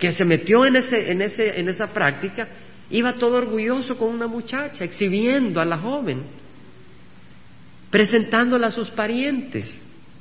que 0.00 0.12
se 0.12 0.24
metió 0.24 0.66
en, 0.66 0.76
ese, 0.76 1.12
en, 1.12 1.22
ese, 1.22 1.60
en 1.60 1.68
esa 1.68 1.92
práctica, 1.92 2.48
iba 2.90 3.12
todo 3.14 3.36
orgulloso 3.36 3.96
con 3.96 4.08
una 4.08 4.26
muchacha, 4.26 4.84
exhibiendo 4.84 5.60
a 5.60 5.64
la 5.64 5.78
joven. 5.78 6.24
presentándola 7.92 8.68
a 8.68 8.70
sus 8.70 8.90
parientes. 8.90 9.66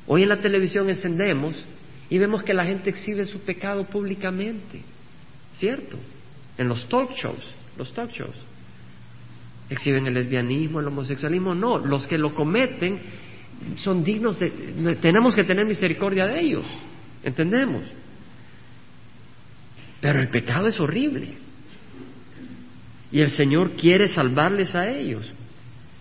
Hoy 0.05 0.23
en 0.23 0.29
la 0.29 0.41
televisión 0.41 0.89
encendemos 0.89 1.65
y 2.09 2.17
vemos 2.17 2.43
que 2.43 2.53
la 2.53 2.65
gente 2.65 2.89
exhibe 2.89 3.23
su 3.25 3.39
pecado 3.39 3.85
públicamente, 3.85 4.81
¿cierto? 5.53 5.97
En 6.57 6.67
los 6.67 6.87
talk 6.89 7.13
shows, 7.13 7.55
los 7.77 7.93
talk 7.93 8.11
shows. 8.11 8.35
Exhiben 9.69 10.05
el 10.05 10.13
lesbianismo, 10.15 10.81
el 10.81 10.87
homosexualismo, 10.87 11.55
no, 11.55 11.77
los 11.77 12.05
que 12.07 12.17
lo 12.17 12.35
cometen 12.35 12.99
son 13.77 14.03
dignos 14.03 14.39
de, 14.39 14.49
tenemos 15.01 15.35
que 15.35 15.43
tener 15.43 15.65
misericordia 15.65 16.27
de 16.27 16.39
ellos, 16.39 16.65
¿entendemos? 17.23 17.83
Pero 19.99 20.19
el 20.19 20.29
pecado 20.29 20.67
es 20.67 20.79
horrible. 20.79 21.29
Y 23.11 23.19
el 23.19 23.29
Señor 23.29 23.75
quiere 23.75 24.07
salvarles 24.07 24.73
a 24.73 24.89
ellos. 24.89 25.31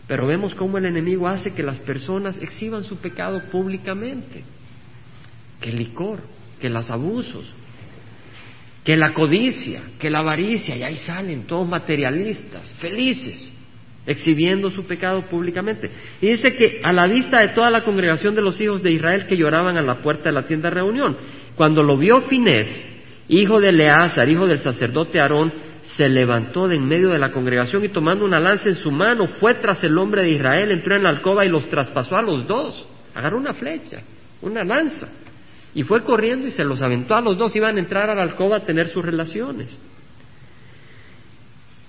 Pero 0.07 0.27
vemos 0.27 0.55
cómo 0.55 0.79
el 0.79 0.87
enemigo 0.87 1.29
hace 1.29 1.53
que 1.53 1.63
las 1.63 1.79
personas 1.81 2.39
exhiban 2.39 2.83
su 2.83 2.97
pecado 2.97 3.43
públicamente. 3.51 4.43
Que 5.61 5.71
el 5.71 5.77
licor, 5.77 6.21
que 6.59 6.71
los 6.71 6.91
abusos, 6.91 7.53
que 8.85 8.97
la 8.97 9.13
codicia, 9.13 9.83
que 9.99 10.11
la 10.11 10.21
avaricia, 10.21 10.77
y 10.77 10.83
ahí 10.83 10.97
salen 10.97 11.45
todos 11.45 11.69
materialistas, 11.69 12.73
felices, 12.75 13.53
exhibiendo 14.07 14.71
su 14.71 14.85
pecado 14.85 15.29
públicamente. 15.29 15.91
Y 16.21 16.29
dice 16.29 16.55
que 16.57 16.81
a 16.83 16.93
la 16.93 17.07
vista 17.07 17.41
de 17.41 17.49
toda 17.49 17.71
la 17.71 17.85
congregación 17.85 18.35
de 18.35 18.43
los 18.43 18.61
hijos 18.61 18.83
de 18.83 18.93
Israel 18.93 19.27
que 19.27 19.37
lloraban 19.37 19.77
a 19.77 19.83
la 19.83 20.01
puerta 20.01 20.25
de 20.25 20.33
la 20.33 20.47
tienda 20.47 20.69
de 20.69 20.77
reunión, 20.77 21.17
cuando 21.57 21.83
lo 21.83 21.97
vio 21.97 22.21
Finés, 22.23 22.85
hijo 23.29 23.61
de 23.61 23.69
Eleazar, 23.69 24.29
hijo 24.29 24.47
del 24.47 24.61
sacerdote 24.61 25.21
Aarón, 25.21 25.53
se 25.83 26.09
levantó 26.09 26.69
de 26.69 26.77
en 26.77 26.87
medio 26.87 27.11
de 27.11 27.19
la 27.19 27.33
congregación 27.33 27.85
y 27.85 27.89
tomando 27.89 28.25
una 28.25 28.39
lanza 28.39 28.69
en 28.69 28.77
su 28.77 28.91
mano 28.91 29.27
fue 29.27 29.55
tras 29.55 29.83
el 29.85 29.97
hombre 29.99 30.23
de 30.23 30.31
Israel, 30.31 30.71
entró 30.71 30.95
en 30.95 31.03
la 31.03 31.09
alcoba 31.09 31.45
y 31.45 31.49
los 31.49 31.69
traspasó 31.69 32.17
a 32.17 32.23
los 32.23 32.47
dos. 32.47 32.87
Agarró 33.15 33.39
una 33.39 33.55
flecha, 33.55 34.01
una 34.41 34.63
lanza, 34.63 35.09
y 35.75 35.83
fue 35.83 36.03
corriendo 36.03 36.47
y 36.47 36.51
se 36.51 36.65
los 36.65 36.83
aventó 36.83 37.15
a 37.15 37.21
los 37.21 37.37
dos. 37.37 37.55
Iban 37.57 37.77
a 37.77 37.81
entrar 37.81 38.11
a 38.11 38.15
la 38.15 38.23
alcoba 38.23 38.57
a 38.57 38.65
tener 38.65 38.89
sus 38.89 39.05
relaciones. 39.05 39.79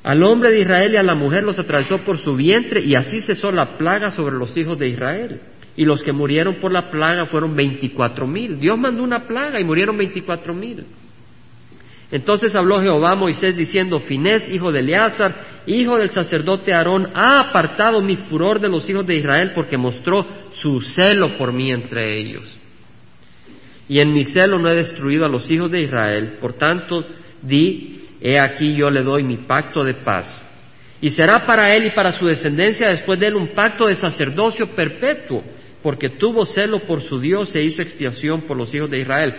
Al 0.03 0.23
hombre 0.23 0.49
de 0.49 0.61
Israel 0.61 0.93
y 0.93 0.97
a 0.97 1.03
la 1.03 1.13
mujer 1.13 1.43
los 1.43 1.59
atravesó 1.59 1.99
por 1.99 2.17
su 2.17 2.35
vientre 2.35 2.81
y 2.81 2.95
así 2.95 3.21
cesó 3.21 3.51
la 3.51 3.77
plaga 3.77 4.09
sobre 4.09 4.35
los 4.35 4.55
hijos 4.57 4.77
de 4.79 4.89
Israel. 4.89 5.41
Y 5.77 5.85
los 5.85 6.03
que 6.03 6.11
murieron 6.11 6.55
por 6.55 6.71
la 6.71 6.89
plaga 6.89 7.25
fueron 7.25 7.55
veinticuatro 7.55 8.27
mil. 8.27 8.59
Dios 8.59 8.77
mandó 8.77 9.03
una 9.03 9.27
plaga 9.27 9.59
y 9.59 9.63
murieron 9.63 9.97
veinticuatro 9.97 10.53
mil. 10.53 10.85
Entonces 12.11 12.53
habló 12.55 12.81
Jehová 12.81 13.11
a 13.11 13.15
Moisés 13.15 13.55
diciendo, 13.55 13.99
Finés, 13.99 14.49
hijo 14.51 14.69
de 14.71 14.79
Eleazar, 14.79 15.61
hijo 15.65 15.97
del 15.97 16.09
sacerdote 16.09 16.73
Aarón, 16.73 17.07
ha 17.13 17.49
apartado 17.49 18.01
mi 18.01 18.17
furor 18.17 18.59
de 18.59 18.67
los 18.67 18.89
hijos 18.89 19.07
de 19.07 19.15
Israel 19.15 19.53
porque 19.55 19.77
mostró 19.77 20.27
su 20.53 20.81
celo 20.81 21.37
por 21.37 21.53
mí 21.53 21.71
entre 21.71 22.17
ellos. 22.17 22.59
Y 23.87 23.99
en 23.99 24.11
mi 24.11 24.25
celo 24.25 24.59
no 24.59 24.69
he 24.69 24.75
destruido 24.75 25.25
a 25.25 25.29
los 25.29 25.49
hijos 25.49 25.71
de 25.71 25.83
Israel, 25.83 26.37
por 26.41 26.53
tanto 26.53 27.05
di, 27.41 28.00
he 28.21 28.39
aquí 28.39 28.75
yo 28.75 28.89
le 28.89 29.01
doy 29.01 29.23
mi 29.23 29.37
pacto 29.37 29.83
de 29.83 29.95
paz. 29.95 30.41
Y 31.01 31.09
será 31.09 31.45
para 31.47 31.73
él 31.73 31.87
y 31.87 31.91
para 31.91 32.11
su 32.11 32.27
descendencia 32.27 32.91
después 32.91 33.19
de 33.19 33.27
él 33.27 33.35
un 33.35 33.55
pacto 33.55 33.87
de 33.87 33.95
sacerdocio 33.95 34.75
perpetuo, 34.75 35.43
porque 35.81 36.09
tuvo 36.09 36.45
celo 36.45 36.81
por 36.81 37.01
su 37.01 37.19
Dios 37.19 37.55
e 37.55 37.63
hizo 37.63 37.81
expiación 37.81 38.43
por 38.43 38.55
los 38.55 38.73
hijos 38.75 38.89
de 38.91 38.99
Israel. 38.99 39.33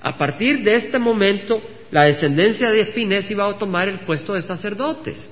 A 0.00 0.16
partir 0.16 0.62
de 0.62 0.76
este 0.76 0.98
momento, 0.98 1.60
la 1.90 2.04
descendencia 2.04 2.70
de 2.70 2.86
Finés 2.86 3.28
iba 3.32 3.48
a 3.48 3.58
tomar 3.58 3.88
el 3.88 3.98
puesto 4.00 4.34
de 4.34 4.42
sacerdotes. 4.42 5.28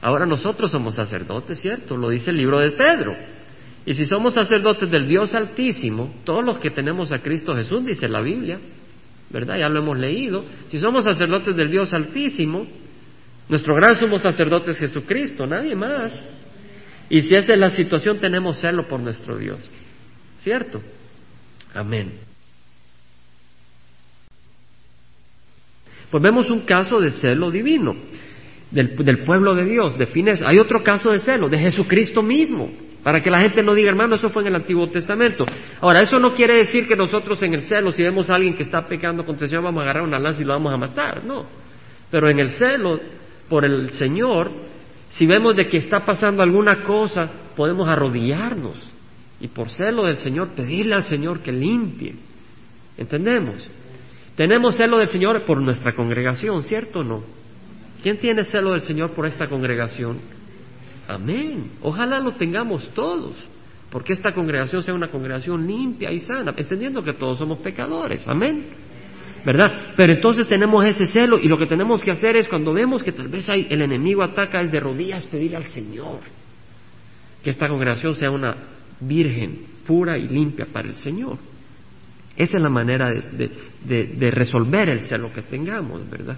Ahora 0.00 0.26
nosotros 0.26 0.70
somos 0.70 0.94
sacerdotes, 0.94 1.60
¿cierto? 1.60 1.96
Lo 1.96 2.10
dice 2.10 2.30
el 2.30 2.36
libro 2.36 2.60
de 2.60 2.70
Pedro. 2.70 3.16
Y 3.84 3.94
si 3.94 4.04
somos 4.04 4.34
sacerdotes 4.34 4.88
del 4.88 5.08
Dios 5.08 5.34
Altísimo, 5.34 6.14
todos 6.24 6.44
los 6.44 6.58
que 6.58 6.70
tenemos 6.70 7.10
a 7.12 7.18
Cristo 7.18 7.54
Jesús, 7.54 7.84
dice 7.84 8.08
la 8.08 8.20
Biblia, 8.20 8.60
¿verdad? 9.32 9.58
Ya 9.58 9.68
lo 9.68 9.80
hemos 9.80 9.98
leído. 9.98 10.44
Si 10.68 10.78
somos 10.78 11.04
sacerdotes 11.04 11.56
del 11.56 11.70
Dios 11.70 11.92
Altísimo, 11.92 12.66
nuestro 13.48 13.74
gran 13.74 13.96
sumo 13.96 14.18
sacerdote 14.18 14.70
es 14.70 14.78
Jesucristo, 14.78 15.46
nadie 15.46 15.74
más. 15.74 16.26
Y 17.08 17.22
si 17.22 17.34
esa 17.34 17.52
es 17.52 17.58
la 17.58 17.70
situación, 17.70 18.18
tenemos 18.20 18.58
celo 18.60 18.86
por 18.86 19.00
nuestro 19.00 19.36
Dios, 19.36 19.68
¿cierto? 20.38 20.80
Amén. 21.74 22.12
Pues 26.10 26.22
vemos 26.22 26.50
un 26.50 26.60
caso 26.60 27.00
de 27.00 27.10
celo 27.10 27.50
divino 27.50 27.96
del, 28.70 29.24
pueblo 29.24 29.54
de 29.54 29.64
Dios, 29.64 29.96
de 29.98 30.08
Hay 30.46 30.58
otro 30.58 30.82
caso 30.82 31.10
de 31.10 31.18
celo 31.20 31.48
de 31.48 31.58
Jesucristo 31.58 32.22
mismo, 32.22 32.70
para 33.02 33.20
que 33.20 33.30
la 33.30 33.40
gente 33.40 33.62
no 33.62 33.74
diga, 33.74 33.90
hermano, 33.90 34.14
eso 34.14 34.30
fue 34.30 34.42
en 34.42 34.48
el 34.48 34.56
Antiguo 34.56 34.88
Testamento. 34.88 35.44
Ahora, 35.80 36.02
eso 36.02 36.18
no 36.18 36.34
quiere 36.34 36.54
decir 36.54 36.86
que 36.86 36.94
nosotros 36.94 37.42
en 37.42 37.54
el 37.54 37.62
celo, 37.62 37.90
si 37.90 38.02
vemos 38.02 38.30
a 38.30 38.36
alguien 38.36 38.54
que 38.54 38.62
está 38.62 38.86
pecando 38.86 39.24
contra 39.24 39.46
el 39.46 39.50
Señor, 39.50 39.64
vamos 39.64 39.80
a 39.80 39.84
agarrar 39.84 40.04
una 40.04 40.18
lanza 40.18 40.42
y 40.42 40.44
lo 40.44 40.52
vamos 40.52 40.72
a 40.72 40.76
matar, 40.76 41.24
no. 41.24 41.46
Pero 42.10 42.28
en 42.28 42.38
el 42.38 42.50
celo 42.50 43.00
por 43.48 43.64
el 43.64 43.90
Señor, 43.90 44.52
si 45.10 45.26
vemos 45.26 45.56
de 45.56 45.66
que 45.66 45.78
está 45.78 46.04
pasando 46.04 46.42
alguna 46.42 46.84
cosa, 46.84 47.30
podemos 47.56 47.88
arrodillarnos 47.88 48.76
y 49.40 49.48
por 49.48 49.70
celo 49.70 50.04
del 50.04 50.18
Señor 50.18 50.50
pedirle 50.50 50.94
al 50.94 51.04
Señor 51.04 51.40
que 51.40 51.50
limpie. 51.50 52.14
¿Entendemos? 52.96 53.68
Tenemos 54.36 54.76
celo 54.76 54.98
del 54.98 55.08
Señor 55.08 55.42
por 55.42 55.60
nuestra 55.60 55.92
congregación, 55.92 56.62
¿cierto 56.62 57.00
o 57.00 57.04
no? 57.04 57.22
¿Quién 58.02 58.18
tiene 58.18 58.44
celo 58.44 58.70
del 58.70 58.82
Señor 58.82 59.10
por 59.10 59.26
esta 59.26 59.48
congregación? 59.48 60.18
Amén. 61.12 61.72
Ojalá 61.82 62.20
lo 62.20 62.32
tengamos 62.32 62.88
todos, 62.94 63.34
porque 63.90 64.12
esta 64.12 64.32
congregación 64.32 64.82
sea 64.82 64.94
una 64.94 65.10
congregación 65.10 65.66
limpia 65.66 66.10
y 66.10 66.20
sana, 66.20 66.54
entendiendo 66.56 67.02
que 67.02 67.12
todos 67.12 67.38
somos 67.38 67.58
pecadores. 67.58 68.26
Amén. 68.26 68.66
¿Verdad? 69.44 69.92
Pero 69.96 70.12
entonces 70.12 70.46
tenemos 70.46 70.84
ese 70.86 71.06
celo 71.06 71.38
y 71.38 71.48
lo 71.48 71.58
que 71.58 71.66
tenemos 71.66 72.02
que 72.02 72.12
hacer 72.12 72.36
es 72.36 72.48
cuando 72.48 72.72
vemos 72.72 73.02
que 73.02 73.12
tal 73.12 73.28
vez 73.28 73.48
hay, 73.48 73.66
el 73.70 73.82
enemigo 73.82 74.22
ataca 74.22 74.60
es 74.60 74.70
de 74.70 74.78
rodillas 74.78 75.26
pedir 75.26 75.56
al 75.56 75.64
Señor 75.64 76.20
que 77.42 77.50
esta 77.50 77.68
congregación 77.68 78.14
sea 78.14 78.30
una 78.30 78.54
virgen 79.00 79.64
pura 79.86 80.16
y 80.16 80.28
limpia 80.28 80.66
para 80.72 80.88
el 80.88 80.94
Señor. 80.94 81.38
Esa 82.36 82.56
es 82.56 82.62
la 82.62 82.70
manera 82.70 83.10
de, 83.10 84.30
resolver 84.30 84.88
el 84.88 85.00
celo 85.00 85.32
que 85.32 85.42
tengamos, 85.42 86.08
¿verdad? 86.08 86.36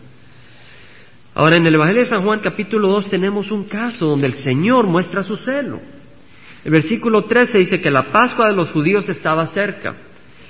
Ahora, 1.35 1.57
en 1.57 1.67
el 1.67 1.75
Evangelio 1.75 2.03
de 2.03 2.09
San 2.09 2.23
Juan 2.23 2.41
capítulo 2.41 2.89
2 2.89 3.11
tenemos 3.11 3.51
un 3.51 3.65
caso 3.65 4.07
donde 4.07 4.29
el 4.29 4.35
Señor 4.35 4.87
muestra 4.87 5.25
su 5.25 5.37
celo. 5.37 5.81
El 6.65 6.71
versículo 6.71 7.25
13 7.25 7.59
dice 7.59 7.81
que 7.81 7.91
la 7.91 8.13
Pascua 8.13 8.49
de 8.49 8.57
los 8.57 8.71
judíos 8.71 9.09
estaba 9.09 9.47
cerca. 9.47 9.97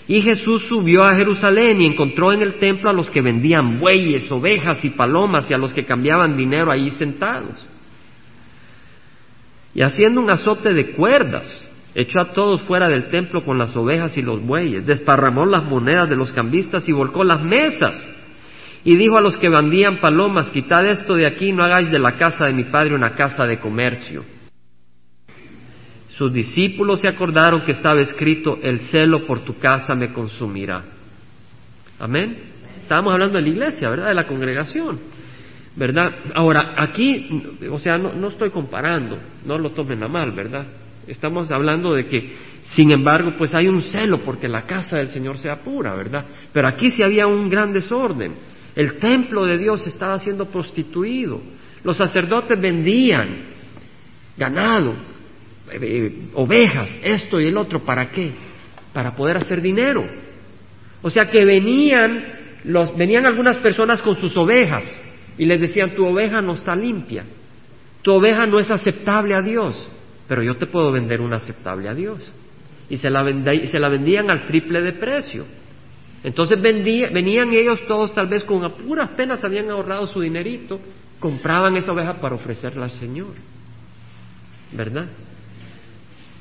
Y 0.07 0.21
Jesús 0.21 0.67
subió 0.67 1.03
a 1.03 1.15
Jerusalén 1.15 1.81
y 1.81 1.87
encontró 1.87 2.33
en 2.33 2.43
el 2.43 2.59
templo 2.59 2.91
a 2.91 2.93
los 2.93 3.11
que 3.11 3.23
vendían 3.23 3.81
bueyes, 3.81 4.31
ovejas 4.31 4.85
y 4.85 4.91
palomas 4.91 5.51
y 5.51 5.55
a 5.55 5.59
los 5.59 5.73
que 5.73 5.87
cambiaban 5.87 6.37
dinero 6.37 6.71
allí 6.71 6.91
sentados. 6.91 7.67
Y 9.75 9.81
haciendo 9.81 10.21
un 10.21 10.31
azote 10.31 10.75
de 10.75 10.91
cuerdas, 10.93 11.67
echó 11.95 12.21
a 12.21 12.33
todos 12.35 12.61
fuera 12.63 12.89
del 12.91 13.09
templo 13.09 13.43
con 13.43 13.57
las 13.57 13.75
ovejas 13.75 14.17
y 14.19 14.23
los 14.23 14.43
bueyes, 14.45 14.87
desparramó 14.87 15.47
las 15.47 15.65
monedas 15.65 16.11
de 16.11 16.17
los 16.17 16.33
cambistas 16.35 16.87
y 16.87 16.93
volcó 16.93 17.25
las 17.25 17.43
mesas. 17.43 18.07
Y 18.85 18.97
dijo 18.97 19.17
a 19.17 19.23
los 19.23 19.39
que 19.39 19.49
vendían 19.49 19.99
palomas, 19.99 20.51
quitad 20.51 20.87
esto 20.87 21.15
de 21.15 21.27
aquí, 21.27 21.53
no 21.53 21.65
hagáis 21.65 21.91
de 21.91 21.99
la 21.99 22.17
casa 22.17 22.45
de 22.47 22.53
mi 22.53 22.65
padre 22.65 22.95
una 22.95 23.15
casa 23.15 23.45
de 23.45 23.59
comercio. 23.59 24.25
Sus 26.11 26.33
discípulos 26.33 27.01
se 27.01 27.09
acordaron 27.09 27.65
que 27.65 27.73
estaba 27.73 28.01
escrito, 28.01 28.59
el 28.63 28.81
celo 28.81 29.27
por 29.27 29.41
tu 29.41 29.59
casa 29.59 29.95
me 29.95 30.13
consumirá. 30.13 30.85
Amén. 31.99 32.37
Estábamos 32.83 33.15
hablando 33.15 33.37
de 33.37 33.43
la 33.43 33.49
iglesia, 33.49 33.89
¿verdad? 33.89 34.09
De 34.09 34.15
la 34.15 34.27
congregación. 34.27 35.01
¿Verdad? 35.77 36.13
Ahora, 36.35 36.75
aquí, 36.77 37.43
o 37.69 37.79
sea, 37.79 37.99
no, 37.99 38.13
no 38.13 38.29
estoy 38.29 38.51
comparando, 38.51 39.19
no 39.45 39.59
lo 39.59 39.71
tomen 39.71 40.05
a 40.05 40.09
mal, 40.09 40.31
¿verdad? 40.33 40.67
Estamos 41.09 41.51
hablando 41.51 41.95
de 41.95 42.07
que, 42.07 42.37
sin 42.65 42.93
embargo, 42.93 43.33
pues 43.37 43.55
hay 43.55 43.67
un 43.67 43.83
celo 43.83 44.19
porque 44.19 44.47
la 44.47 44.63
casa 44.63 44.99
del 44.99 45.09
Señor 45.09 45.39
sea 45.39 45.57
pura, 45.63 45.97
¿verdad? 45.97 46.27
Pero 46.53 46.69
aquí 46.69 46.91
sí 46.91 47.03
había 47.03 47.27
un 47.27 47.49
gran 47.51 47.73
desorden. 47.73 48.35
El 48.75 48.99
templo 48.99 49.45
de 49.45 49.59
Dios 49.59 49.87
estaba 49.87 50.19
siendo 50.19 50.47
prostituido. 50.47 51.41
Los 51.83 51.97
sacerdotes 51.97 52.61
vendían 52.61 53.29
ganado, 54.37 54.95
eh, 55.71 56.29
ovejas, 56.35 57.01
esto 57.03 57.41
y 57.41 57.47
el 57.47 57.57
otro. 57.57 57.85
¿Para 57.85 58.11
qué? 58.11 58.33
Para 58.93 59.15
poder 59.15 59.37
hacer 59.37 59.61
dinero. 59.61 60.05
O 61.03 61.11
sea 61.11 61.31
que 61.31 61.45
venían, 61.45 62.25
los, 62.65 62.97
venían 62.97 63.27
algunas 63.27 63.59
personas 63.59 64.03
con 64.03 64.17
sus 64.17 64.37
ovejas 64.37 64.85
y 65.37 65.47
les 65.47 65.61
decían, 65.61 65.91
tu 65.91 66.07
oveja 66.07 66.41
no 66.41 66.53
está 66.53 66.75
limpia, 66.75 67.25
tu 68.03 68.13
oveja 68.13 68.47
no 68.47 68.59
es 68.59 68.71
aceptable 68.71 69.35
a 69.35 69.43
Dios 69.43 69.91
pero 70.29 70.43
yo 70.43 70.57
te 70.57 70.67
puedo 70.67 70.91
vender 70.91 71.21
una 71.21 71.37
aceptable 71.37 71.89
a 71.89 71.95
Dios. 71.95 72.33
Y 72.89 72.97
se 72.97 73.11
la 73.11 73.23
vendían 73.89 74.31
al 74.31 74.47
triple 74.47 74.83
de 74.83 74.93
precio. 74.93 75.45
Entonces 76.25 76.61
venían 76.61 77.53
ellos 77.53 77.87
todos 77.87 78.15
tal 78.15 78.29
vez 78.29 78.43
con 78.45 78.69
puras 78.73 79.11
penas 79.11 79.45
habían 79.45 79.71
ahorrado 79.71 80.07
su 80.07 80.23
dinerito, 80.23 80.81
compraban 81.21 81.77
esa 81.77 81.93
oveja 81.93 82.15
para 82.15 82.35
ofrecerla 82.35 82.87
al 82.87 82.91
Señor. 82.93 83.35
¿Verdad? 84.73 85.07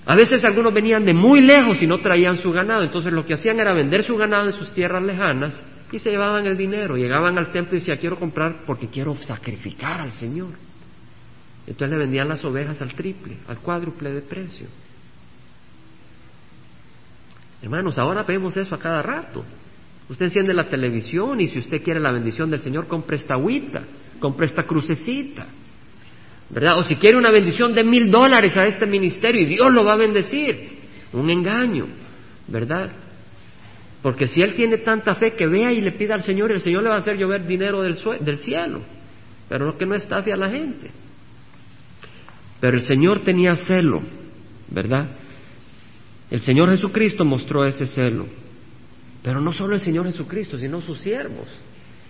A 0.06 0.16
veces 0.16 0.44
algunos 0.46 0.74
venían 0.74 1.04
de 1.04 1.14
muy 1.14 1.42
lejos 1.42 1.82
y 1.82 1.88
no 1.88 1.98
traían 1.98 2.38
su 2.38 2.52
ganado, 2.52 2.84
entonces 2.84 3.12
lo 3.12 3.26
que 3.26 3.34
hacían 3.34 3.60
era 3.60 3.74
vender 3.74 4.04
su 4.04 4.16
ganado 4.16 4.48
en 4.48 4.54
sus 4.54 4.74
tierras 4.74 5.04
lejanas 5.04 5.62
y 5.92 6.00
se 6.00 6.12
llevaban 6.12 6.46
el 6.46 6.58
dinero, 6.58 6.96
llegaban 6.96 7.38
al 7.38 7.52
templo 7.52 7.76
y 7.76 7.80
decían, 7.80 7.98
quiero 7.98 8.18
comprar 8.18 8.64
porque 8.66 8.88
quiero 8.88 9.16
sacrificar 9.18 10.00
al 10.00 10.14
Señor. 10.14 10.52
Entonces 11.68 11.92
le 11.92 11.98
vendían 11.98 12.30
las 12.30 12.44
ovejas 12.46 12.82
al 12.82 12.94
triple, 12.94 13.38
al 13.50 13.60
cuádruple 13.60 14.14
de 14.14 14.22
precio. 14.22 14.68
Hermanos, 17.62 17.98
ahora 18.00 18.24
vemos 18.24 18.56
eso 18.56 18.76
a 18.76 18.80
cada 18.80 19.02
rato. 19.02 19.44
Usted 20.10 20.26
enciende 20.26 20.54
la 20.54 20.70
televisión 20.70 21.40
y 21.40 21.48
si 21.48 21.60
usted 21.60 21.82
quiere 21.82 22.00
la 22.00 22.12
bendición 22.12 22.50
del 22.50 22.60
Señor, 22.60 22.88
compre 22.88 23.18
esta 23.18 23.36
agüita, 23.36 23.84
compre 24.20 24.46
esta 24.46 24.64
crucecita. 24.64 25.48
¿Verdad? 26.50 26.80
O 26.80 26.84
si 26.84 26.96
quiere 26.98 27.18
una 27.18 27.32
bendición 27.32 27.74
de 27.74 27.84
mil 27.84 28.12
dólares 28.12 28.56
a 28.58 28.64
este 28.64 28.86
ministerio 28.86 29.42
y 29.42 29.46
Dios 29.46 29.72
lo 29.72 29.84
va 29.84 29.94
a 29.94 29.98
bendecir. 29.98 30.84
Un 31.14 31.30
engaño, 31.30 31.88
¿verdad? 32.48 32.92
Porque 34.02 34.28
si 34.28 34.42
él 34.42 34.54
tiene 34.54 34.80
tanta 34.80 35.16
fe 35.16 35.34
que 35.34 35.48
vea 35.48 35.72
y 35.72 35.82
le 35.82 35.94
pida 35.94 36.14
al 36.14 36.24
Señor, 36.24 36.52
el 36.52 36.60
Señor 36.60 36.84
le 36.84 36.90
va 36.90 36.96
a 36.96 37.00
hacer 37.00 37.18
llover 37.18 37.48
dinero 37.48 37.82
del, 37.82 37.98
del 38.22 38.38
cielo. 38.40 38.82
Pero 39.48 39.66
lo 39.66 39.78
que 39.78 39.86
no 39.86 39.96
estafe 39.96 40.34
a 40.34 40.38
la 40.38 40.50
gente. 40.50 40.92
Pero 42.60 42.78
el 42.78 42.84
Señor 42.84 43.22
tenía 43.22 43.56
celo, 43.56 44.02
¿verdad? 44.70 45.08
El 46.30 46.42
Señor 46.42 46.70
Jesucristo 46.70 47.24
mostró 47.24 47.66
ese 47.66 47.86
celo. 47.86 48.26
Pero 49.24 49.40
no 49.40 49.54
solo 49.54 49.74
el 49.74 49.80
Señor 49.80 50.06
Jesucristo, 50.06 50.58
sino 50.58 50.82
sus 50.82 51.00
siervos. 51.00 51.48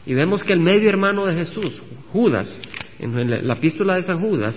Y 0.05 0.15
vemos 0.15 0.43
que 0.43 0.51
el 0.51 0.59
medio 0.59 0.89
hermano 0.89 1.25
de 1.25 1.35
Jesús, 1.35 1.81
Judas, 2.11 2.53
en 2.99 3.47
la 3.47 3.53
epístola 3.53 3.95
de 3.95 4.03
San 4.03 4.19
Judas, 4.19 4.55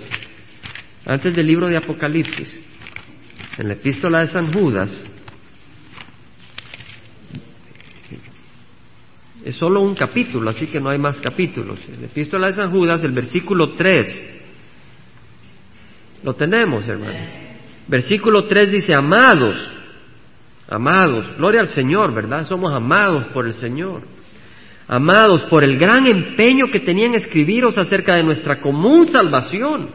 antes 1.05 1.37
del 1.37 1.47
libro 1.47 1.69
de 1.69 1.77
Apocalipsis, 1.77 2.53
en 3.59 3.69
la 3.69 3.75
epístola 3.75 4.21
de 4.21 4.27
San 4.27 4.53
Judas, 4.53 5.05
es 9.45 9.55
solo 9.55 9.83
un 9.83 9.95
capítulo, 9.95 10.51
así 10.51 10.67
que 10.67 10.81
no 10.81 10.89
hay 10.89 10.99
más 10.99 11.21
capítulos. 11.21 11.79
En 11.89 12.01
la 12.01 12.07
epístola 12.07 12.49
de 12.49 12.55
San 12.55 12.73
Judas, 12.73 13.05
el 13.05 13.13
versículo 13.13 13.75
3, 13.75 14.31
lo 16.25 16.35
tenemos, 16.35 16.89
hermanos. 16.89 17.29
Versículo 17.87 18.47
3 18.47 18.73
dice, 18.73 18.95
amados, 18.95 19.57
amados, 20.69 21.37
gloria 21.37 21.61
al 21.61 21.69
Señor, 21.69 22.15
¿verdad? 22.15 22.47
Somos 22.47 22.75
amados 22.75 23.27
por 23.29 23.47
el 23.47 23.55
Señor. 23.55 24.03
Amados, 24.89 25.43
por 25.45 25.65
el 25.65 25.79
gran 25.79 26.07
empeño 26.07 26.67
que 26.71 26.81
tenían 26.81 27.15
escribiros 27.15 27.77
acerca 27.77 28.15
de 28.15 28.23
nuestra 28.23 28.61
común 28.61 29.09
salvación. 29.09 29.91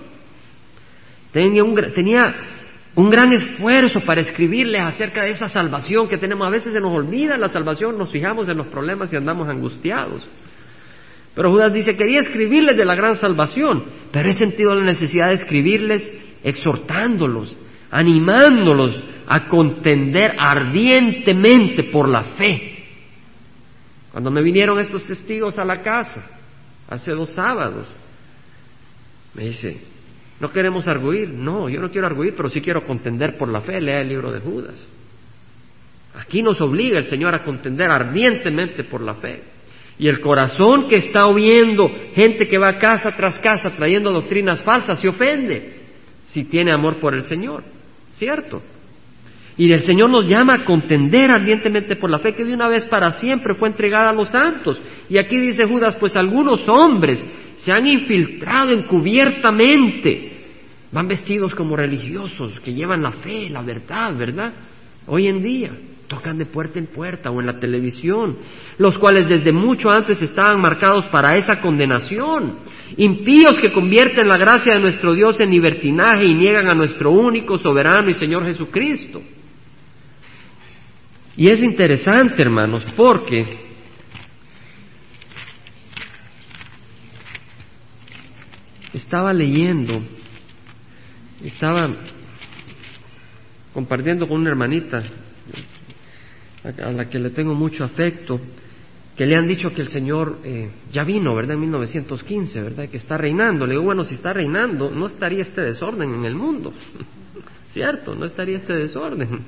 Tenía 1.31 1.63
un, 1.63 1.75
tenía 1.93 2.35
un 2.95 3.09
gran 3.09 3.31
esfuerzo 3.31 4.01
para 4.01 4.19
escribirles 4.19 4.81
acerca 4.81 5.23
de 5.23 5.31
esa 5.31 5.47
salvación 5.47 6.09
que 6.09 6.17
tenemos. 6.17 6.45
A 6.45 6.49
veces 6.51 6.73
se 6.73 6.81
nos 6.81 6.93
olvida 6.93 7.37
la 7.37 7.47
salvación, 7.47 7.97
nos 7.97 8.11
fijamos 8.11 8.49
en 8.49 8.57
los 8.57 8.67
problemas 8.67 9.13
y 9.13 9.15
andamos 9.15 9.47
angustiados. 9.47 10.27
Pero 11.33 11.51
Judas 11.51 11.71
dice, 11.73 11.95
quería 11.95 12.19
escribirles 12.19 12.75
de 12.75 12.83
la 12.83 12.95
gran 12.95 13.15
salvación, 13.15 13.85
pero 14.11 14.29
he 14.29 14.33
sentido 14.33 14.75
la 14.75 14.83
necesidad 14.83 15.29
de 15.29 15.35
escribirles 15.35 16.11
exhortándolos, 16.43 17.55
animándolos 17.91 18.99
a 19.27 19.47
contender 19.47 20.35
ardientemente 20.37 21.83
por 21.83 22.09
la 22.09 22.23
fe. 22.23 22.85
Cuando 24.11 24.31
me 24.31 24.41
vinieron 24.41 24.79
estos 24.79 25.05
testigos 25.05 25.59
a 25.59 25.65
la 25.65 25.81
casa, 25.81 26.25
hace 26.89 27.11
dos 27.11 27.29
sábados, 27.31 27.87
me 29.33 29.45
dice, 29.45 29.81
no 30.41 30.51
queremos 30.51 30.87
arguir. 30.87 31.29
No, 31.29 31.69
yo 31.69 31.79
no 31.79 31.89
quiero 31.89 32.07
arguir, 32.07 32.33
pero 32.35 32.49
sí 32.49 32.61
quiero 32.61 32.83
contender 32.83 33.37
por 33.37 33.47
la 33.47 33.61
fe. 33.61 33.79
Lea 33.79 34.01
el 34.01 34.09
libro 34.09 34.31
de 34.31 34.39
Judas. 34.39 34.89
Aquí 36.15 36.41
nos 36.41 36.59
obliga 36.59 36.97
el 36.97 37.05
Señor 37.05 37.35
a 37.35 37.43
contender 37.43 37.89
ardientemente 37.89 38.83
por 38.83 39.01
la 39.01 39.13
fe. 39.13 39.43
Y 39.99 40.07
el 40.07 40.19
corazón 40.19 40.87
que 40.89 40.97
está 40.97 41.27
oyendo 41.27 41.89
gente 42.15 42.47
que 42.47 42.57
va 42.57 42.77
casa 42.79 43.11
tras 43.15 43.37
casa 43.37 43.69
trayendo 43.69 44.11
doctrinas 44.11 44.63
falsas 44.63 44.99
se 44.99 45.07
ofende 45.07 45.81
si 46.25 46.45
tiene 46.45 46.71
amor 46.71 46.99
por 46.99 47.13
el 47.13 47.21
Señor, 47.23 47.63
¿cierto? 48.21 48.61
Y 49.57 49.71
el 49.71 49.81
Señor 49.81 50.11
nos 50.11 50.27
llama 50.27 50.53
a 50.53 50.63
contender 50.63 51.31
ardientemente 51.31 51.95
por 51.95 52.11
la 52.11 52.19
fe 52.19 52.35
que 52.35 52.45
de 52.45 52.53
una 52.53 52.69
vez 52.69 52.85
para 52.85 53.11
siempre 53.13 53.55
fue 53.55 53.67
entregada 53.67 54.11
a 54.11 54.13
los 54.13 54.29
santos. 54.29 54.79
Y 55.09 55.17
aquí 55.17 55.39
dice 55.39 55.65
Judas, 55.65 55.95
pues 55.95 56.15
algunos 56.15 56.63
hombres 56.67 57.25
se 57.57 57.71
han 57.71 57.87
infiltrado 57.87 58.73
encubiertamente, 58.73 60.45
van 60.91 61.07
vestidos 61.07 61.55
como 61.55 61.75
religiosos, 61.75 62.59
que 62.59 62.75
llevan 62.75 63.01
la 63.01 63.11
fe, 63.11 63.49
la 63.49 63.63
verdad, 63.63 64.15
¿verdad? 64.15 64.53
Hoy 65.07 65.27
en 65.27 65.41
día 65.41 65.71
tocan 66.11 66.37
de 66.37 66.45
puerta 66.45 66.77
en 66.77 66.87
puerta 66.87 67.31
o 67.31 67.39
en 67.39 67.47
la 67.47 67.57
televisión, 67.57 68.37
los 68.77 68.97
cuales 68.97 69.29
desde 69.29 69.53
mucho 69.53 69.89
antes 69.89 70.21
estaban 70.21 70.59
marcados 70.59 71.05
para 71.05 71.37
esa 71.37 71.61
condenación, 71.61 72.57
impíos 72.97 73.57
que 73.57 73.71
convierten 73.71 74.27
la 74.27 74.35
gracia 74.35 74.73
de 74.73 74.81
nuestro 74.81 75.13
Dios 75.13 75.39
en 75.39 75.51
libertinaje 75.51 76.25
y 76.25 76.33
niegan 76.33 76.69
a 76.69 76.75
nuestro 76.75 77.11
único, 77.11 77.57
soberano 77.57 78.09
y 78.09 78.13
Señor 78.13 78.45
Jesucristo. 78.45 79.21
Y 81.37 81.47
es 81.47 81.63
interesante, 81.63 82.41
hermanos, 82.41 82.85
porque 82.97 83.45
estaba 88.93 89.31
leyendo, 89.31 90.01
estaba 91.41 91.89
compartiendo 93.73 94.27
con 94.27 94.41
una 94.41 94.49
hermanita 94.49 95.01
a 96.63 96.91
la 96.91 97.09
que 97.09 97.19
le 97.19 97.31
tengo 97.31 97.53
mucho 97.53 97.83
afecto, 97.83 98.39
que 99.15 99.25
le 99.25 99.35
han 99.35 99.47
dicho 99.47 99.73
que 99.73 99.81
el 99.81 99.87
Señor 99.87 100.39
eh, 100.43 100.69
ya 100.91 101.03
vino, 101.03 101.35
¿verdad? 101.35 101.55
En 101.55 101.61
1915, 101.61 102.61
¿verdad? 102.61 102.89
Que 102.89 102.97
está 102.97 103.17
reinando. 103.17 103.65
Le 103.65 103.73
digo, 103.73 103.83
bueno, 103.83 104.03
si 104.03 104.15
está 104.15 104.33
reinando, 104.33 104.89
no 104.89 105.07
estaría 105.07 105.41
este 105.41 105.61
desorden 105.61 106.13
en 106.13 106.25
el 106.25 106.35
mundo, 106.35 106.73
¿cierto? 107.71 108.15
No 108.15 108.25
estaría 108.25 108.57
este 108.57 108.73
desorden. 108.73 109.41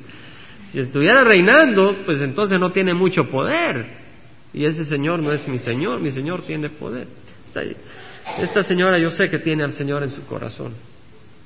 Si 0.71 0.80
estuviera 0.80 1.23
reinando, 1.23 1.97
pues 2.06 2.21
entonces 2.21 2.60
no 2.60 2.71
tiene 2.71 2.93
mucho 2.93 3.30
poder. 3.30 4.04
Y 4.54 4.65
ese 4.65 4.86
Señor 4.86 5.21
no 5.21 5.32
es 5.32 5.47
mi 5.47 5.60
Señor, 5.60 6.02
mi 6.02 6.12
Señor 6.12 6.43
tiene 6.45 6.69
poder. 6.69 7.08
Esta 8.39 8.63
señora 8.63 8.97
yo 8.97 9.12
sé 9.12 9.30
que 9.30 9.39
tiene 9.39 9.63
al 9.63 9.73
Señor 9.73 10.04
en 10.04 10.10
su 10.10 10.26
corazón. 10.26 10.73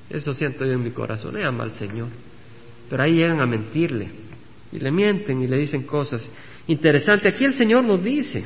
Eso 0.08 0.32
siento 0.32 0.64
yo 0.64 0.72
en 0.72 0.82
mi 0.82 0.90
corazón. 0.90 1.36
Ella 1.36 1.48
ama 1.48 1.64
al 1.64 1.72
Señor. 1.72 2.08
Pero 2.88 3.02
ahí 3.02 3.12
llegan 3.12 3.40
a 3.40 3.46
mentirle 3.46 4.27
y 4.72 4.78
le 4.78 4.90
mienten 4.90 5.42
y 5.42 5.46
le 5.46 5.56
dicen 5.56 5.82
cosas. 5.82 6.28
Interesante, 6.66 7.28
aquí 7.28 7.44
el 7.44 7.54
Señor 7.54 7.84
nos 7.84 8.02
dice 8.02 8.44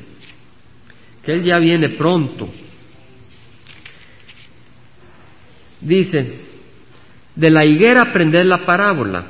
que 1.25 1.33
Él 1.33 1.45
ya 1.45 1.59
viene 1.59 1.91
pronto. 1.91 2.49
Dice, 5.81 6.41
de 7.35 7.51
la 7.51 7.65
higuera 7.65 8.03
aprender 8.03 8.47
la 8.47 8.65
parábola. 8.65 9.27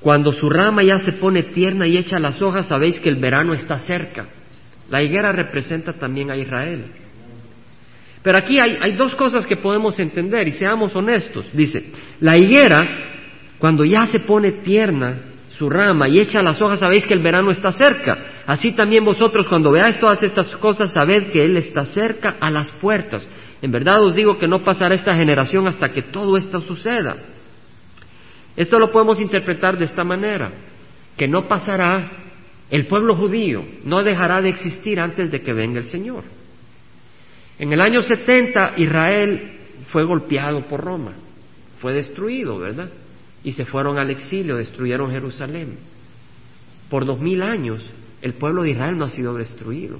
Cuando 0.00 0.32
su 0.32 0.48
rama 0.48 0.82
ya 0.82 0.98
se 0.98 1.12
pone 1.12 1.44
tierna 1.44 1.86
y 1.86 1.96
echa 1.96 2.18
las 2.18 2.40
hojas, 2.42 2.66
sabéis 2.66 3.00
que 3.00 3.08
el 3.08 3.16
verano 3.16 3.52
está 3.52 3.78
cerca. 3.80 4.26
La 4.90 5.02
higuera 5.02 5.32
representa 5.32 5.92
también 5.92 6.30
a 6.30 6.36
Israel. 6.36 6.86
Pero 8.22 8.38
aquí 8.38 8.60
hay, 8.60 8.78
hay 8.80 8.92
dos 8.92 9.14
cosas 9.14 9.46
que 9.46 9.56
podemos 9.56 9.98
entender 9.98 10.46
y 10.46 10.52
seamos 10.52 10.94
honestos. 10.94 11.46
Dice, 11.52 11.92
la 12.20 12.36
higuera, 12.36 12.78
cuando 13.58 13.84
ya 13.84 14.06
se 14.06 14.20
pone 14.20 14.52
tierna, 14.52 15.31
su 15.58 15.68
rama 15.68 16.08
y 16.08 16.18
echa 16.18 16.42
las 16.42 16.60
hojas, 16.62 16.80
sabéis 16.80 17.06
que 17.06 17.14
el 17.14 17.20
verano 17.20 17.50
está 17.50 17.72
cerca. 17.72 18.18
Así 18.46 18.72
también 18.72 19.04
vosotros 19.04 19.48
cuando 19.48 19.70
veáis 19.70 19.98
todas 19.98 20.22
estas 20.22 20.48
cosas, 20.56 20.92
sabed 20.92 21.30
que 21.30 21.44
Él 21.44 21.56
está 21.56 21.84
cerca 21.84 22.36
a 22.40 22.50
las 22.50 22.70
puertas. 22.72 23.28
En 23.60 23.70
verdad 23.70 24.02
os 24.02 24.14
digo 24.14 24.38
que 24.38 24.48
no 24.48 24.64
pasará 24.64 24.94
esta 24.94 25.14
generación 25.14 25.66
hasta 25.68 25.90
que 25.90 26.02
todo 26.02 26.36
esto 26.36 26.60
suceda. 26.60 27.16
Esto 28.56 28.78
lo 28.78 28.90
podemos 28.90 29.20
interpretar 29.20 29.78
de 29.78 29.84
esta 29.84 30.04
manera, 30.04 30.52
que 31.16 31.28
no 31.28 31.46
pasará, 31.46 32.10
el 32.70 32.86
pueblo 32.86 33.14
judío 33.14 33.64
no 33.84 34.02
dejará 34.02 34.40
de 34.40 34.48
existir 34.48 34.98
antes 34.98 35.30
de 35.30 35.42
que 35.42 35.52
venga 35.52 35.78
el 35.78 35.86
Señor. 35.86 36.24
En 37.58 37.72
el 37.72 37.80
año 37.80 38.02
70 38.02 38.74
Israel 38.78 39.58
fue 39.88 40.04
golpeado 40.04 40.62
por 40.62 40.80
Roma, 40.80 41.12
fue 41.78 41.92
destruido, 41.92 42.58
¿verdad? 42.58 42.88
Y 43.44 43.52
se 43.52 43.64
fueron 43.64 43.98
al 43.98 44.10
exilio, 44.10 44.56
destruyeron 44.56 45.10
Jerusalén. 45.10 45.78
Por 46.88 47.04
dos 47.04 47.20
mil 47.20 47.42
años 47.42 47.82
el 48.20 48.34
pueblo 48.34 48.62
de 48.62 48.70
Israel 48.70 48.96
no 48.96 49.06
ha 49.06 49.10
sido 49.10 49.34
destruido. 49.34 49.98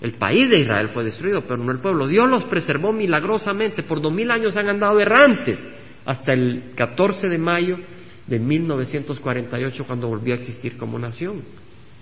El 0.00 0.12
país 0.12 0.50
de 0.50 0.60
Israel 0.60 0.90
fue 0.90 1.04
destruido, 1.04 1.42
pero 1.42 1.56
no 1.56 1.72
el 1.72 1.78
pueblo. 1.78 2.06
Dios 2.06 2.28
los 2.28 2.44
preservó 2.44 2.92
milagrosamente. 2.92 3.82
Por 3.82 4.02
dos 4.02 4.12
mil 4.12 4.30
años 4.30 4.56
han 4.56 4.68
andado 4.68 5.00
errantes 5.00 5.66
hasta 6.04 6.34
el 6.34 6.72
14 6.74 7.28
de 7.28 7.38
mayo 7.38 7.78
de 8.26 8.38
1948 8.38 9.84
cuando 9.86 10.08
volvió 10.08 10.34
a 10.34 10.36
existir 10.36 10.76
como 10.76 10.98
nación. 10.98 11.42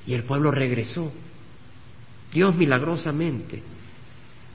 Y 0.06 0.14
el 0.14 0.24
pueblo 0.24 0.50
regresó. 0.50 1.12
Dios 2.32 2.56
milagrosamente 2.56 3.62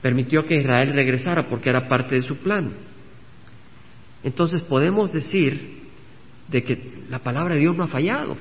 permitió 0.02 0.44
que 0.44 0.56
Israel 0.56 0.92
regresara 0.92 1.48
porque 1.48 1.70
era 1.70 1.88
parte 1.88 2.16
de 2.16 2.22
su 2.22 2.36
plan. 2.36 2.72
Entonces 4.22 4.60
podemos 4.62 5.12
decir 5.12 5.79
de 6.50 6.62
que 6.62 7.04
la 7.08 7.20
palabra 7.20 7.54
de 7.54 7.60
Dios 7.60 7.76
no 7.76 7.84
ha 7.84 7.88
fallado. 7.88 8.36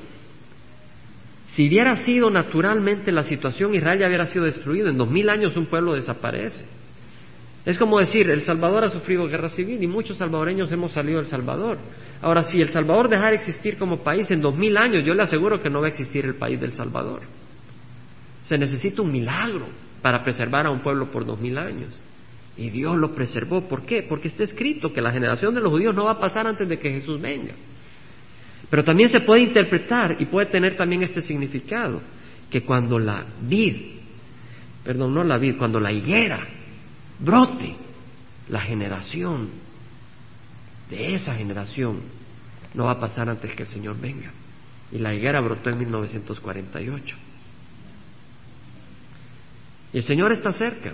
Si 1.50 1.68
hubiera 1.68 1.96
sido 1.98 2.30
naturalmente 2.30 3.12
la 3.12 3.24
situación, 3.24 3.74
Israel 3.74 4.00
ya 4.00 4.08
hubiera 4.08 4.26
sido 4.26 4.46
destruido. 4.46 4.90
En 4.90 4.98
dos 4.98 5.10
mil 5.10 5.30
años 5.30 5.56
un 5.58 5.66
pueblo 5.66 5.94
desaparece. 5.94 6.66
Es 7.66 7.78
como 7.78 8.00
decir, 8.00 8.30
El 8.30 8.44
Salvador 8.44 8.84
ha 8.84 8.90
sufrido 8.90 9.28
guerra 9.28 9.50
civil 9.50 9.84
y 9.84 9.88
muchos 9.88 10.18
salvadoreños 10.18 10.72
hemos 10.72 10.92
salido 10.92 11.20
del 11.20 11.28
Salvador. 11.28 11.78
Ahora, 12.22 12.44
si 12.44 12.62
El 12.62 12.70
Salvador 12.70 13.10
dejara 13.10 13.32
de 13.32 13.36
existir 13.36 13.78
como 13.78 14.02
país 14.02 14.30
en 14.32 14.42
dos 14.42 14.56
mil 14.56 14.78
años, 14.78 15.04
yo 15.04 15.14
le 15.14 15.24
aseguro 15.24 15.62
que 15.62 15.70
no 15.70 15.82
va 15.82 15.88
a 15.88 15.90
existir 15.90 16.26
el 16.26 16.36
país 16.36 16.60
del 16.60 16.74
Salvador. 16.74 17.22
Se 18.44 18.58
necesita 18.58 19.02
un 19.02 19.12
milagro 19.12 19.68
para 20.02 20.24
preservar 20.24 20.66
a 20.66 20.72
un 20.72 20.82
pueblo 20.82 21.12
por 21.12 21.26
dos 21.26 21.40
mil 21.40 21.58
años. 21.58 21.90
Y 22.58 22.70
Dios 22.70 22.96
lo 22.98 23.14
preservó. 23.14 23.62
¿Por 23.68 23.86
qué? 23.86 24.04
Porque 24.04 24.30
está 24.30 24.44
escrito 24.44 24.92
que 24.92 25.02
la 25.02 25.12
generación 25.12 25.54
de 25.54 25.62
los 25.62 25.72
judíos 25.72 25.96
no 25.96 26.06
va 26.06 26.12
a 26.12 26.20
pasar 26.20 26.48
antes 26.48 26.68
de 26.68 26.78
que 26.78 26.92
Jesús 26.92 27.22
venga. 27.22 27.54
Pero 28.70 28.84
también 28.84 29.10
se 29.10 29.22
puede 29.22 29.42
interpretar 29.42 30.16
y 30.20 30.26
puede 30.26 30.48
tener 30.48 30.76
también 30.76 31.04
este 31.04 31.22
significado, 31.22 32.02
que 32.50 32.64
cuando 32.64 33.00
la 33.00 33.26
vid, 33.42 33.76
perdón, 34.84 35.14
no 35.14 35.24
la 35.24 35.38
vid, 35.38 35.58
cuando 35.58 35.80
la 35.80 35.92
higuera 35.92 36.40
brote, 37.20 37.76
la 38.50 38.62
generación 38.62 39.50
de 40.90 41.16
esa 41.16 41.34
generación 41.34 42.00
no 42.74 42.86
va 42.86 42.92
a 42.92 43.00
pasar 43.00 43.30
antes 43.30 43.56
que 43.56 43.64
el 43.64 43.70
Señor 43.70 44.00
venga. 44.00 44.32
Y 44.92 44.98
la 44.98 45.14
higuera 45.14 45.40
brotó 45.40 45.70
en 45.70 45.78
1948. 45.80 47.16
Y 49.94 49.98
el 49.98 50.04
Señor 50.04 50.32
está 50.32 50.52
cerca. 50.54 50.94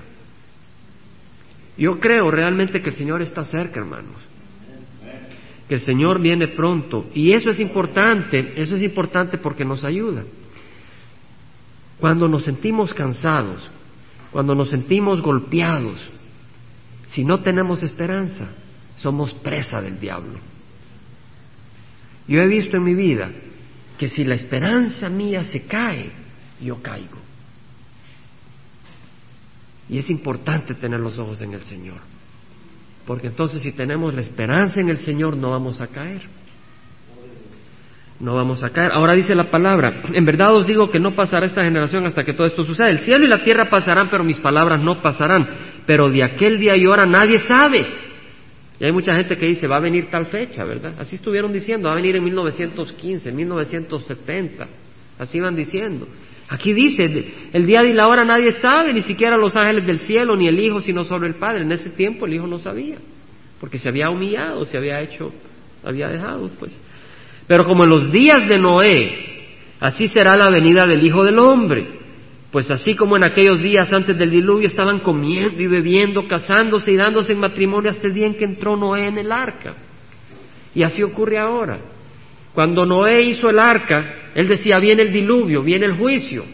Yo 1.77 1.99
creo 1.99 2.31
realmente 2.31 2.81
que 2.81 2.89
el 2.89 2.95
Señor 2.95 3.21
está 3.21 3.43
cerca, 3.43 3.79
hermanos. 3.79 4.15
Que 5.67 5.75
el 5.75 5.81
Señor 5.81 6.21
viene 6.21 6.49
pronto. 6.49 7.09
Y 7.13 7.31
eso 7.31 7.49
es 7.49 7.59
importante, 7.59 8.53
eso 8.61 8.75
es 8.75 8.81
importante 8.81 9.37
porque 9.37 9.65
nos 9.65 9.83
ayuda. 9.83 10.23
Cuando 11.99 12.27
nos 12.27 12.43
sentimos 12.43 12.93
cansados, 12.93 13.69
cuando 14.31 14.53
nos 14.53 14.69
sentimos 14.69 15.21
golpeados, 15.21 15.97
si 17.07 17.23
no 17.23 17.41
tenemos 17.41 17.81
esperanza, 17.83 18.49
somos 18.97 19.33
presa 19.33 19.81
del 19.81 19.99
diablo. 19.99 20.39
Yo 22.27 22.41
he 22.41 22.47
visto 22.47 22.77
en 22.77 22.83
mi 22.83 22.95
vida 22.95 23.31
que 23.97 24.09
si 24.09 24.23
la 24.23 24.35
esperanza 24.35 25.09
mía 25.09 25.43
se 25.43 25.61
cae, 25.63 26.11
yo 26.61 26.81
caigo. 26.81 27.17
Y 29.87 29.99
es 29.99 30.09
importante 30.09 30.73
tener 30.73 30.99
los 30.99 31.17
ojos 31.19 31.41
en 31.41 31.53
el 31.53 31.61
Señor. 31.61 31.99
Porque 33.05 33.27
entonces 33.27 33.61
si 33.61 33.71
tenemos 33.71 34.13
la 34.13 34.21
esperanza 34.21 34.81
en 34.81 34.89
el 34.89 34.97
Señor 34.97 35.37
no 35.37 35.51
vamos 35.51 35.81
a 35.81 35.87
caer. 35.87 36.21
No 38.19 38.33
vamos 38.33 38.63
a 38.63 38.69
caer. 38.69 38.91
Ahora 38.93 39.13
dice 39.13 39.35
la 39.35 39.45
palabra, 39.45 40.01
en 40.13 40.25
verdad 40.25 40.55
os 40.55 40.65
digo 40.65 40.89
que 40.89 40.99
no 40.99 41.11
pasará 41.11 41.45
esta 41.45 41.63
generación 41.63 42.05
hasta 42.05 42.23
que 42.23 42.33
todo 42.33 42.47
esto 42.47 42.63
suceda. 42.63 42.89
El 42.89 42.99
cielo 42.99 43.25
y 43.25 43.27
la 43.27 43.43
tierra 43.43 43.69
pasarán, 43.69 44.07
pero 44.09 44.23
mis 44.23 44.39
palabras 44.39 44.81
no 44.81 45.01
pasarán. 45.01 45.47
Pero 45.85 46.09
de 46.09 46.23
aquel 46.23 46.59
día 46.59 46.77
y 46.77 46.85
hora 46.85 47.05
nadie 47.05 47.39
sabe. 47.39 47.85
Y 48.79 48.85
hay 48.85 48.91
mucha 48.91 49.13
gente 49.13 49.37
que 49.37 49.45
dice, 49.45 49.67
va 49.67 49.77
a 49.77 49.81
venir 49.81 50.09
tal 50.09 50.25
fecha, 50.25 50.63
¿verdad? 50.63 50.93
Así 50.97 51.15
estuvieron 51.15 51.51
diciendo, 51.51 51.87
va 51.87 51.93
a 51.93 51.97
venir 51.97 52.15
en 52.15 52.23
1915, 52.23 53.31
1970. 53.31 54.65
Así 55.19 55.37
iban 55.37 55.55
diciendo. 55.55 56.07
Aquí 56.47 56.73
dice, 56.73 57.49
el 57.53 57.65
día 57.65 57.83
y 57.83 57.93
la 57.93 58.07
hora 58.07 58.23
nadie 58.23 58.51
sabe, 58.51 58.93
ni 58.93 59.01
siquiera 59.01 59.35
los 59.35 59.55
ángeles 59.55 59.87
del 59.87 59.99
cielo, 59.99 60.35
ni 60.35 60.47
el 60.47 60.59
Hijo, 60.59 60.79
sino 60.79 61.03
solo 61.03 61.25
el 61.25 61.35
Padre. 61.35 61.63
En 61.63 61.71
ese 61.71 61.89
tiempo 61.89 62.25
el 62.25 62.35
Hijo 62.35 62.45
no 62.45 62.59
sabía, 62.59 62.97
porque 63.59 63.79
se 63.79 63.89
había 63.89 64.09
humillado, 64.11 64.65
se 64.65 64.77
había 64.77 65.01
hecho, 65.01 65.31
había 65.83 66.07
dejado, 66.07 66.49
pues. 66.59 66.77
Pero 67.47 67.65
como 67.65 67.83
en 67.83 67.89
los 67.89 68.11
días 68.11 68.47
de 68.47 68.59
Noé, 68.59 69.47
así 69.79 70.07
será 70.07 70.35
la 70.35 70.49
venida 70.49 70.85
del 70.85 71.03
Hijo 71.03 71.23
del 71.23 71.39
Hombre. 71.39 72.05
Pues 72.51 72.71
así 72.71 72.95
como 72.95 73.17
en 73.17 73.23
aquellos 73.25 73.59
días 73.61 73.91
antes 73.91 74.17
del 74.17 74.31
diluvio 74.31 74.67
estaban 74.67 74.99
comiendo 74.99 75.61
y 75.61 75.67
bebiendo, 75.67 76.25
casándose 76.27 76.91
y 76.91 76.95
dándose 76.95 77.33
en 77.33 77.39
matrimonio 77.39 77.89
hasta 77.89 78.07
el 78.07 78.13
día 78.13 78.27
en 78.27 78.35
que 78.35 78.45
entró 78.45 78.77
Noé 78.77 79.07
en 79.07 79.17
el 79.17 79.31
arca. 79.31 79.75
Y 80.73 80.83
así 80.83 81.03
ocurre 81.03 81.37
ahora. 81.37 81.79
Cuando 82.55 82.85
Noé 82.85 83.21
hizo 83.23 83.49
el 83.49 83.59
arca, 83.59 84.31
él 84.33 84.47
decía, 84.47 84.79
viene 84.79 85.01
el 85.01 85.11
diluvio, 85.11 85.61
viene 85.61 85.85
el 85.85 85.97
juicio. 85.97 86.45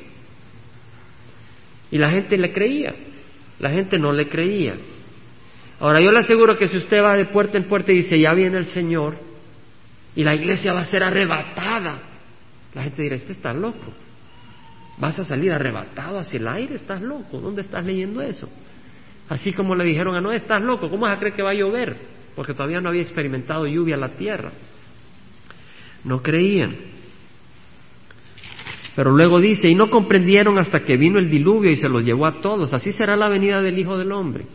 Y 1.92 2.00
la 2.00 2.10
gente 2.10 2.38
le 2.38 2.52
creía, 2.52 2.96
la 3.60 3.70
gente 3.70 4.00
no 4.00 4.12
le 4.12 4.28
creía. 4.28 4.74
Ahora 5.80 6.02
yo 6.02 6.12
le 6.12 6.20
aseguro 6.20 6.58
que 6.58 6.68
si 6.68 6.78
usted 6.78 7.04
va 7.04 7.16
de 7.16 7.26
puerta 7.26 7.58
en 7.58 7.66
puerta 7.66 7.92
y 7.92 7.98
dice, 7.98 8.20
ya 8.20 8.34
viene 8.34 8.58
el 8.58 8.66
Señor, 8.66 9.16
y 10.16 10.24
la 10.24 10.34
iglesia 10.34 10.74
va 10.74 10.82
a 10.82 10.86
ser 10.86 11.04
arrebatada, 11.04 12.00
la 12.74 12.84
gente 12.84 13.04
dirá, 13.04 13.16
este 13.16 13.34
está 13.34 13.54
loco. 13.54 13.94
Vas 14.98 15.20
a 15.20 15.26
salir 15.26 15.52
arrebatado 15.54 16.18
hacia 16.18 16.40
el 16.40 16.48
aire, 16.48 16.76
estás 16.76 17.02
loco. 17.02 17.40
¿Dónde 17.40 17.62
estás 17.62 17.86
leyendo 17.86 18.22
eso? 18.22 18.50
Así 19.30 19.54
como 19.54 19.76
le 19.76 19.84
dijeron 19.86 20.16
a 20.16 20.22
Noé, 20.22 20.38
estás 20.38 20.62
loco, 20.62 20.90
¿cómo 20.90 21.04
vas 21.04 21.16
a 21.16 21.20
creer 21.20 21.36
que 21.36 21.44
va 21.44 21.52
a 21.52 21.54
llover? 21.54 21.96
Porque 22.36 22.54
todavía 22.54 22.82
no 22.82 22.90
había 22.90 23.04
experimentado 23.04 23.68
lluvia 23.68 23.96
en 23.96 24.02
la 24.02 24.10
tierra. 24.10 24.52
No 26.04 26.22
creían. 26.22 26.76
Pero 28.96 29.12
luego 29.12 29.40
dice, 29.40 29.70
y 29.70 29.76
no 29.76 29.90
comprendieron 29.90 30.58
hasta 30.58 30.80
que 30.80 30.98
vino 30.98 31.18
el 31.18 31.30
diluvio 31.30 31.72
y 31.72 31.78
se 31.78 31.88
los 31.88 32.04
llevó 32.04 32.26
a 32.26 32.42
todos. 32.42 32.74
Así 32.74 32.92
será 32.92 33.16
la 33.16 33.30
venida 33.30 33.62
del 33.62 33.80
Hijo 33.80 33.98
del 33.98 34.12
Hombre. 34.12 34.46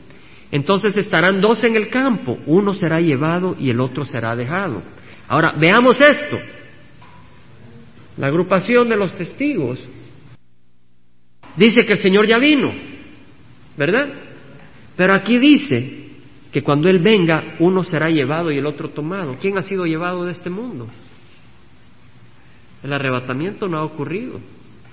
Entonces 0.52 0.96
estarán 0.96 1.40
dos 1.40 1.64
en 1.64 1.76
el 1.76 1.88
campo, 1.88 2.38
uno 2.46 2.72
será 2.74 3.00
llevado 3.00 3.56
y 3.58 3.70
el 3.70 3.80
otro 3.80 4.04
será 4.04 4.36
dejado. 4.36 4.82
Ahora, 5.28 5.54
veamos 5.58 6.00
esto. 6.00 6.38
La 8.16 8.28
agrupación 8.28 8.88
de 8.88 8.96
los 8.96 9.14
testigos 9.14 9.82
dice 11.56 11.84
que 11.84 11.94
el 11.94 11.98
Señor 11.98 12.26
ya 12.26 12.38
vino, 12.38 12.72
¿verdad? 13.76 14.08
Pero 14.96 15.12
aquí 15.12 15.38
dice 15.38 16.06
que 16.52 16.62
cuando 16.62 16.88
Él 16.88 17.00
venga, 17.00 17.56
uno 17.58 17.82
será 17.84 18.08
llevado 18.08 18.50
y 18.50 18.58
el 18.58 18.66
otro 18.66 18.90
tomado. 18.90 19.36
¿Quién 19.40 19.58
ha 19.58 19.62
sido 19.62 19.84
llevado 19.84 20.24
de 20.24 20.32
este 20.32 20.48
mundo? 20.48 20.86
El 22.82 22.92
arrebatamiento 22.92 23.68
no 23.68 23.78
ha 23.78 23.84
ocurrido. 23.84 24.40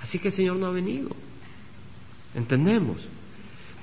Así 0.02 0.20
que 0.20 0.30
el 0.30 0.34
Señor 0.34 0.58
no 0.58 0.68
ha 0.68 0.72
venido. 0.72 1.10
¿Entendemos? 2.36 3.08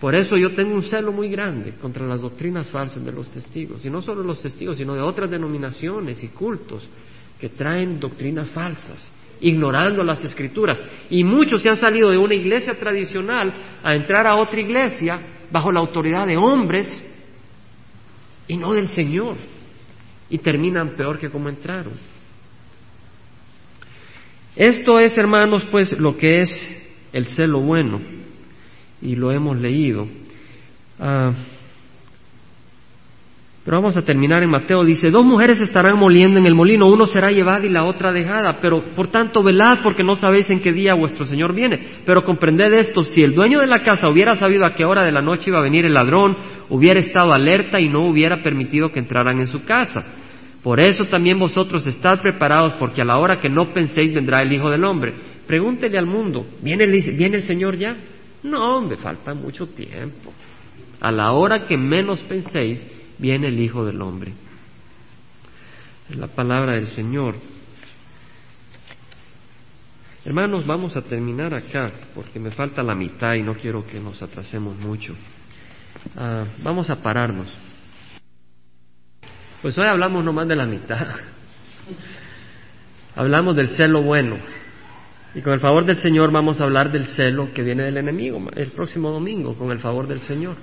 Por 0.00 0.14
eso 0.14 0.36
yo 0.36 0.54
tengo 0.54 0.74
un 0.74 0.82
celo 0.82 1.12
muy 1.12 1.28
grande 1.28 1.74
contra 1.74 2.06
las 2.06 2.22
doctrinas 2.22 2.70
falsas 2.70 3.04
de 3.04 3.12
los 3.12 3.30
testigos. 3.30 3.84
Y 3.84 3.90
no 3.90 4.00
solo 4.00 4.22
los 4.22 4.40
testigos, 4.40 4.78
sino 4.78 4.94
de 4.94 5.02
otras 5.02 5.30
denominaciones 5.30 6.22
y 6.22 6.28
cultos 6.28 6.82
que 7.38 7.50
traen 7.50 8.00
doctrinas 8.00 8.50
falsas, 8.50 9.10
ignorando 9.40 10.02
las 10.02 10.24
escrituras. 10.24 10.82
Y 11.10 11.22
muchos 11.22 11.62
se 11.62 11.68
han 11.68 11.76
salido 11.76 12.10
de 12.10 12.16
una 12.16 12.34
iglesia 12.34 12.74
tradicional 12.74 13.52
a 13.82 13.94
entrar 13.94 14.26
a 14.26 14.36
otra 14.36 14.60
iglesia 14.60 15.20
bajo 15.50 15.70
la 15.70 15.80
autoridad 15.80 16.26
de 16.26 16.36
hombres 16.36 17.02
y 18.48 18.56
no 18.56 18.72
del 18.72 18.88
Señor. 18.88 19.36
Y 20.30 20.38
terminan 20.38 20.96
peor 20.96 21.18
que 21.18 21.28
como 21.28 21.48
entraron. 21.50 21.92
Esto 24.56 24.98
es, 24.98 25.16
hermanos, 25.16 25.66
pues 25.70 25.92
lo 25.98 26.16
que 26.16 26.42
es 26.42 26.76
el 27.12 27.26
celo 27.26 27.60
bueno, 27.60 28.00
y 29.00 29.14
lo 29.16 29.32
hemos 29.32 29.56
leído. 29.58 30.06
Ah, 30.98 31.32
pero 33.64 33.76
vamos 33.76 33.96
a 33.96 34.02
terminar 34.02 34.42
en 34.42 34.50
Mateo. 34.50 34.84
Dice, 34.84 35.10
dos 35.10 35.24
mujeres 35.24 35.60
estarán 35.60 35.98
moliendo 35.98 36.38
en 36.38 36.46
el 36.46 36.54
molino, 36.54 36.88
uno 36.88 37.06
será 37.06 37.30
llevado 37.30 37.66
y 37.66 37.68
la 37.68 37.84
otra 37.84 38.10
dejada. 38.10 38.58
Pero 38.60 38.82
por 38.96 39.08
tanto, 39.08 39.42
velad 39.42 39.80
porque 39.82 40.02
no 40.02 40.16
sabéis 40.16 40.48
en 40.50 40.60
qué 40.60 40.72
día 40.72 40.94
vuestro 40.94 41.26
Señor 41.26 41.54
viene. 41.54 41.78
Pero 42.06 42.24
comprended 42.24 42.72
esto, 42.72 43.02
si 43.02 43.22
el 43.22 43.34
dueño 43.34 43.60
de 43.60 43.66
la 43.66 43.82
casa 43.82 44.08
hubiera 44.08 44.34
sabido 44.34 44.64
a 44.64 44.74
qué 44.74 44.84
hora 44.84 45.04
de 45.04 45.12
la 45.12 45.20
noche 45.20 45.50
iba 45.50 45.58
a 45.58 45.62
venir 45.62 45.84
el 45.84 45.94
ladrón, 45.94 46.36
hubiera 46.70 47.00
estado 47.00 47.32
alerta 47.32 47.78
y 47.78 47.88
no 47.88 48.08
hubiera 48.08 48.42
permitido 48.42 48.90
que 48.90 48.98
entraran 48.98 49.38
en 49.38 49.46
su 49.46 49.62
casa. 49.64 50.06
Por 50.62 50.78
eso 50.78 51.06
también 51.06 51.38
vosotros 51.38 51.86
estad 51.86 52.20
preparados, 52.20 52.74
porque 52.74 53.00
a 53.00 53.04
la 53.04 53.18
hora 53.18 53.40
que 53.40 53.48
no 53.48 53.72
penséis 53.72 54.12
vendrá 54.12 54.42
el 54.42 54.52
Hijo 54.52 54.70
del 54.70 54.84
Hombre. 54.84 55.14
Pregúntele 55.46 55.98
al 55.98 56.06
mundo, 56.06 56.46
¿viene 56.62 56.84
el, 56.84 57.16
¿viene 57.16 57.38
el 57.38 57.42
Señor 57.42 57.76
ya? 57.76 57.96
No, 58.42 58.80
me 58.80 58.96
falta 58.96 59.34
mucho 59.34 59.68
tiempo. 59.68 60.32
A 61.00 61.10
la 61.10 61.32
hora 61.32 61.66
que 61.66 61.76
menos 61.76 62.20
penséis, 62.20 62.86
viene 63.18 63.48
el 63.48 63.58
Hijo 63.58 63.84
del 63.84 64.00
Hombre. 64.02 64.32
La 66.10 66.26
palabra 66.26 66.74
del 66.74 66.86
Señor. 66.86 67.36
Hermanos, 70.24 70.66
vamos 70.66 70.94
a 70.96 71.02
terminar 71.02 71.54
acá, 71.54 71.90
porque 72.14 72.38
me 72.38 72.50
falta 72.50 72.82
la 72.82 72.94
mitad 72.94 73.34
y 73.34 73.42
no 73.42 73.54
quiero 73.54 73.86
que 73.86 73.98
nos 73.98 74.22
atrasemos 74.22 74.76
mucho. 74.76 75.14
Ah, 76.16 76.44
vamos 76.62 76.90
a 76.90 76.96
pararnos. 76.96 77.48
Pues 79.62 79.76
hoy 79.76 79.86
hablamos 79.86 80.24
nomás 80.24 80.48
de 80.48 80.56
la 80.56 80.64
mitad. 80.64 81.06
hablamos 83.14 83.56
del 83.56 83.68
celo 83.68 84.02
bueno. 84.02 84.36
Y 85.34 85.42
con 85.42 85.52
el 85.52 85.60
favor 85.60 85.84
del 85.84 85.96
Señor 85.96 86.32
vamos 86.32 86.60
a 86.60 86.64
hablar 86.64 86.90
del 86.90 87.06
celo 87.06 87.52
que 87.52 87.62
viene 87.62 87.84
del 87.84 87.98
enemigo 87.98 88.40
el 88.56 88.72
próximo 88.72 89.10
domingo, 89.10 89.54
con 89.54 89.70
el 89.70 89.78
favor 89.78 90.08
del 90.08 90.20
Señor. 90.20 90.56